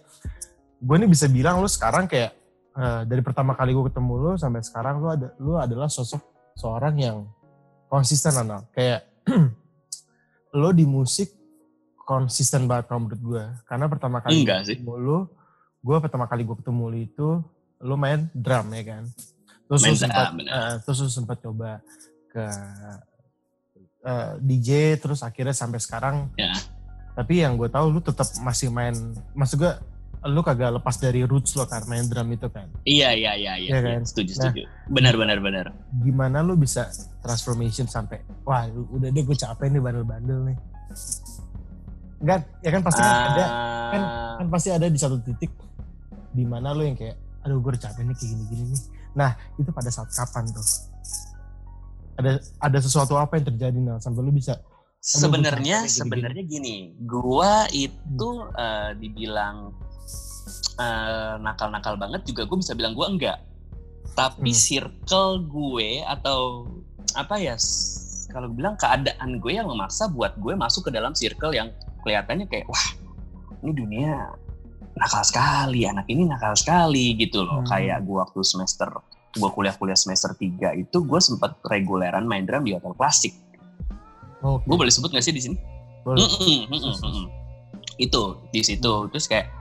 gue 0.83 0.95
nih 0.99 1.07
bisa 1.07 1.31
bilang 1.31 1.63
lu 1.63 1.69
sekarang 1.71 2.11
kayak 2.11 2.36
eh, 2.75 3.01
dari 3.07 3.23
pertama 3.23 3.55
kali 3.55 3.71
gue 3.71 3.88
ketemu 3.88 4.13
lu 4.19 4.31
sampai 4.36 4.59
sekarang 4.67 4.99
lu 4.99 5.07
ada 5.07 5.31
lu 5.39 5.55
adalah 5.55 5.88
sosok 5.88 6.19
seorang 6.59 6.95
yang 6.99 7.17
konsisten 7.88 8.36
Rana. 8.36 8.67
Kayak 8.75 9.07
lo 10.59 10.75
di 10.75 10.83
musik 10.83 11.31
konsisten 12.05 12.67
banget 12.67 12.91
kalau 12.91 13.07
menurut 13.07 13.21
gue. 13.23 13.43
Karena 13.63 13.86
pertama 13.88 14.19
kali 14.19 14.43
Enggak 14.43 14.67
sih. 14.67 14.75
ketemu 14.75 14.95
lu, 14.99 15.17
gue 15.81 15.97
pertama 16.03 16.27
kali 16.27 16.43
gue 16.43 16.55
ketemu 16.59 16.83
lu 16.91 16.97
itu 16.99 17.29
lu 17.86 17.95
main 17.95 18.25
drum 18.33 18.73
ya 18.73 18.83
kan. 18.83 19.03
Terus 19.65 19.81
Main 19.81 19.93
lu 19.93 19.97
sempat 20.01 20.27
eh, 20.41 20.73
terus 20.81 20.97
lu 21.05 21.09
sempat 21.09 21.38
coba 21.41 21.69
ke 22.27 22.45
eh, 24.05 24.31
DJ 24.41 24.69
terus 24.97 25.21
akhirnya 25.21 25.53
sampai 25.53 25.77
sekarang. 25.77 26.29
Ya. 26.38 26.53
Tapi 27.15 27.45
yang 27.45 27.55
gue 27.55 27.69
tahu 27.69 27.93
lu 27.93 28.01
tetap 28.01 28.27
masih 28.41 28.73
main 28.73 28.93
maksud 29.31 29.61
gue 29.61 29.73
lu 30.25 30.41
kagak 30.41 30.73
lepas 30.81 30.97
dari 30.97 31.21
roots 31.21 31.53
lo 31.53 31.69
kan 31.69 31.86
main 31.86 32.09
drum 32.09 32.25
itu 32.33 32.49
kan. 32.49 32.65
Iya, 32.81 33.13
iya, 33.13 33.38
iya, 33.38 33.53
iya. 33.61 33.69
Iya. 33.69 33.79
kan? 33.86 34.01
Setuju, 34.03 34.31
Nah. 34.33 34.38
setuju. 34.49 34.61
Benar, 34.89 35.13
benar, 35.21 35.38
benar. 35.38 35.65
Gimana 36.01 36.41
lu 36.41 36.57
bisa 36.57 36.89
transformation 37.21 37.86
sampai 37.86 38.25
wah 38.41 38.65
udah 38.69 39.13
deh 39.13 39.21
gue 39.21 39.38
capek 39.38 39.69
nih 39.69 39.81
bandel-bandel 39.81 40.49
nih. 40.49 40.57
Enggak, 42.25 42.41
ya 42.65 42.69
kan 42.73 42.81
pasti 42.81 43.01
kan 43.05 43.13
ada 43.29 43.45
kan 43.86 44.01
Ah, 44.01 44.33
kan 44.41 44.47
pasti 44.49 44.69
ada 44.73 44.88
di 44.89 44.97
satu 44.97 45.21
titik 45.21 45.51
di 46.33 46.43
mana 46.43 46.73
lo 46.73 46.81
yang 46.81 46.97
kayak 46.97 47.15
aduh 47.46 47.62
gue 47.62 47.78
capek 47.78 48.02
nih 48.02 48.16
kayak 48.18 48.30
gini-gini 48.34 48.64
nih. 48.74 48.82
Nah 49.14 49.32
itu 49.56 49.70
pada 49.70 49.89
saat 49.93 50.10
kapan 50.10 50.50
tuh? 50.50 50.66
Ada 52.18 52.41
ada 52.64 52.78
sesuatu 52.82 53.14
apa 53.16 53.38
yang 53.38 53.46
terjadi 53.54 53.78
nah 53.80 53.98
sampai 54.02 54.26
lu 54.26 54.34
bisa 54.34 54.58
sebenarnya 54.98 55.86
sebenarnya 55.86 56.43
gini. 56.43 56.98
Gua 57.06 57.70
itu 57.70 58.30
Hmm. 58.41 58.58
eh, 58.58 58.91
dibilang 58.98 59.78
eh, 60.76 61.36
nakal-nakal 61.39 61.96
banget 61.96 62.26
juga 62.28 62.43
gue 62.50 62.58
bisa 62.60 62.74
bilang 62.74 62.98
gua 62.98 63.08
enggak. 63.14 63.39
Tapi 64.18 64.52
Hmm. 64.52 64.58
circle 64.58 65.46
gue 65.46 66.02
atau 66.04 66.66
apa 67.16 67.39
ya 67.39 67.56
kalau 68.34 68.52
bilang 68.52 68.76
keadaan 68.76 69.39
gue 69.39 69.54
yang 69.56 69.70
memaksa 69.70 70.12
buat 70.12 70.36
gue 70.36 70.52
masuk 70.58 70.89
ke 70.89 70.91
dalam 70.91 71.16
circle 71.16 71.56
yang 71.56 71.72
kelihatannya 72.04 72.50
kayak 72.52 72.68
wah 72.68 72.88
ini 73.64 73.72
dunia 73.72 74.36
nakal 74.96 75.22
sekali 75.22 75.84
anak 75.84 76.08
ini 76.08 76.24
nakal 76.24 76.56
sekali 76.56 77.16
gitu 77.16 77.43
loh 77.43 77.62
Hmm. 77.62 77.68
kayak 77.68 78.00
gue 78.02 78.16
waktu 78.16 78.39
semester 78.41 78.88
gue 79.32 79.50
kuliah-kuliah 79.50 79.96
semester 79.96 80.32
3 80.32 80.48
itu 80.78 80.98
gue 80.98 81.20
sempat 81.20 81.60
reguleran 81.62 82.24
main 82.24 82.43
drum 82.43 82.64
di 82.64 82.72
hotel 82.72 82.96
plastik 82.96 83.36
Oke. 84.39 84.64
gue 84.64 84.78
boleh 84.78 84.89
sebut 84.89 85.12
gak 85.12 85.22
sih 85.22 85.32
di 85.32 85.41
sini 85.41 85.58
Boleh. 86.02 86.22
Mm-mm, 86.22 86.60
mm-mm, 86.70 86.93
mm-mm. 86.96 87.26
itu 87.98 88.24
di 88.50 88.62
situ 88.62 88.93
terus 89.10 89.26
kayak 89.26 89.52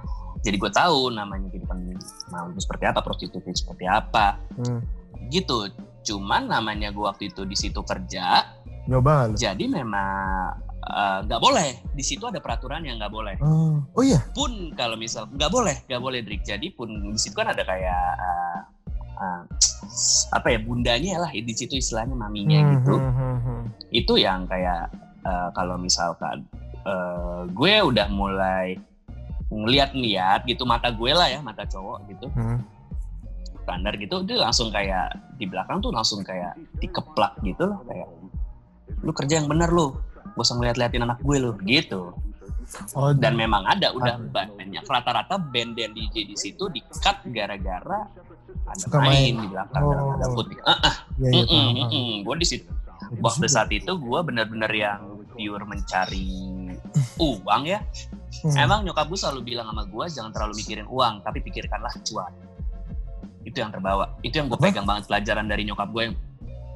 jadi 0.41 0.55
gue 0.55 0.71
tahu 0.71 1.09
namanya 1.11 1.49
kehidupan 1.49 1.83
malam 2.29 2.53
itu 2.53 2.61
seperti 2.61 2.85
apa 2.85 3.01
prostitusi 3.01 3.51
seperti 3.55 3.85
apa 3.85 4.39
Hmm. 4.55 4.81
gitu 5.29 5.67
cuman 6.05 6.47
namanya 6.47 6.93
gue 6.93 7.01
waktu 7.01 7.29
itu 7.29 7.43
di 7.43 7.57
situ 7.57 7.81
kerja 7.81 8.45
Nyoba 8.85 9.33
jadi 9.33 9.65
memang 9.65 10.64
eh, 10.85 11.19
nggak 11.25 11.41
boleh. 11.41 11.71
Di 11.93 12.05
situ 12.05 12.25
ada 12.29 12.39
peraturan 12.39 12.85
yang 12.85 13.01
nggak 13.01 13.13
boleh. 13.13 13.37
Oh, 13.41 13.81
oh 13.97 14.03
iya. 14.05 14.21
pun 14.37 14.73
kalau 14.77 14.95
misal 14.95 15.25
nggak 15.29 15.51
boleh 15.51 15.77
nggak 15.89 16.03
boleh 16.03 16.21
Drik. 16.21 16.45
Jadi 16.45 16.71
pun 16.73 16.89
di 16.93 17.19
situ 17.19 17.33
kan 17.33 17.49
ada 17.51 17.65
kayak 17.65 18.05
eh, 18.21 18.59
eh, 19.19 19.43
apa 20.31 20.47
ya 20.53 20.59
bundanya 20.61 21.25
lah. 21.25 21.31
Di 21.33 21.55
situ 21.55 21.77
istilahnya 21.77 22.13
maminya 22.13 22.61
Hmm, 22.61 22.71
gitu. 22.79 22.95
hmm, 23.01 23.13
hmm, 23.15 23.39
hmm. 23.41 23.63
itu 23.91 24.15
yang 24.21 24.45
kayak 24.45 24.93
eh, 25.25 25.49
kalau 25.57 25.81
misalkan 25.81 26.45
eh, 26.85 27.41
gue 27.49 27.75
udah 27.81 28.07
mulai 28.13 28.77
ngeliat-ngeliat 29.55 30.49
gitu 30.49 30.67
mata 30.67 30.91
gue 30.91 31.13
lah 31.15 31.29
ya 31.31 31.39
mata 31.39 31.63
cowok 31.65 31.99
gitu. 32.11 32.27
Hmm. 32.35 32.59
standar 33.65 33.97
gitu 33.97 34.21
dia 34.29 34.37
langsung 34.45 34.69
kayak 34.69 35.17
di 35.41 35.49
belakang 35.49 35.81
tuh 35.81 35.89
langsung 35.89 36.21
kayak 36.21 36.53
dikeplak 36.85 37.33
gitu 37.41 37.65
loh 37.65 37.81
kayak 37.89 38.05
lu 39.01 39.09
kerja 39.17 39.41
yang 39.41 39.49
bener 39.49 39.73
lu 39.73 39.97
gak 40.35 40.43
usah 40.43 40.55
ngeliat-liatin 40.55 41.03
anak 41.03 41.19
gue 41.21 41.37
lu 41.39 41.53
gitu 41.63 42.13
Oh, 42.93 43.13
dan 43.13 43.37
memang 43.37 43.61
ada 43.63 43.93
udah 43.93 44.17
Ah. 44.17 44.49
banyak 44.49 44.83
rata-rata 44.83 45.37
band 45.37 45.77
dan 45.77 45.93
DJ 45.93 46.25
di 46.25 46.35
situ 46.35 46.67
di 46.67 46.81
cut 46.83 47.21
gara-gara 47.29 48.09
ada 48.65 48.81
Suka 48.81 48.99
main, 48.99 49.31
main. 49.31 49.35
di 49.37 49.47
belakang 49.47 49.83
Oh. 49.85 49.91
dalam 49.91 50.05
tanda 50.11 50.27
kutip. 50.33 50.59
Ah, 50.65 50.73
ah, 50.81 50.95
iya, 51.21 51.29
iya, 51.37 51.61
mm-mm. 51.77 52.25
gue 52.25 52.35
di 52.35 52.47
situ 52.49 52.67
waktu 53.21 53.47
saat 53.47 53.69
itu 53.69 53.93
gue 53.93 54.21
bener-bener 54.23 54.73
yang 54.73 55.01
pure 55.31 55.63
mencari 55.63 56.67
uang 57.17 57.63
ya 57.65 57.81
Hmm. 58.35 58.51
Emang 58.59 58.83
nyokap 58.83 59.07
gue 59.07 59.17
selalu 59.17 59.41
bilang 59.47 59.65
sama 59.65 59.87
gue 59.87 60.05
jangan 60.11 60.29
terlalu 60.29 60.59
mikirin 60.59 60.85
uang, 60.85 61.23
tapi 61.23 61.39
pikirkanlah 61.41 61.95
cuan. 62.03 62.35
Itu 63.41 63.57
yang 63.57 63.71
terbawa. 63.71 64.11
Itu 64.21 64.37
yang 64.37 64.51
gue 64.51 64.59
pegang 64.59 64.83
banget 64.83 65.07
pelajaran 65.07 65.47
dari 65.47 65.63
nyokap 65.63 65.89
gue 65.89 66.03
yang 66.03 66.15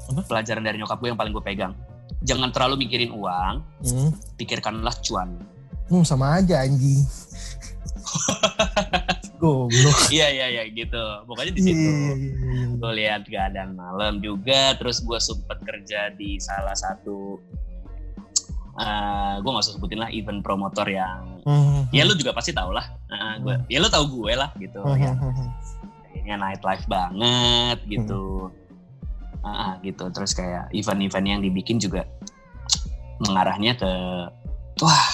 Apa? 0.06 0.20
pelajaran 0.24 0.62
dari 0.62 0.78
nyokap 0.78 0.96
gue 0.96 1.08
yang 1.10 1.18
paling 1.18 1.34
gue 1.34 1.42
pegang. 1.42 1.74
Jangan 2.20 2.50
terlalu 2.50 2.82
mikirin 2.82 3.10
uang, 3.10 3.54
Hmm. 3.80 4.10
pikirkanlah 4.34 4.94
cuan. 5.00 5.38
Hmm, 5.86 6.02
sama 6.02 6.36
aja 6.36 6.60
anjing. 6.60 7.06
Goblok. 9.38 9.98
Iya 10.10 10.26
iya 10.28 10.46
iya 10.50 10.62
gitu. 10.68 10.98
Pokoknya 11.24 11.52
di 11.52 11.60
Iya, 11.60 11.68
situ. 11.68 11.78
iya, 11.80 12.12
iya, 12.12 12.32
iya. 12.34 12.66
Gue 12.74 12.92
lihat 12.96 13.22
keadaan 13.24 13.72
malam 13.72 14.18
juga, 14.18 14.74
terus 14.74 14.98
gue 14.98 15.16
sempet 15.16 15.58
kerja 15.60 16.10
di 16.12 16.38
salah 16.38 16.74
satu 16.74 17.38
eh 18.76 19.34
gue 19.36 19.50
gak 19.50 19.58
usah 19.60 19.74
sebutin 19.74 19.98
lah 19.98 20.06
event 20.08 20.38
promotor 20.38 20.86
yang 20.86 21.42
Hmm, 21.42 21.90
ya 21.90 22.04
lu 22.04 22.14
juga 22.14 22.30
pasti 22.30 22.52
tau 22.52 22.70
lah 22.70 22.86
Nah, 23.08 23.34
gua, 23.40 23.54
ya 23.66 23.80
lu 23.80 23.88
tau 23.88 24.06
gue 24.06 24.32
lah 24.32 24.54
gitu 24.54 24.78
hmm, 24.78 24.94
ya 24.94 25.12
hmm, 25.12 25.32
hmm. 25.32 25.48
kayaknya 26.04 26.34
nightlife 26.36 26.86
banget 26.86 27.78
gitu 27.88 28.46
Ah, 28.46 28.54
ah, 29.54 29.74
gitu. 29.80 30.08
Terus 30.12 30.32
kayak 30.36 30.72
event-event 30.74 31.26
yang 31.26 31.40
dibikin 31.40 31.80
juga 31.80 32.04
mengarahnya 33.18 33.74
ke 33.74 33.92
wah 34.78 35.08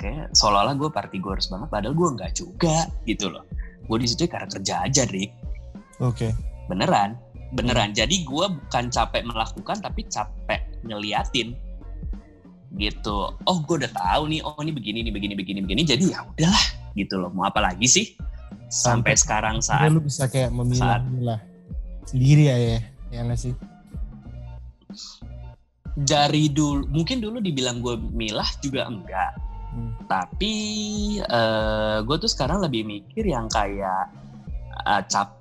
kayak 0.00 0.32
seolah-olah 0.32 0.74
gue 0.74 0.90
party 0.90 1.18
goers 1.20 1.52
banget 1.52 1.68
padahal 1.70 1.94
gue 1.94 2.08
nggak 2.16 2.32
juga 2.34 2.88
gitu 3.04 3.28
loh. 3.28 3.44
Gue 3.86 4.00
di 4.00 4.08
situ 4.08 4.26
karena 4.26 4.48
kerja 4.48 4.86
aja 4.86 5.02
Rick 5.10 5.30
Oke. 6.00 6.32
beneran. 6.66 7.18
Beneran. 7.52 7.90
Jadi 7.92 8.22
gue 8.22 8.46
bukan 8.46 8.84
capek 8.88 9.26
melakukan 9.26 9.82
tapi 9.82 10.06
capek 10.08 10.62
ngeliatin. 10.86 11.54
Gitu. 12.78 13.18
Oh 13.44 13.58
gue 13.66 13.82
udah 13.82 13.92
tahu 13.92 14.30
nih 14.30 14.40
oh 14.46 14.56
ini 14.62 14.72
begini 14.72 14.98
nih 15.04 15.12
begini 15.12 15.34
begini 15.34 15.60
begini. 15.66 15.82
Jadi 15.84 16.02
ya 16.14 16.22
udahlah 16.24 16.66
gitu 16.94 17.18
loh. 17.18 17.30
Mau 17.34 17.44
apa 17.44 17.60
lagi 17.60 17.84
sih? 17.90 18.06
Sampai, 18.70 19.14
Sampai- 19.14 19.18
sekarang 19.18 19.56
saat 19.58 19.90
lu 19.90 19.98
bisa 19.98 20.30
kayak 20.30 20.54
memilah-milah 20.54 21.49
sendiri 22.10 22.50
ya 22.50 22.56
ya. 22.58 22.78
Ya 23.10 23.20
nggak 23.24 23.40
sih? 23.40 23.54
dari 26.00 26.48
dulu 26.48 26.86
mungkin 26.88 27.20
dulu 27.20 27.42
dibilang 27.42 27.82
gue 27.82 27.98
milah 28.14 28.46
juga 28.62 28.86
enggak 28.88 29.32
Hmm. 29.70 29.94
tapi 30.10 30.54
gue 32.02 32.16
tuh 32.18 32.26
sekarang 32.26 32.58
lebih 32.58 32.82
mikir 32.82 33.22
yang 33.22 33.46
kayak 33.46 34.10
eh, 34.82 35.02
cap 35.06 35.38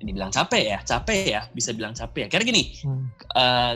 dibilang 0.00 0.32
capek 0.32 0.72
ya 0.72 0.78
capek 0.80 1.20
ya 1.36 1.42
bisa 1.52 1.76
bilang 1.76 1.92
capek 1.92 2.24
ya 2.24 2.28
karena 2.32 2.44
gini 2.48 2.64
Hmm. 2.80 3.12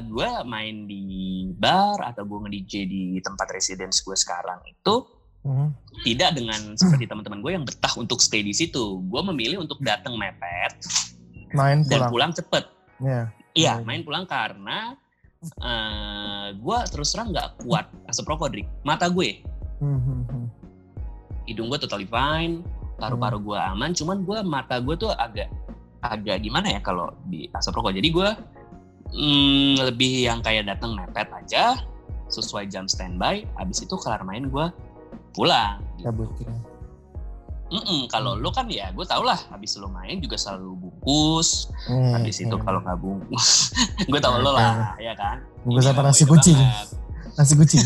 gue 0.08 0.28
main 0.48 0.88
di 0.88 1.04
bar 1.52 2.00
atau 2.00 2.24
gue 2.24 2.38
nge-DJ 2.40 2.72
di 2.88 3.02
tempat 3.20 3.52
residence 3.52 4.00
gue 4.00 4.16
sekarang 4.16 4.64
itu 4.64 5.04
Hmm. 5.44 5.74
tidak 6.08 6.40
dengan 6.40 6.72
seperti 6.72 7.04
teman-teman 7.04 7.44
gue 7.44 7.52
yang 7.52 7.66
betah 7.68 7.92
untuk 7.98 8.22
stay 8.22 8.46
di 8.46 8.54
situ. 8.54 9.02
Gue 9.10 9.26
memilih 9.26 9.58
untuk 9.60 9.82
datang 9.82 10.14
mepet 10.14 10.72
Main 11.52 11.84
dan 11.86 12.08
pulang. 12.08 12.32
cepet. 12.32 12.64
Ya. 12.98 13.28
Iya, 13.52 13.72
Hmm. 13.78 13.84
main 13.84 14.02
pulang 14.02 14.24
karena 14.24 14.96
gue 16.54 16.78
terus 16.88 17.10
terang 17.10 17.34
nggak 17.34 17.66
kuat 17.66 17.90
asap 18.06 18.30
rokok, 18.30 18.48
Drik. 18.54 18.68
Mata 18.82 19.10
gue, 19.10 19.42
Hmm, 19.82 19.98
hmm, 19.98 20.22
hmm. 20.30 20.46
hidung 21.50 21.66
gue 21.66 21.78
totally 21.82 22.06
fine, 22.06 22.62
paru-paru 22.96 23.42
gue 23.42 23.58
aman, 23.58 23.90
cuman 23.90 24.22
gue 24.22 24.38
mata 24.46 24.78
gue 24.78 24.94
tuh 24.94 25.10
agak 25.10 25.50
agak 26.02 26.42
gimana 26.42 26.78
ya 26.78 26.80
kalau 26.80 27.10
di 27.26 27.50
asap 27.52 27.74
rokok. 27.74 27.90
Jadi 27.94 28.08
gue 28.10 28.28
mm, 29.10 29.74
lebih 29.90 30.30
yang 30.30 30.38
kayak 30.40 30.70
datang 30.70 30.94
mepet 30.94 31.26
aja, 31.34 31.74
sesuai 32.30 32.70
jam 32.70 32.86
standby. 32.86 33.42
Abis 33.58 33.82
itu 33.82 33.98
kelar 33.98 34.22
main 34.22 34.46
gue 34.46 34.66
pulang. 35.34 35.82
Cabut 35.98 36.30
ya. 36.38 36.54
Mm-mm, 37.72 38.04
kalau 38.06 38.36
lo 38.36 38.52
kan 38.52 38.68
ya 38.68 38.92
gue 38.92 39.00
tau 39.02 39.24
lah 39.24 39.40
habis 39.48 39.80
lo 39.80 39.88
main 39.88 40.20
juga 40.20 40.36
selalu 40.36 40.76
bungkus 40.76 41.72
Hmm, 41.88 42.12
habis 42.12 42.36
itu 42.38 42.52
hmm. 42.52 42.62
kalau 42.62 42.78
nggak 42.80 42.98
bungkus 43.00 43.72
gue 44.12 44.20
tau 44.20 44.36
lo 44.36 44.52
lah 44.52 44.92
ya 44.96 45.16
kan 45.16 45.40
Bungkus 45.64 45.88
apa 45.88 46.00
nasi 46.06 46.22
kucing? 46.22 46.58
banget. 46.60 46.88
Nasi 47.32 47.54
kucing. 47.56 47.80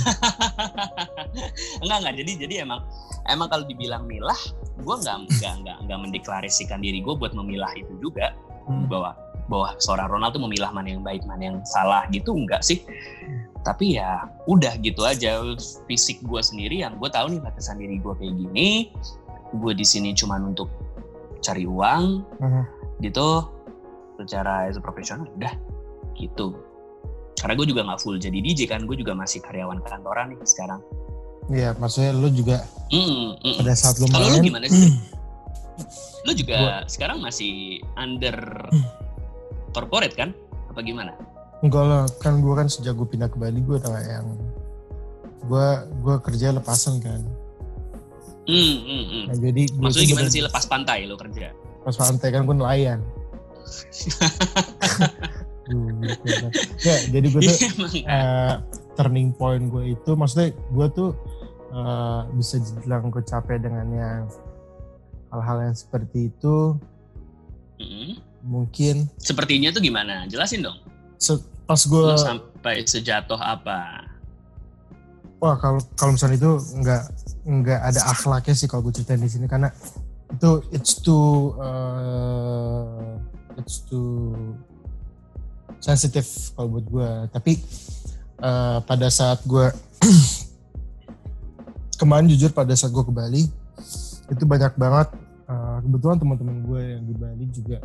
enggak 1.82 1.96
enggak 2.02 2.14
jadi 2.18 2.32
jadi 2.46 2.54
emang 2.66 2.80
emang 3.26 3.46
kalau 3.46 3.64
dibilang 3.64 4.04
milah 4.04 4.36
gue 4.76 4.94
nggak 4.96 5.16
nggak 5.30 5.54
nggak 5.62 5.76
nggak 5.86 5.98
mendeklarasikan 6.00 6.82
diri 6.82 6.98
gue 7.00 7.14
buat 7.14 7.32
memilah 7.32 7.70
itu 7.74 7.94
juga 8.00 8.34
Hmm. 8.66 8.90
bahwa 8.90 9.14
bahwa 9.46 9.78
seorang 9.78 10.10
Ronald 10.10 10.34
tuh 10.34 10.42
memilah 10.42 10.74
mana 10.74 10.90
yang 10.90 10.98
baik 10.98 11.22
mana 11.22 11.54
yang 11.54 11.58
salah 11.62 12.02
gitu 12.10 12.34
enggak 12.34 12.66
sih 12.66 12.82
tapi 13.62 13.94
ya 13.94 14.26
udah 14.50 14.74
gitu 14.82 15.06
aja 15.06 15.38
fisik 15.86 16.18
gue 16.26 16.42
sendiri 16.42 16.82
yang 16.82 16.98
gue 16.98 17.06
tahu 17.06 17.30
nih 17.30 17.38
batasan 17.38 17.78
diri 17.78 18.02
gue 18.02 18.10
kayak 18.18 18.34
gini 18.34 18.90
gue 19.56 19.72
di 19.72 19.82
sini 19.82 20.12
cuman 20.12 20.50
untuk 20.50 20.68
cari 21.38 21.64
uang 21.64 22.04
Mhm. 22.38 22.62
gitu 23.00 23.44
secara 24.16 24.66
as 24.66 24.74
a 24.74 24.80
profesional 24.80 25.28
udah 25.30 25.52
gitu 26.14 26.56
karena 27.36 27.52
gue 27.54 27.66
juga 27.66 27.84
nggak 27.84 28.00
full 28.00 28.16
jadi 28.16 28.32
DJ 28.34 28.64
kan 28.64 28.82
gue 28.82 28.96
juga 28.96 29.12
masih 29.12 29.40
karyawan 29.40 29.80
kantoran 29.82 30.30
nih 30.30 30.40
sekarang 30.42 30.80
Iya, 31.46 31.78
maksudnya 31.78 32.10
lu 32.10 32.26
juga 32.28 32.58
Mm, 32.88 33.38
mm. 33.38 33.56
pada 33.56 33.70
saat 33.72 33.94
lu 33.96 34.06
Kalau 34.08 34.26
lu 34.26 34.34
main. 34.34 34.42
gimana 34.42 34.66
sih? 34.66 34.98
lu 36.26 36.32
juga 36.34 36.58
sekarang 36.86 37.22
masih 37.22 37.78
under 37.94 38.34
corporate 39.70 40.14
kan 40.14 40.34
apa 40.66 40.80
gimana 40.80 41.14
Enggak 41.56 41.84
lah, 41.84 42.04
kan 42.18 42.38
gue 42.38 42.50
kan 42.50 42.66
sejak 42.66 42.92
gue 42.92 43.06
pindah 43.06 43.26
ke 43.26 43.36
Bali 43.36 43.60
gue 43.60 43.76
udah 43.76 43.96
yang 44.02 44.26
gue 45.42 45.66
gue 46.02 46.16
kerja 46.20 46.50
lepasan 46.50 46.98
kan. 46.98 47.22
Hmm, 48.46 48.76
hmm, 48.78 49.04
hmm. 49.04 49.24
Nah, 49.26 49.36
jadi 49.36 49.62
maksudnya 49.76 50.06
gimana 50.08 50.28
sih 50.30 50.42
lepas 50.42 50.64
pantai 50.64 51.04
lo 51.04 51.14
kerja 51.14 51.50
Pas 51.82 51.94
pantai 51.94 52.28
kan 52.30 52.42
gue 52.42 52.56
nelayan. 52.56 52.98
Gitu 55.66 56.30
kan. 56.30 56.50
ya, 56.78 56.96
jadi 57.10 57.26
gue 57.26 57.40
tuh 57.42 57.56
Emang 57.74 57.90
eh, 57.98 58.54
turning 58.94 59.34
point 59.34 59.66
gue 59.66 59.98
itu 59.98 60.10
maksudnya 60.14 60.54
gue 60.54 60.86
tuh 60.94 61.10
eh, 61.70 62.20
bisa 62.38 62.62
dibilang 62.62 63.10
gue 63.10 63.18
capek 63.20 63.58
dengan 63.58 63.86
yang 63.90 64.20
hal-hal 65.30 65.66
yang 65.66 65.76
seperti 65.76 66.30
itu 66.30 66.78
Mm. 67.76 68.16
mungkin 68.40 69.04
sepertinya 69.20 69.68
tuh 69.68 69.84
gimana 69.84 70.24
jelasin 70.24 70.64
dong 70.64 70.80
se- 71.20 71.44
pas 71.68 71.76
gue 71.76 72.08
sampai 72.16 72.88
sejatuh 72.88 73.36
apa 73.36 74.05
wah 75.46 75.56
kalau 75.62 75.78
kalau 75.94 76.12
misalnya 76.18 76.36
itu 76.42 76.52
nggak 76.82 77.02
nggak 77.46 77.80
ada 77.80 78.00
akhlaknya 78.10 78.54
sih 78.58 78.66
kalau 78.66 78.82
gue 78.90 78.94
ceritain 78.98 79.22
di 79.22 79.30
sini 79.30 79.46
karena 79.46 79.70
itu 80.34 80.50
it's 80.74 80.98
too 80.98 81.54
uh, 81.62 83.14
it's 83.54 83.86
too 83.86 84.34
sensitive 85.78 86.26
kalau 86.58 86.68
buat 86.74 86.86
gue 86.90 87.10
tapi 87.30 87.52
uh, 88.42 88.82
pada 88.82 89.06
saat 89.06 89.38
gue 89.46 89.70
kemarin 92.02 92.26
jujur 92.26 92.50
pada 92.50 92.74
saat 92.74 92.90
gue 92.90 93.04
ke 93.06 93.12
Bali 93.14 93.46
itu 94.26 94.42
banyak 94.42 94.74
banget 94.74 95.14
uh, 95.46 95.78
kebetulan 95.86 96.18
teman-teman 96.18 96.56
gue 96.66 96.80
yang 96.82 97.02
di 97.06 97.14
Bali 97.14 97.46
juga 97.54 97.78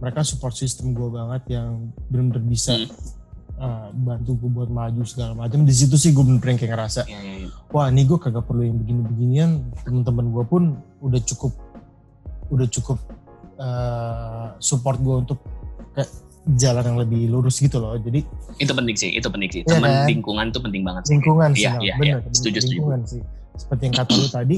mereka 0.00 0.22
support 0.22 0.54
sistem 0.54 0.94
gue 0.94 1.08
banget 1.10 1.58
yang 1.60 1.90
benar-benar 2.06 2.46
bisa 2.46 2.78
Hmm. 2.78 3.19
Uh, 3.60 3.88
bantu 3.92 4.34
gue 4.40 4.50
buat 4.50 4.70
maju 4.72 5.02
segala 5.04 5.36
macam 5.36 5.62
di 5.68 5.74
situ 5.76 5.94
sih 6.00 6.10
gue 6.10 6.24
bener-bener 6.24 6.56
kayak 6.56 6.72
ngerasa 6.74 7.04
Iya, 7.06 7.20
iya, 7.20 7.34
iya. 7.44 7.48
wah 7.70 7.86
ini 7.92 8.02
gue 8.08 8.18
kagak 8.18 8.44
perlu 8.48 8.64
yang 8.64 8.76
begini-beginian 8.80 9.50
teman-teman 9.84 10.26
gue 10.32 10.44
pun 10.48 10.62
udah 11.04 11.20
cukup 11.22 11.52
udah 12.50 12.66
cukup 12.66 12.98
uh, 13.60 14.56
support 14.58 14.98
gue 14.98 15.16
untuk 15.22 15.38
kayak 15.94 16.10
jalan 16.56 16.82
yang 16.82 16.98
lebih 16.98 17.28
lurus 17.28 17.60
gitu 17.60 17.78
loh 17.78 17.94
jadi 18.00 18.24
Itu 18.56 18.72
penting 18.72 18.96
sih, 18.96 19.12
itu 19.12 19.28
penting 19.28 19.50
sih. 19.52 19.62
Teman 19.68 19.88
kan? 19.92 20.08
lingkungan 20.08 20.46
tuh 20.52 20.60
penting 20.64 20.82
banget 20.82 21.02
sih. 21.06 21.12
lingkungan 21.20 21.50
sih 21.52 21.68
bener 21.68 21.84
iya. 21.84 21.94
bener. 22.00 22.18
Setuju, 22.32 22.58
setuju. 22.64 22.72
lingkungan 22.80 23.00
sih 23.06 23.22
seperti 23.60 23.82
yang 23.92 23.96
kata 24.00 24.12
lu 24.16 24.26
tadi 24.32 24.56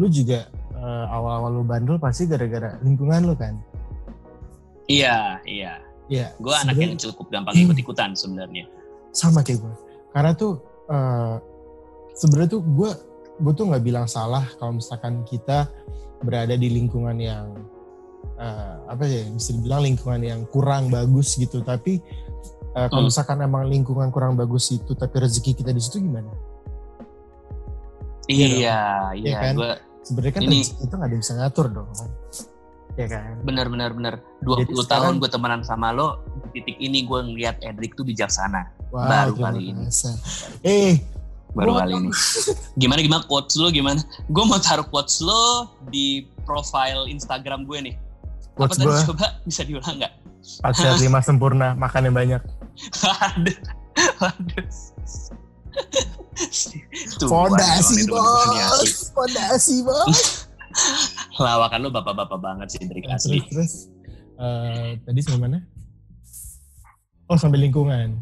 lu 0.00 0.06
juga 0.08 0.48
uh, 0.80 1.06
awal-awal 1.12 1.60
lu 1.60 1.62
bandel 1.62 2.00
pasti 2.00 2.24
gara-gara 2.24 2.80
lingkungan 2.80 3.28
lu 3.28 3.36
kan 3.36 3.54
Iya, 4.90 5.38
iya. 5.46 5.78
Iya. 6.10 6.34
Gue 6.36 6.50
anak 6.52 6.74
yang 6.74 6.98
cukup 6.98 7.30
gampang 7.30 7.54
Hmm. 7.54 7.64
ikut-ikutan 7.64 8.12
sebenarnya. 8.12 8.66
sama 9.10 9.42
kayak 9.42 9.58
gue 9.58 9.74
karena 10.10 10.30
tuh 10.32 10.58
uh, 10.86 11.34
sebenarnya 12.12 12.50
tuh 12.52 12.62
gue 12.62 12.90
gue 13.36 13.52
tuh 13.52 13.66
nggak 13.66 13.82
bilang 13.82 14.06
salah 14.06 14.46
kalau 14.54 14.76
misalkan 14.76 15.22
kita 15.24 15.66
berada 16.20 16.54
di 16.54 16.68
lingkungan 16.68 17.16
yang 17.16 17.50
uh, 18.36 18.86
apa 18.86 19.02
ya 19.02 19.26
bisa 19.28 19.50
dibilang 19.50 19.82
lingkungan 19.82 20.20
yang 20.20 20.40
kurang 20.46 20.86
bagus 20.88 21.34
gitu 21.34 21.58
tapi 21.60 21.98
uh, 22.72 22.86
kalau 22.86 23.02
Hmm. 23.02 23.10
misalkan 23.10 23.38
emang 23.40 23.66
lingkungan 23.66 24.10
kurang 24.10 24.34
bagus 24.34 24.70
itu 24.70 24.94
tapi 24.94 25.14
rezeki 25.16 25.56
kita 25.56 25.70
di 25.70 25.80
situ 25.80 25.98
gimana 25.98 26.30
Iya 28.26 28.46
Iya, 28.46 28.78
Iya 29.10 29.26
iya. 29.26 29.38
kan? 29.42 29.54
Gue 29.56 29.72
sebenarnya 30.00 30.32
kan 30.32 30.42
Ini- 30.44 30.54
rezeki 30.62 30.74
itu 30.80 30.92
nggak 30.92 31.02
ada 31.02 31.14
yang 31.14 31.22
bisa 31.22 31.34
ngatur 31.34 31.66
dong 31.68 31.88
ya 33.00 33.08
kan? 33.08 33.40
Bener 33.44 33.66
bener 33.72 33.90
bener. 33.96 34.14
20 34.44 34.68
Jadi 34.68 34.74
tahun 34.88 35.12
gue 35.20 35.30
temenan 35.32 35.60
sama 35.64 35.92
lo 35.92 36.20
titik 36.52 36.76
ini 36.76 37.06
gue 37.06 37.20
ngeliat 37.20 37.56
Edric 37.64 37.96
tuh 37.96 38.04
bijaksana. 38.04 38.68
Wow, 38.90 39.06
Baru 39.06 39.32
kali 39.38 39.70
ini. 39.70 39.86
Eh, 40.66 40.98
baru 41.54 41.78
kali 41.78 41.92
ini. 41.96 42.10
gimana 42.80 43.00
gimana? 43.00 43.22
Quotes 43.24 43.56
lo 43.56 43.70
gimana? 43.70 44.02
Gue 44.28 44.44
mau 44.44 44.58
taruh 44.58 44.84
quotes 44.84 45.22
lo 45.22 45.70
di 45.88 46.26
profile 46.44 47.06
Instagram 47.08 47.64
gue 47.64 47.78
nih. 47.90 47.94
Quotes 48.58 48.76
apa 48.76 48.90
tadi 48.90 49.08
coba 49.08 49.26
bisa 49.46 49.62
diulang 49.64 49.96
nggak? 50.02 50.12
4 50.64 50.72
sehat 50.72 50.98
5 50.98 51.28
sempurna, 51.28 51.76
makan 51.76 52.10
yang 52.10 52.16
banyak. 52.16 52.42
waduh. 53.04 53.58
Waduh. 54.18 54.68
Fondasi 57.28 58.08
bos, 58.08 59.12
fondasi 59.12 59.84
bos. 59.84 60.49
lawakan 61.44 61.78
lo 61.82 61.88
bapak-bapak 61.90 62.38
banget 62.38 62.68
sih 62.76 62.80
Edric 62.84 63.04
Nah, 63.06 63.16
asli 63.18 63.38
terus 63.42 63.50
terus 63.50 63.72
eh, 64.40 64.90
tadi 65.02 65.20
sampai 65.20 65.40
mana? 65.40 65.58
Oh 67.30 67.38
sampai 67.38 67.62
lingkungan. 67.62 68.18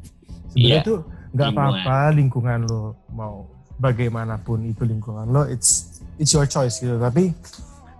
Sebenarnya 0.52 0.80
Iya, 0.80 0.88
tuh 0.88 0.98
nggak 1.32 1.48
apa-apa 1.52 1.98
lingkungan 2.12 2.58
lo 2.68 2.96
mau 3.12 3.48
bagaimanapun 3.78 4.68
itu 4.68 4.84
lingkungan 4.84 5.28
lo, 5.28 5.48
it's 5.48 6.00
it's 6.20 6.32
your 6.32 6.44
choice 6.44 6.80
gitu. 6.80 6.96
Tapi 7.00 7.32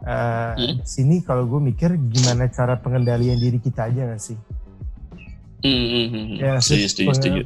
eh, 0.05 0.53
Hmm. 0.59 0.75
di 0.79 0.87
sini 0.87 1.21
kalau 1.25 1.49
gue 1.49 1.61
mikir 1.61 1.97
gimana 2.13 2.49
cara 2.53 2.77
pengendalian 2.79 3.41
diri 3.41 3.59
kita 3.59 3.89
aja 3.89 4.09
nggak 4.13 4.21
sih? 4.23 4.39
Hmm, 5.65 6.09
hmm. 6.13 6.27
Ya, 6.39 6.63
setuju 6.63 6.87
sih, 6.87 6.89
setuju 7.05 7.13
setuju 7.15 7.43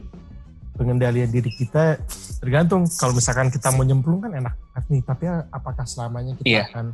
pengendalian 0.72 1.28
diri 1.28 1.50
kita 1.50 2.00
tergantung. 2.38 2.88
Kalau 2.90 3.12
misalkan 3.12 3.48
kita 3.48 3.70
mau 3.70 3.82
nyemplung 3.82 4.18
kan 4.18 4.32
enak 4.32 4.54
banget 4.56 4.84
nih 4.88 5.02
tapi 5.02 5.24
apakah 5.48 5.84
selamanya 5.84 6.32
kita 6.34 6.48
Iya. 6.48 6.64
akan 6.68 6.86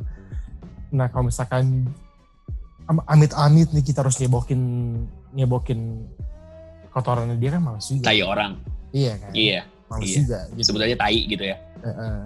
nah 0.89 1.05
kalau 1.05 1.29
misalkan 1.29 1.85
am- 2.85 3.05
amit-amit 3.05 3.69
nih 3.69 3.83
kita 3.83 4.01
harus 4.01 4.17
nyebokin 4.17 4.61
nyebokin 5.31 6.09
kotorannya 6.89 7.37
dia 7.37 7.53
kan 7.53 7.61
males 7.61 7.85
juga. 7.85 8.09
Tai 8.09 8.21
orang. 8.21 8.51
Iya 8.89 9.13
kan? 9.15 9.31
Iya 9.31 9.61
males 9.85 10.05
iya. 10.05 10.17
juga 10.17 10.39
gitu. 10.51 10.65
Sebut 10.65 10.81
aja 10.81 10.95
tai 10.97 11.19
gitu 11.25 11.43
ya. 11.43 11.57
Heeh. 11.79 12.19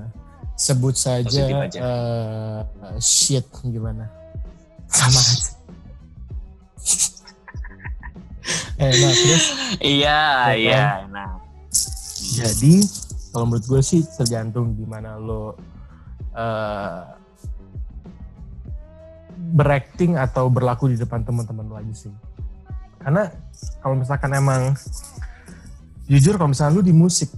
sebut 0.54 0.94
saja 0.94 1.44
aja. 1.66 1.80
eh, 1.82 2.62
shit 2.98 3.42
gimana? 3.64 4.06
Sama 4.88 5.18
aja. 5.18 5.50
Eh 8.76 8.90
nah 8.92 9.12
terus? 9.14 9.46
Iya 9.80 10.20
Ya 10.52 10.54
iya 10.54 10.82
nah 11.08 11.40
Jadi 12.34 12.82
kalau 13.30 13.46
menurut 13.50 13.66
gue 13.66 13.82
sih 13.86 14.02
tergantung 14.18 14.74
gimana 14.74 15.22
lo 15.22 15.54
eh 16.34 17.02
berakting 19.54 20.18
atau 20.18 20.50
berlaku 20.50 20.90
di 20.90 20.98
depan 20.98 21.22
teman-teman 21.22 21.66
lo 21.70 21.76
aja 21.78 21.94
sih. 21.94 22.14
Karena 22.98 23.30
kalau 23.86 23.96
misalkan 24.00 24.34
emang 24.34 24.74
jujur 26.10 26.36
kalau 26.42 26.50
misalnya 26.50 26.74
lu 26.74 26.84
di 26.84 26.96
musik 26.96 27.30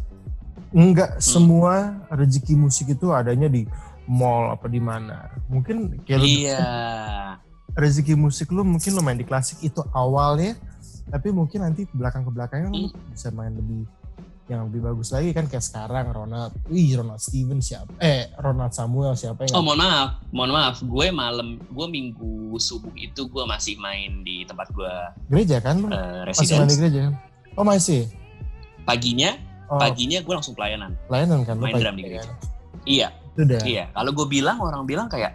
nggak 0.76 1.24
semua 1.24 1.96
rezeki 2.12 2.56
musik 2.56 2.96
itu 2.96 3.12
adanya 3.12 3.52
di 3.52 3.68
mall 4.08 4.56
apa 4.56 4.72
di 4.72 4.80
mana. 4.80 5.28
Mungkin 5.52 6.08
kayak 6.08 6.20
lu 6.24 6.28
iya 6.28 6.64
rezeki 7.82 8.16
musik 8.16 8.48
lu 8.56 8.64
mungkin 8.64 8.96
lu 8.96 9.04
main 9.04 9.20
di 9.20 9.28
klasik 9.28 9.60
itu 9.60 9.84
awalnya 9.92 10.56
tapi 11.12 11.30
mungkin 11.30 11.68
nanti 11.68 11.84
belakang 11.92 12.24
ke 12.24 12.32
belakangnya 12.32 12.70
lu 12.72 12.90
bisa 13.12 13.30
main 13.36 13.52
lebih 13.52 13.84
yang 14.46 14.70
lebih 14.70 14.86
bagus 14.86 15.10
lagi 15.10 15.34
kan 15.34 15.50
kayak 15.50 15.66
sekarang 15.66 16.14
Ronald, 16.14 16.54
wih 16.70 16.94
Ronald 16.94 17.18
Steven 17.18 17.58
siapa? 17.58 17.90
Eh 17.98 18.30
Ronald 18.38 18.78
Samuel 18.78 19.18
siapa 19.18 19.50
yang 19.50 19.58
Oh 19.58 19.66
mohon 19.66 19.82
maaf, 19.82 20.22
mohon 20.30 20.54
maaf. 20.54 20.86
Gue 20.86 21.10
malam, 21.10 21.58
gue 21.58 21.88
minggu 21.90 22.54
subuh 22.56 22.94
itu 22.94 23.26
gue 23.26 23.44
masih 23.44 23.74
main 23.82 24.22
di 24.22 24.46
tempat 24.46 24.70
gue 24.70 24.94
gereja 25.28 25.58
kan 25.60 25.82
uh, 25.90 26.30
masih 26.30 26.62
main 26.62 26.70
di 26.70 26.78
gereja 26.78 27.00
kan? 27.10 27.14
Oh 27.58 27.66
masih, 27.66 28.06
Paginya, 28.86 29.34
oh 29.66 29.82
paginya 29.82 30.22
gue 30.22 30.34
langsung 30.34 30.54
pelayanan. 30.54 30.94
pelayanan 31.10 31.42
kan 31.42 31.56
main 31.58 31.74
pagi 31.74 31.82
drum 31.82 31.96
di 31.98 32.04
kan? 32.06 32.10
gereja. 32.14 32.34
Iya, 32.86 33.08
Itu 33.34 33.42
udah. 33.50 33.62
iya. 33.66 33.84
Kalau 33.98 34.12
gue 34.14 34.28
bilang 34.30 34.58
orang 34.62 34.86
bilang 34.86 35.10
kayak 35.10 35.34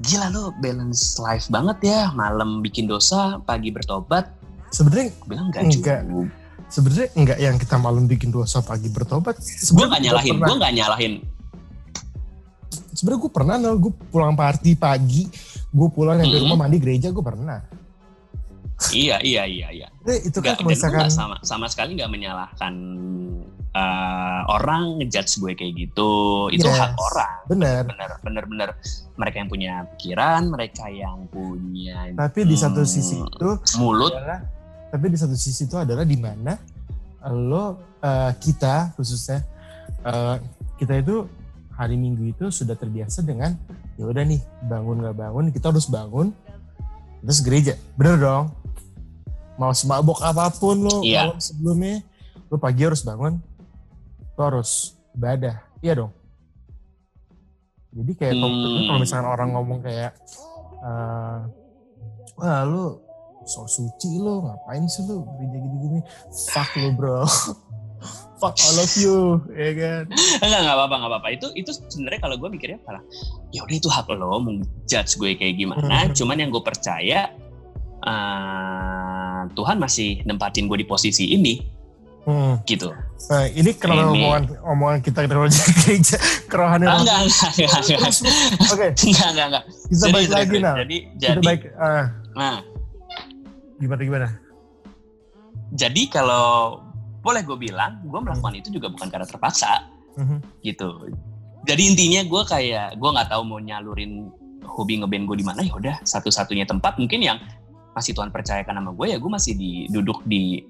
gila 0.00 0.32
lo 0.32 0.56
balance 0.64 1.20
life 1.20 1.52
banget 1.52 1.78
ya. 1.84 2.00
Malam 2.16 2.64
bikin 2.64 2.88
dosa, 2.88 3.36
pagi 3.44 3.68
bertobat. 3.68 4.32
Sebenarnya 4.72 5.12
bilang 5.28 5.52
enggak 5.52 5.68
Enggak. 5.68 5.76
juga. 6.08 6.24
Sebenarnya 6.70 7.08
enggak 7.18 7.38
yang 7.42 7.56
kita 7.58 7.76
malam 7.76 8.06
bikin 8.06 8.30
dosa 8.30 8.62
pagi 8.62 8.86
bertobat. 8.88 9.36
Gue 9.74 9.84
nggak 9.84 10.02
nyalahin, 10.06 10.36
gue 10.38 10.54
nggak 10.56 10.74
nyalahin. 10.78 11.12
Sebenarnya 12.94 13.20
gue 13.26 13.32
pernah, 13.32 13.54
Nal. 13.58 13.76
gue 13.78 13.92
pulang 14.10 14.34
party 14.34 14.78
pagi, 14.78 15.26
gue 15.70 15.88
pulang 15.90 16.18
ke 16.18 16.26
Mhm. 16.26 16.42
rumah 16.46 16.58
mandi 16.66 16.78
gereja, 16.78 17.10
gue 17.10 17.24
pernah. 17.24 17.60
iya, 18.96 19.20
iya, 19.20 19.44
iya, 19.44 19.68
iya. 19.68 19.88
Eh, 20.08 20.32
itu 20.32 20.40
kan 20.40 20.56
misalkan 20.64 21.04
nggak 21.04 21.12
sama, 21.12 21.36
sama 21.44 21.68
sekali 21.68 22.00
nggak 22.00 22.08
menyalahkan 22.08 22.72
uh, 23.76 24.40
orang 24.48 24.96
ngejudge 24.96 25.36
gue 25.36 25.52
kayak 25.52 25.72
gitu. 25.76 26.12
Itu 26.48 26.64
Yes. 26.64 26.80
hak 26.80 26.92
orang. 26.96 27.34
benar. 27.44 27.82
bener 27.84 28.10
bener 28.24 28.44
bener 28.48 28.68
mereka 29.20 29.36
yang 29.36 29.50
punya 29.52 29.72
pikiran 29.96 30.42
mereka 30.48 30.84
yang 30.88 31.28
punya 31.28 32.08
Tapi 32.16 32.40
di 32.48 32.56
satu 32.56 32.80
hmm, 32.80 32.88
sisi 32.88 33.20
itu 33.20 33.48
mulut 33.76 34.16
adalah 34.16 34.40
tapi 34.90 35.06
di 35.06 35.16
satu 35.16 35.32
sisi 35.32 35.64
itu 35.64 35.74
adalah 35.74 36.02
di 36.02 36.14
mana 36.14 36.58
lo 37.26 37.64
eh, 37.98 38.32
kita 38.36 38.94
khususnya 38.94 39.40
eh, 40.02 40.36
kita 40.76 40.98
itu 40.98 41.24
hari 41.72 41.96
Minggu 41.96 42.28
itu 42.28 42.48
sudah 42.48 42.74
terbiasa 42.74 43.22
dengan 43.22 43.56
ya 43.94 44.04
udah 44.04 44.22
nih 44.22 44.40
bangun 44.64 45.00
nggak 45.00 45.16
bangun 45.16 45.44
kita 45.48 45.68
harus 45.68 45.86
bangun 45.86 46.32
terus 47.20 47.40
gereja 47.40 47.74
bener 47.94 48.16
dong 48.16 48.46
mau 49.56 49.70
semabok 49.70 50.24
apa 50.24 50.48
pun 50.50 50.80
lo 50.80 51.00
Iya. 51.00 51.28
malam 51.28 51.38
sebelumnya 51.38 52.00
lo 52.48 52.56
pagi 52.56 52.82
harus 52.82 53.00
bangun 53.00 53.36
lo 54.34 54.40
harus 54.40 54.96
ibadah 55.12 55.60
iya 55.80 55.92
dong 55.94 56.12
jadi 57.90 58.12
kayak 58.14 58.34
Hmm. 58.38 58.86
kalau 58.86 58.98
misalkan 58.98 59.28
orang 59.28 59.48
ngomong 59.52 59.80
kayak 59.82 60.16
eh, 60.80 61.38
wah 62.36 62.60
lu 62.64 62.96
so 63.50 63.66
suci 63.66 64.22
lu 64.22 64.46
ngapain 64.46 64.86
sih 64.86 65.02
lu 65.10 65.26
gereja 65.26 65.58
gini-gini. 65.58 66.00
Fuck 66.54 66.70
lu 66.78 66.94
bro. 66.94 67.26
Fuck 68.40 68.56
all 68.56 68.80
of 68.80 68.92
you 68.96 69.42
ya 69.52 69.70
kan? 69.76 70.02
Enggak 70.40 70.60
enggak 70.64 70.76
apa-apa 70.78 70.94
enggak 70.96 71.10
apa-apa. 71.12 71.28
Itu 71.34 71.46
itu 71.58 71.70
sebenarnya 71.74 72.20
kalau 72.22 72.38
gue 72.38 72.48
mikirnya 72.48 72.78
malah 72.86 73.02
ya 73.52 73.60
udah 73.66 73.76
itu 73.76 73.90
hak 73.90 74.08
lo 74.14 74.38
mau 74.40 74.54
judge 74.86 75.18
gue 75.18 75.34
kayak 75.36 75.58
gimana. 75.58 76.08
Hmm. 76.08 76.14
cuman 76.16 76.36
yang 76.40 76.48
gue 76.54 76.62
percaya 76.64 77.28
eh, 78.00 79.40
Tuhan 79.52 79.76
masih 79.76 80.22
nempatin 80.24 80.70
gue 80.70 80.78
di 80.80 80.88
posisi 80.88 81.34
ini. 81.34 81.80
Hmm. 82.20 82.60
gitu. 82.68 82.92
Nah 83.32 83.48
ini 83.48 83.72
Ini. 83.72 83.96
omongan 83.96 84.44
omongan 84.60 84.98
kita 85.00 85.24
ke 85.24 85.32
gereja 85.32 86.16
kerohanian 86.52 86.92
Ah, 86.92 87.00
enggak 87.00 87.18
enggak 87.26 87.50
enggak 87.56 87.80
enggak. 87.80 88.12
oke 88.70 88.86
enggak 89.08 89.28
enggak 89.32 89.46
enggak. 89.50 89.64
Kita 89.66 90.04
Jadi, 90.04 90.12
balik 90.12 90.30
lagi 90.30 90.56
nah. 90.60 90.74
Jadi 90.84 90.96
kita 91.16 91.32
jadi 91.32 91.40
baik 91.40 91.60
ah, 91.80 92.04
nah 92.36 92.56
gimana 93.80 94.02
gimana? 94.04 94.28
Jadi 95.72 96.12
kalau 96.12 96.78
boleh 97.24 97.42
gue 97.44 97.56
bilang, 97.56 98.04
gue 98.04 98.20
melakukan 98.20 98.54
itu 98.56 98.68
juga 98.72 98.92
bukan 98.92 99.08
karena 99.08 99.26
terpaksa. 99.26 99.88
Mhm. 100.18 100.38
gitu. 100.66 101.08
Jadi 101.64 101.82
intinya 101.92 102.20
gue 102.24 102.42
kayak 102.44 102.98
gue 102.98 103.10
nggak 103.10 103.28
tahu 103.30 103.42
mau 103.46 103.60
nyalurin 103.62 104.32
hobi 104.64 105.00
ngeband 105.00 105.24
gue 105.28 105.36
di 105.40 105.46
mana 105.46 105.60
ya 105.62 105.72
udah 105.76 105.96
satu-satunya 106.02 106.64
tempat 106.64 106.96
mungkin 106.96 107.20
yang 107.20 107.38
masih 107.92 108.16
Tuhan 108.16 108.32
percayakan 108.32 108.80
sama 108.80 108.90
gue 108.96 109.06
ya 109.12 109.18
gue 109.18 109.30
masih 109.30 109.52
di 109.58 109.86
duduk 109.90 110.24
di 110.24 110.64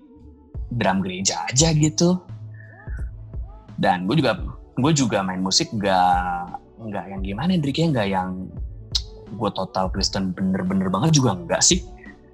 drum 0.71 1.03
gereja 1.03 1.47
aja 1.49 1.73
gitu. 1.73 2.21
Dan 3.81 4.05
gue 4.05 4.19
juga 4.21 4.39
gue 4.77 4.93
juga 4.93 5.25
main 5.25 5.41
musik 5.41 5.73
gak 5.79 6.61
nggak 6.81 7.05
yang 7.13 7.21
gimana 7.21 7.61
Driknya 7.61 7.87
nggak 7.93 8.09
yang 8.09 8.31
gue 9.31 9.51
total 9.53 9.93
Kristen 9.93 10.33
bener-bener 10.33 10.89
banget 10.89 11.17
juga 11.17 11.37
enggak 11.37 11.63
sih 11.63 11.85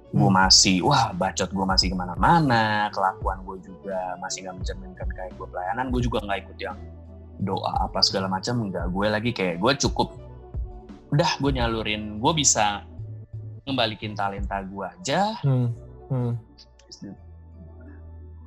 gue 0.07 0.23
Hmm. 0.23 0.39
masih 0.39 0.79
wah 0.81 1.11
bacot 1.11 1.51
gue 1.51 1.65
masih 1.65 1.91
ke 1.91 1.95
mana-mana 1.95 2.87
kelakuan 2.89 3.43
gue 3.43 3.57
juga 3.61 4.15
masih 4.17 4.43
nggak 4.43 4.55
mencerminkan 4.55 5.07
kayak 5.11 5.31
gue 5.35 5.47
pelayanan 5.47 5.91
gue 5.91 6.01
juga 6.01 6.23
nggak 6.23 6.39
ikut 6.43 6.57
yang 6.57 6.77
doa 7.37 7.85
apa 7.85 7.99
segala 7.99 8.25
macam 8.25 8.63
enggak 8.63 8.87
gue 8.87 9.07
lagi 9.07 9.31
kayak 9.31 9.59
gue 9.59 9.71
cukup 9.83 10.15
udah 11.07 11.31
gue 11.37 11.51
nyalurin 11.53 12.17
gue 12.17 12.33
bisa 12.33 12.87
ngembalikin 13.63 14.15
talenta 14.15 14.63
gue 14.63 14.85
aja 14.87 15.35
Hmm. 15.43 15.75
Hmm. 16.07 16.33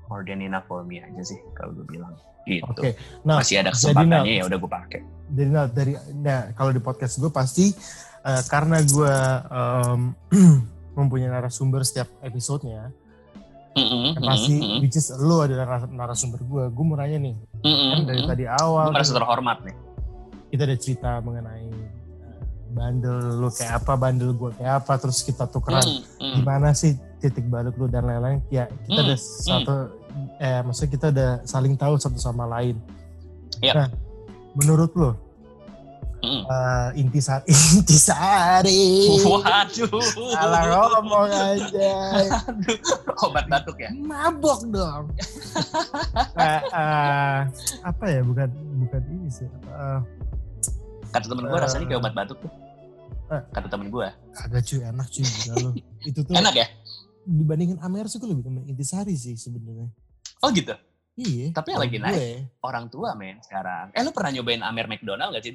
more 0.08 0.24
than 0.24 0.40
enough 0.40 0.66
for 0.66 0.82
me 0.82 0.98
aja 0.98 1.22
sih 1.22 1.38
kalau 1.52 1.70
gue 1.72 1.86
bilang 1.86 2.16
gitu 2.48 2.66
Oke. 2.66 2.96
Nah, 3.22 3.38
masih 3.38 3.62
ada 3.62 3.70
kesempatannya 3.70 4.32
ya 4.32 4.42
udah 4.42 4.58
gue 4.58 4.70
pakai 4.70 5.00
jadi 5.30 5.48
nah, 5.52 5.66
dari 5.68 5.92
nah 6.16 6.50
kalau 6.52 6.72
di 6.72 6.80
podcast 6.80 7.20
gue 7.20 7.30
pasti 7.30 7.70
eh, 8.24 8.42
karena 8.48 8.80
gue 8.82 9.14
em, 9.46 10.02
mempunyai 11.00 11.28
narasumber 11.28 11.80
setiap 11.80 12.08
episodenya. 12.20 12.92
Yang 13.70 14.18
pasti 14.20 14.54
mm-mm, 14.56 14.78
which 14.78 14.94
is 14.94 15.14
lo 15.14 15.40
adalah 15.40 15.62
naras- 15.64 15.88
narasumber 15.88 16.42
gue 16.42 16.64
gue 16.68 16.84
mau 16.84 16.96
nanya 16.96 17.18
nih 17.20 17.34
mm-mm, 17.60 17.88
kan 17.88 17.98
dari 18.02 18.18
mm-mm. 18.18 18.28
tadi 18.28 18.44
Gue 18.44 18.58
awal 18.58 18.86
merasa 18.90 19.08
kan 19.08 19.16
terhormat 19.16 19.58
nih. 19.62 19.76
kita 20.48 20.62
ada 20.64 20.76
cerita 20.76 21.10
mengenai 21.18 21.70
eh, 21.70 22.40
bandel 22.68 23.14
lo 23.36 23.46
kayak 23.48 23.78
apa 23.78 23.92
bandel 23.94 24.30
gue 24.32 24.50
kayak 24.52 24.74
apa 24.76 24.92
terus 24.96 25.22
kita 25.22 25.46
tukeran 25.46 25.86
Mm, 25.86 26.02
mm. 26.18 26.32
gimana 26.36 26.68
sih 26.72 26.92
titik 27.16 27.46
balik 27.46 27.72
lu 27.74 27.86
dan 27.86 28.04
lain-lain. 28.04 28.42
Ya 28.48 28.66
kita 28.82 29.00
Hmm, 29.00 29.06
ada 29.06 29.16
satu 29.16 29.74
eh 30.36 30.60
maksudnya 30.60 30.90
kita 30.90 31.06
udah 31.08 31.30
saling 31.44 31.74
tahu 31.74 31.94
satu 31.94 32.18
sama 32.18 32.50
lain. 32.50 32.74
Yap. 33.60 33.74
nah 33.76 33.88
menurut 34.52 34.90
lo 34.94 35.14
Mm. 36.20 36.42
eh, 36.44 36.88
intisari 36.96 37.48
intisari 37.74 39.08
Waduh. 39.24 40.04
salah 40.30 40.62
ngomong 40.92 41.28
aja 41.28 41.92
Aduh, 42.44 42.76
obat 43.24 43.44
batuk 43.46 43.76
ya? 43.76 43.88
mabok 43.94 44.60
dong 44.66 45.08
Eh, 46.36 46.60
eh, 46.62 47.38
apa 47.80 48.04
ya 48.06 48.20
bukan 48.20 48.48
bukan 48.78 49.02
ini 49.06 49.28
sih 49.28 49.48
Eh, 49.48 50.00
Kata 51.08 51.26
temen 51.26 51.42
gue 51.42 51.58
rasanya 51.58 51.84
kayak 51.86 51.98
obat 51.98 52.14
batuk 52.14 52.38
tuh. 52.38 52.52
Eh. 53.28 53.42
Kata 53.50 53.66
temen 53.66 53.88
gue. 53.88 54.06
agak 54.36 54.62
cuy 54.62 54.80
enak 54.80 55.06
cuy 55.08 55.24
gila 55.24 55.54
lu 55.58 55.70
itu 56.00 56.20
tuh 56.20 56.32
Enak 56.32 56.54
ya? 56.54 56.66
dibandingin 57.22 57.78
Amer 57.78 58.06
sih 58.06 58.16
gue 58.16 58.26
lebih 58.26 58.44
temen 58.44 58.62
intisari 58.64 59.12
sih 59.12 59.34
sebenarnya 59.34 59.88
Oh 60.38 60.48
gitu? 60.50 60.76
iya 61.14 61.48
Tapi 61.50 61.68
yang 61.70 61.80
lagi 61.80 61.96
naik. 61.96 62.12
gue, 62.12 62.28
Orang 62.60 62.86
tua 62.86 63.12
men 63.12 63.40
sekarang. 63.40 63.90
Eh 63.90 64.00
lu 64.00 64.08
pernah 64.10 64.30
nyobain 64.30 64.60
Amer 64.60 64.86
McDonald 64.86 65.32
gak 65.32 65.42
sih? 65.42 65.52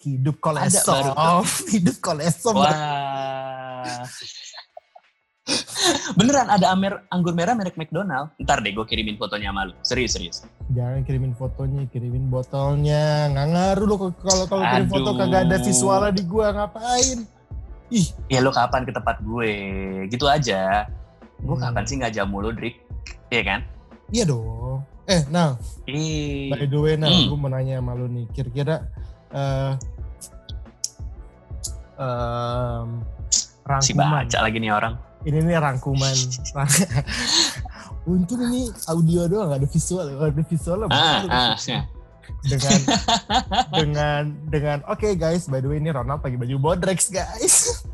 Hidup 0.00 0.36
baru 0.38 0.44
kolesterol 0.64 1.44
hidup 1.74 1.96
kolesterol 2.00 2.64
Wah. 2.64 4.02
Beneran 6.14 6.46
ada 6.46 6.70
Amer 6.70 7.02
anggur 7.10 7.34
merah 7.34 7.58
merek 7.58 7.74
McDonald. 7.74 8.30
Ntar 8.38 8.62
deh 8.62 8.70
gue 8.70 8.86
kirimin 8.86 9.18
fotonya 9.18 9.50
sama 9.50 9.66
lu. 9.66 9.74
Serius, 9.82 10.14
serius. 10.14 10.36
Jangan 10.70 11.02
kirimin 11.02 11.34
fotonya, 11.34 11.82
kirimin 11.90 12.30
botolnya. 12.30 13.26
Nggak 13.26 13.46
ngaruh 13.50 13.86
lo 13.90 13.96
kalau 14.22 14.44
kalau 14.46 14.62
kirim 14.62 14.86
foto 14.86 15.10
kagak 15.18 15.50
ada 15.50 15.56
visualnya 15.58 16.14
di 16.14 16.22
gua 16.22 16.54
ngapain? 16.54 17.26
Ih, 17.90 18.06
Ya 18.30 18.38
lu 18.38 18.54
kapan 18.54 18.86
ke 18.86 18.94
tempat 18.94 19.18
gue? 19.20 19.50
Gitu 20.08 20.24
aja. 20.24 20.86
Gue 21.42 21.58
Hmm. 21.58 21.64
kapan 21.68 21.84
sih 21.84 21.96
ngajak 21.98 22.24
mulu, 22.24 22.54
Drik? 22.54 22.78
Iya 23.28 23.42
kan? 23.42 23.60
iya 24.08 24.22
dong. 24.28 24.84
Eh, 25.08 25.24
nah, 25.26 25.56
by 26.52 26.62
the 26.62 26.78
way, 26.78 26.94
nah, 26.94 27.10
Hmm. 27.10 27.26
gue 27.34 27.38
mau 27.40 27.50
nanya 27.50 27.82
sama 27.82 27.98
lu 27.98 28.06
nih. 28.06 28.30
Kira-kira 28.30 28.86
eh 29.32 29.72
em, 31.98 32.88
Si 33.78 33.92
rangkuman. 33.94 34.26
baca 34.26 34.38
lagi 34.40 34.58
nih 34.58 34.70
orang. 34.70 34.94
Ini 35.22 35.38
nih 35.40 35.56
rangkuman. 35.56 36.16
Untung 38.04 38.42
ini 38.44 38.66
audio 38.84 39.24
doang, 39.26 39.48
gak 39.48 39.62
ada 39.62 39.68
visual. 39.68 40.06
Kalau 40.08 40.26
ada 40.26 40.42
visual, 40.42 40.78
Ah, 40.82 40.88
baru 40.90 41.28
ah, 41.30 41.54
bisa. 41.54 41.70
ya. 41.70 41.82
dengan 42.42 42.78
dengan 43.78 44.22
dengan 44.48 44.78
oke 44.84 45.14
guys 45.14 45.46
by 45.46 45.58
the 45.58 45.68
way 45.68 45.78
ini 45.78 45.90
Ronald 45.90 46.18
pakai 46.18 46.34
baju 46.34 46.58
bodrex 46.60 47.06
guys 47.06 47.86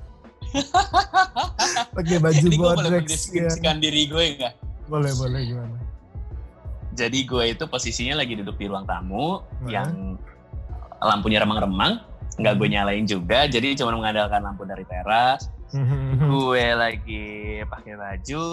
pakai 1.97 2.16
baju 2.16 2.36
Ini 2.43 2.57
gue 2.57 2.64
boleh 2.72 2.76
bodrex 2.97 3.28
ya. 3.28 3.72
diri 3.74 4.05
gue 4.05 4.24
nggak? 4.36 4.55
boleh 4.86 5.12
boleh 5.14 5.41
gimana 5.45 5.76
Jadi 6.91 7.18
gue 7.22 7.45
itu 7.47 7.64
posisinya 7.64 8.16
lagi 8.16 8.34
duduk 8.34 8.57
di 8.57 8.66
ruang 8.66 8.84
tamu 8.84 9.45
Hmm. 9.61 9.68
yang 9.68 10.16
lampunya 11.01 11.38
remang-remang, 11.38 12.03
nggak 12.36 12.55
gue 12.55 12.68
nyalain 12.68 13.05
juga, 13.05 13.46
jadi 13.46 13.74
cuma 13.74 13.94
mengandalkan 13.94 14.40
lampu 14.40 14.62
dari 14.62 14.82
teras. 14.84 15.51
gue 16.18 16.64
lagi 16.72 17.26
pakai 17.62 17.94
baju, 17.94 18.44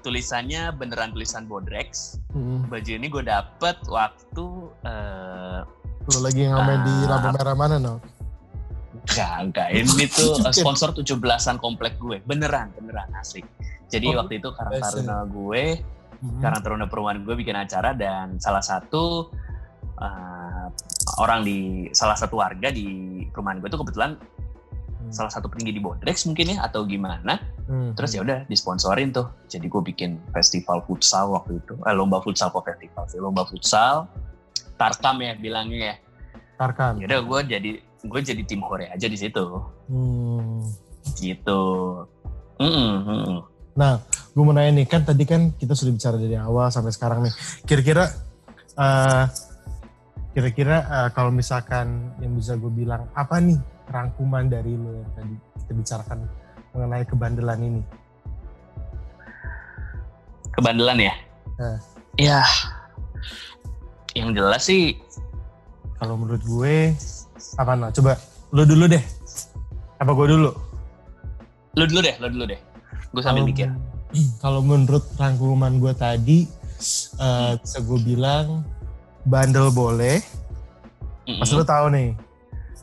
tulisannya 0.00 0.74
beneran 0.74 1.10
tulisan 1.10 1.44
Bodrex. 1.44 2.18
Baju 2.66 2.90
ini 2.90 3.06
gue 3.06 3.22
dapet 3.22 3.78
waktu 3.86 4.46
eh 4.82 5.60
lo 6.02 6.18
lagi 6.18 6.42
ngamen 6.42 6.78
di 6.80 6.94
Ah. 6.98 7.08
lampu 7.12 7.28
merah 7.34 7.54
mana 7.54 7.76
no 7.76 7.94
enggak, 9.00 9.34
enggak. 9.40 9.68
Ini 9.70 10.04
tuh 10.08 10.40
eh, 10.42 10.50
sponsor 10.50 10.90
17-an 10.90 11.56
komplek 11.56 11.96
gue. 11.96 12.18
Beneran, 12.20 12.74
beneran 12.74 13.08
asli. 13.14 13.44
Jadi 13.86 14.06
Oh, 14.08 14.18
waktu 14.18 14.38
itu 14.38 14.48
Karang. 14.50 14.74
Taruna 14.74 15.16
gue 15.24 15.64
Karang 16.38 16.60
Taruna 16.60 16.86
Perumahan 16.86 17.20
gue 17.20 17.34
bikin 17.34 17.54
acara 17.54 17.90
dan 17.92 18.36
salah 18.36 18.60
satu 18.60 19.30
eh, 19.96 20.66
orang 21.20 21.44
di 21.44 21.86
salah 21.92 22.16
satu 22.16 22.40
warga 22.40 22.72
di 22.72 23.20
perumahan 23.28 23.60
gue 23.60 23.68
tuh 23.68 23.84
kebetulan 23.84 24.16
salah 25.10 25.28
satu 25.28 25.50
petinggi 25.50 25.76
di 25.76 25.82
Bodrex 25.82 26.24
mungkin 26.24 26.56
ya 26.56 26.64
atau 26.64 26.86
gimana. 26.86 27.36
Hmm. 27.66 27.92
Terus 27.98 28.14
ya 28.16 28.22
udah 28.22 28.46
disponsorin 28.46 29.10
tuh. 29.10 29.28
Jadi 29.50 29.66
gue 29.66 29.82
bikin 29.82 30.16
festival 30.32 30.80
futsal 30.86 31.34
waktu 31.34 31.58
itu. 31.58 31.74
Eh, 31.84 31.94
lomba 31.94 32.22
futsal 32.22 32.48
kok 32.54 32.64
festival 32.64 33.04
sih. 33.10 33.18
Lomba 33.18 33.42
futsal. 33.44 34.06
Tarkam 34.78 35.20
ya 35.20 35.36
bilangnya 35.36 35.94
ya. 35.94 35.96
Tarkan 36.56 37.00
Ya 37.00 37.08
udah 37.10 37.20
gue 37.26 37.40
jadi 37.58 37.70
gue 38.00 38.20
jadi 38.20 38.42
tim 38.46 38.64
hore 38.64 38.88
aja 38.88 39.06
di 39.10 39.18
situ. 39.18 39.44
Hmm. 39.90 40.64
Gitu. 41.18 41.62
Mm-mm. 42.60 43.40
gue 44.30 44.44
mau 44.44 44.52
nanya 44.52 44.76
nih 44.76 44.86
kan 44.86 45.00
tadi 45.00 45.24
kan 45.24 45.56
kita 45.56 45.72
sudah 45.72 45.96
bicara 45.96 46.20
dari 46.20 46.36
awal 46.36 46.68
sampai 46.68 46.92
sekarang 46.92 47.24
nih 47.24 47.32
kira-kira 47.64 48.12
eh, 48.76 49.24
kira-kira 50.30 50.76
eh, 50.86 51.08
kalau 51.14 51.34
misalkan 51.34 52.14
yang 52.22 52.34
bisa 52.38 52.54
gue 52.54 52.70
bilang 52.70 53.10
apa 53.18 53.42
nih 53.42 53.58
rangkuman 53.90 54.46
dari 54.46 54.78
lo 54.78 54.94
yang 54.94 55.10
tadi 55.18 55.34
kita 55.64 55.72
bicarakan 55.74 56.18
mengenai 56.70 57.04
kebandelan 57.06 57.60
ini 57.60 57.82
Kebandelan 60.50 60.98
ya? 60.98 61.14
Eh. 61.62 61.78
Ya. 62.26 62.42
Yang 64.12 64.30
jelas 64.36 64.62
sih 64.66 64.98
kalau 66.00 66.18
menurut 66.18 66.42
gue 66.42 66.96
apa 67.60 67.72
nah 67.76 67.88
coba 67.92 68.16
lo 68.52 68.64
dulu 68.64 68.88
deh 68.88 69.04
apa 70.00 70.10
gue 70.16 70.26
dulu 70.32 70.50
lu 71.78 71.84
dulu 71.86 72.00
deh, 72.02 72.14
lu 72.18 72.26
dulu 72.34 72.44
deh. 72.50 72.60
Gue 73.14 73.22
sambil 73.22 73.46
mikir. 73.46 73.70
kalau 74.42 74.58
menurut 74.58 75.06
rangkuman 75.14 75.78
gue 75.78 75.94
tadi 75.94 76.38
eh, 77.20 77.52
bisa 77.62 77.78
gue 77.78 77.98
bilang 78.02 78.66
bandel 79.30 79.70
boleh 79.70 80.18
Mm-mm. 81.24 81.38
Pas 81.38 81.50
lu 81.50 81.62
tahu 81.62 81.86
nih 81.88 82.08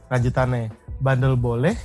lanjutannya 0.08 0.72
bandel 0.98 1.36
boleh 1.36 1.76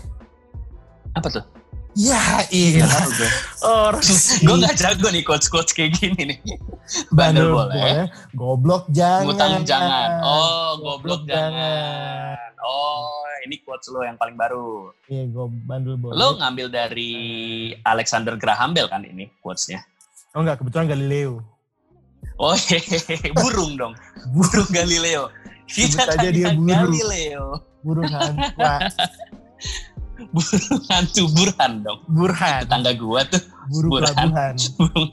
Apa 1.12 1.28
tuh? 1.28 1.44
ya 1.92 2.40
iya 2.48 2.88
orang 3.60 4.00
gue 4.40 4.56
gak 4.62 4.76
jago 4.78 5.12
nih 5.12 5.20
quotes-quotes 5.20 5.76
kayak 5.76 5.92
gini 5.92 6.24
nih. 6.24 6.38
bandel 7.12 7.12
Bandel 7.12 7.48
boleh, 7.52 7.76
boleh. 7.76 8.06
goblok 8.32 8.84
jangan 8.88 9.28
Ngutang 9.28 9.60
jangan. 9.62 10.08
Oh, 10.24 10.70
goblok 10.80 11.28
jangan. 11.28 12.32
Oh, 12.58 13.12
ini 13.44 13.60
quotes 13.60 13.92
lo 13.92 14.00
yang 14.00 14.16
paling 14.16 14.40
baru. 14.40 14.88
iya 15.04 15.28
gue 15.28 15.44
bandel 15.68 16.00
boleh 16.00 16.16
Lo 16.16 16.40
ngambil 16.40 16.72
dari 16.72 17.12
Alexander 17.82 18.40
Graham 18.40 18.72
Bell 18.72 18.88
kan 18.88 19.02
ini 19.02 19.28
quotes-nya? 19.38 19.84
oh 20.32 20.40
enggak 20.40 20.64
kebetulan 20.64 20.88
Galileo 20.88 21.44
Oh, 22.42 22.58
hehehe. 22.58 23.30
burung 23.38 23.78
dong. 23.78 23.94
Burung 24.34 24.66
Galileo. 24.68 25.30
Kita 25.64 26.10
aja 26.10 26.26
dia 26.28 26.50
burung. 26.52 26.90
Galileo. 26.90 27.62
burung 27.82 28.06
hantu 28.06 28.50
Burung 30.34 30.82
hantu 30.86 31.22
Burhan 31.30 31.72
dong. 31.82 31.98
burhan 32.06 32.62
Tetangga 32.62 32.92
gua 32.94 33.26
tuh 33.26 33.42
burung 33.66 33.90
Burhan. 33.98 34.14
pelabuhan 34.14 34.54
burung 34.78 35.06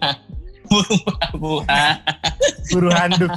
burung 0.70 1.02
pelabuhan. 1.02 1.94
burung 2.70 2.94
handuk 2.94 3.32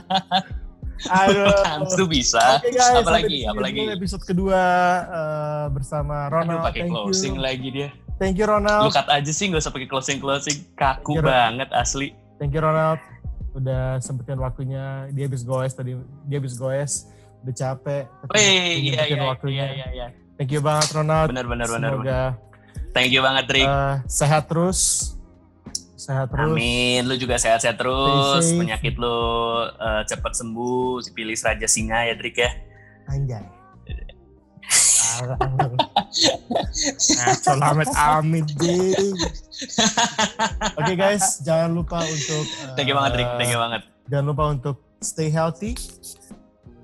Aduh. 1.03 1.51
Hantu 1.67 2.05
bisa. 2.07 2.63
Oke 2.63 2.71
guys, 2.71 2.95
apalagi, 2.95 3.43
apalagi. 3.43 3.91
Episode 3.91 4.23
kedua 4.23 4.61
eh, 5.03 5.67
bersama 5.75 6.31
Aduh, 6.31 6.47
Ronald. 6.47 6.63
pakai 6.63 6.87
Thank 6.87 6.95
closing 6.95 7.35
you. 7.35 7.43
lagi 7.43 7.69
dia. 7.75 7.89
Thank 8.23 8.39
you 8.39 8.47
Lu 8.47 8.55
Ronald. 8.55 8.95
cut 8.95 9.11
aja 9.11 9.33
sih, 9.35 9.51
nggak 9.51 9.67
usah 9.67 9.75
pakai 9.75 9.91
closing 9.91 10.23
closing. 10.23 10.63
Kaku 10.79 11.19
Kira- 11.19 11.27
banget 11.27 11.69
asli. 11.75 12.15
Thank 12.39 12.55
you 12.55 12.63
Ronald. 12.63 13.03
Udah 13.53 14.01
sempetin 14.01 14.41
waktunya. 14.41 15.07
Dia 15.13 15.25
habis 15.29 15.45
goes 15.45 15.73
tadi. 15.73 15.97
Dia 16.25 16.37
habis 16.41 16.57
goes. 16.57 17.09
Udah 17.43 17.55
capek. 17.55 18.05
tapi 18.07 18.39
Wih, 18.39 18.47
iya 18.47 19.03
nyempetin 19.03 19.17
iya 19.19 19.25
waktunya. 19.27 19.65
iya 19.67 19.75
iya. 19.75 19.87
iya. 19.93 20.07
Thank 20.37 20.51
you 20.51 20.63
banget 20.65 20.89
Ronald. 20.91 21.29
Benar 21.31 21.47
benar 21.47 21.69
benar. 21.69 21.91
Semoga 21.93 22.23
Thank 22.93 23.09
you 23.09 23.25
banget, 23.25 23.49
Rick. 23.49 23.65
eh, 23.65 23.97
sehat 24.05 24.53
terus. 24.53 25.13
Sehat 25.97 26.29
terus. 26.29 26.45
Amin, 26.53 27.09
lu 27.09 27.17
juga 27.17 27.41
sehat-sehat 27.41 27.81
terus, 27.81 28.53
penyakit 28.53 29.01
lu 29.01 29.17
eh, 29.65 30.03
cepat 30.05 30.37
sembuh, 30.37 31.01
pilih 31.17 31.33
Raja 31.33 31.65
Singa 31.65 32.05
ya 32.11 32.15
Drik 32.19 32.37
ya. 32.37 32.51
Anjay. 33.09 33.41
Nah, 37.13 37.37
Selamat 37.37 37.89
amit 37.93 38.47
deh. 38.57 38.97
Oke 40.79 40.93
guys, 40.99 41.41
jangan 41.43 41.71
lupa 41.73 42.03
untuk 42.03 42.45
eh, 42.47 42.75
Thank 42.75 42.89
you 42.91 42.97
banget 42.97 43.11
Drik, 43.19 43.31
thank 43.39 43.51
you 43.53 43.61
banget. 43.61 43.83
Jangan 44.11 44.27
lupa 44.27 44.45
untuk 44.51 44.77
stay 44.99 45.29
healthy, 45.31 45.79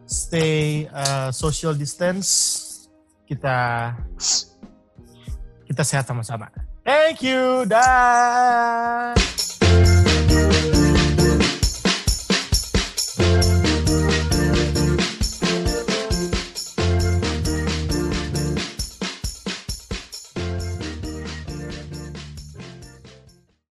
stay 0.07 0.87
uh, 0.91 1.31
social 1.35 1.75
distance. 1.75 2.65
Kita 3.29 3.93
kita 5.69 5.83
sehat 5.85 6.09
sama-sama. 6.09 6.49
Thank 6.89 7.21
you. 7.21 7.69
Dah. 7.69 9.13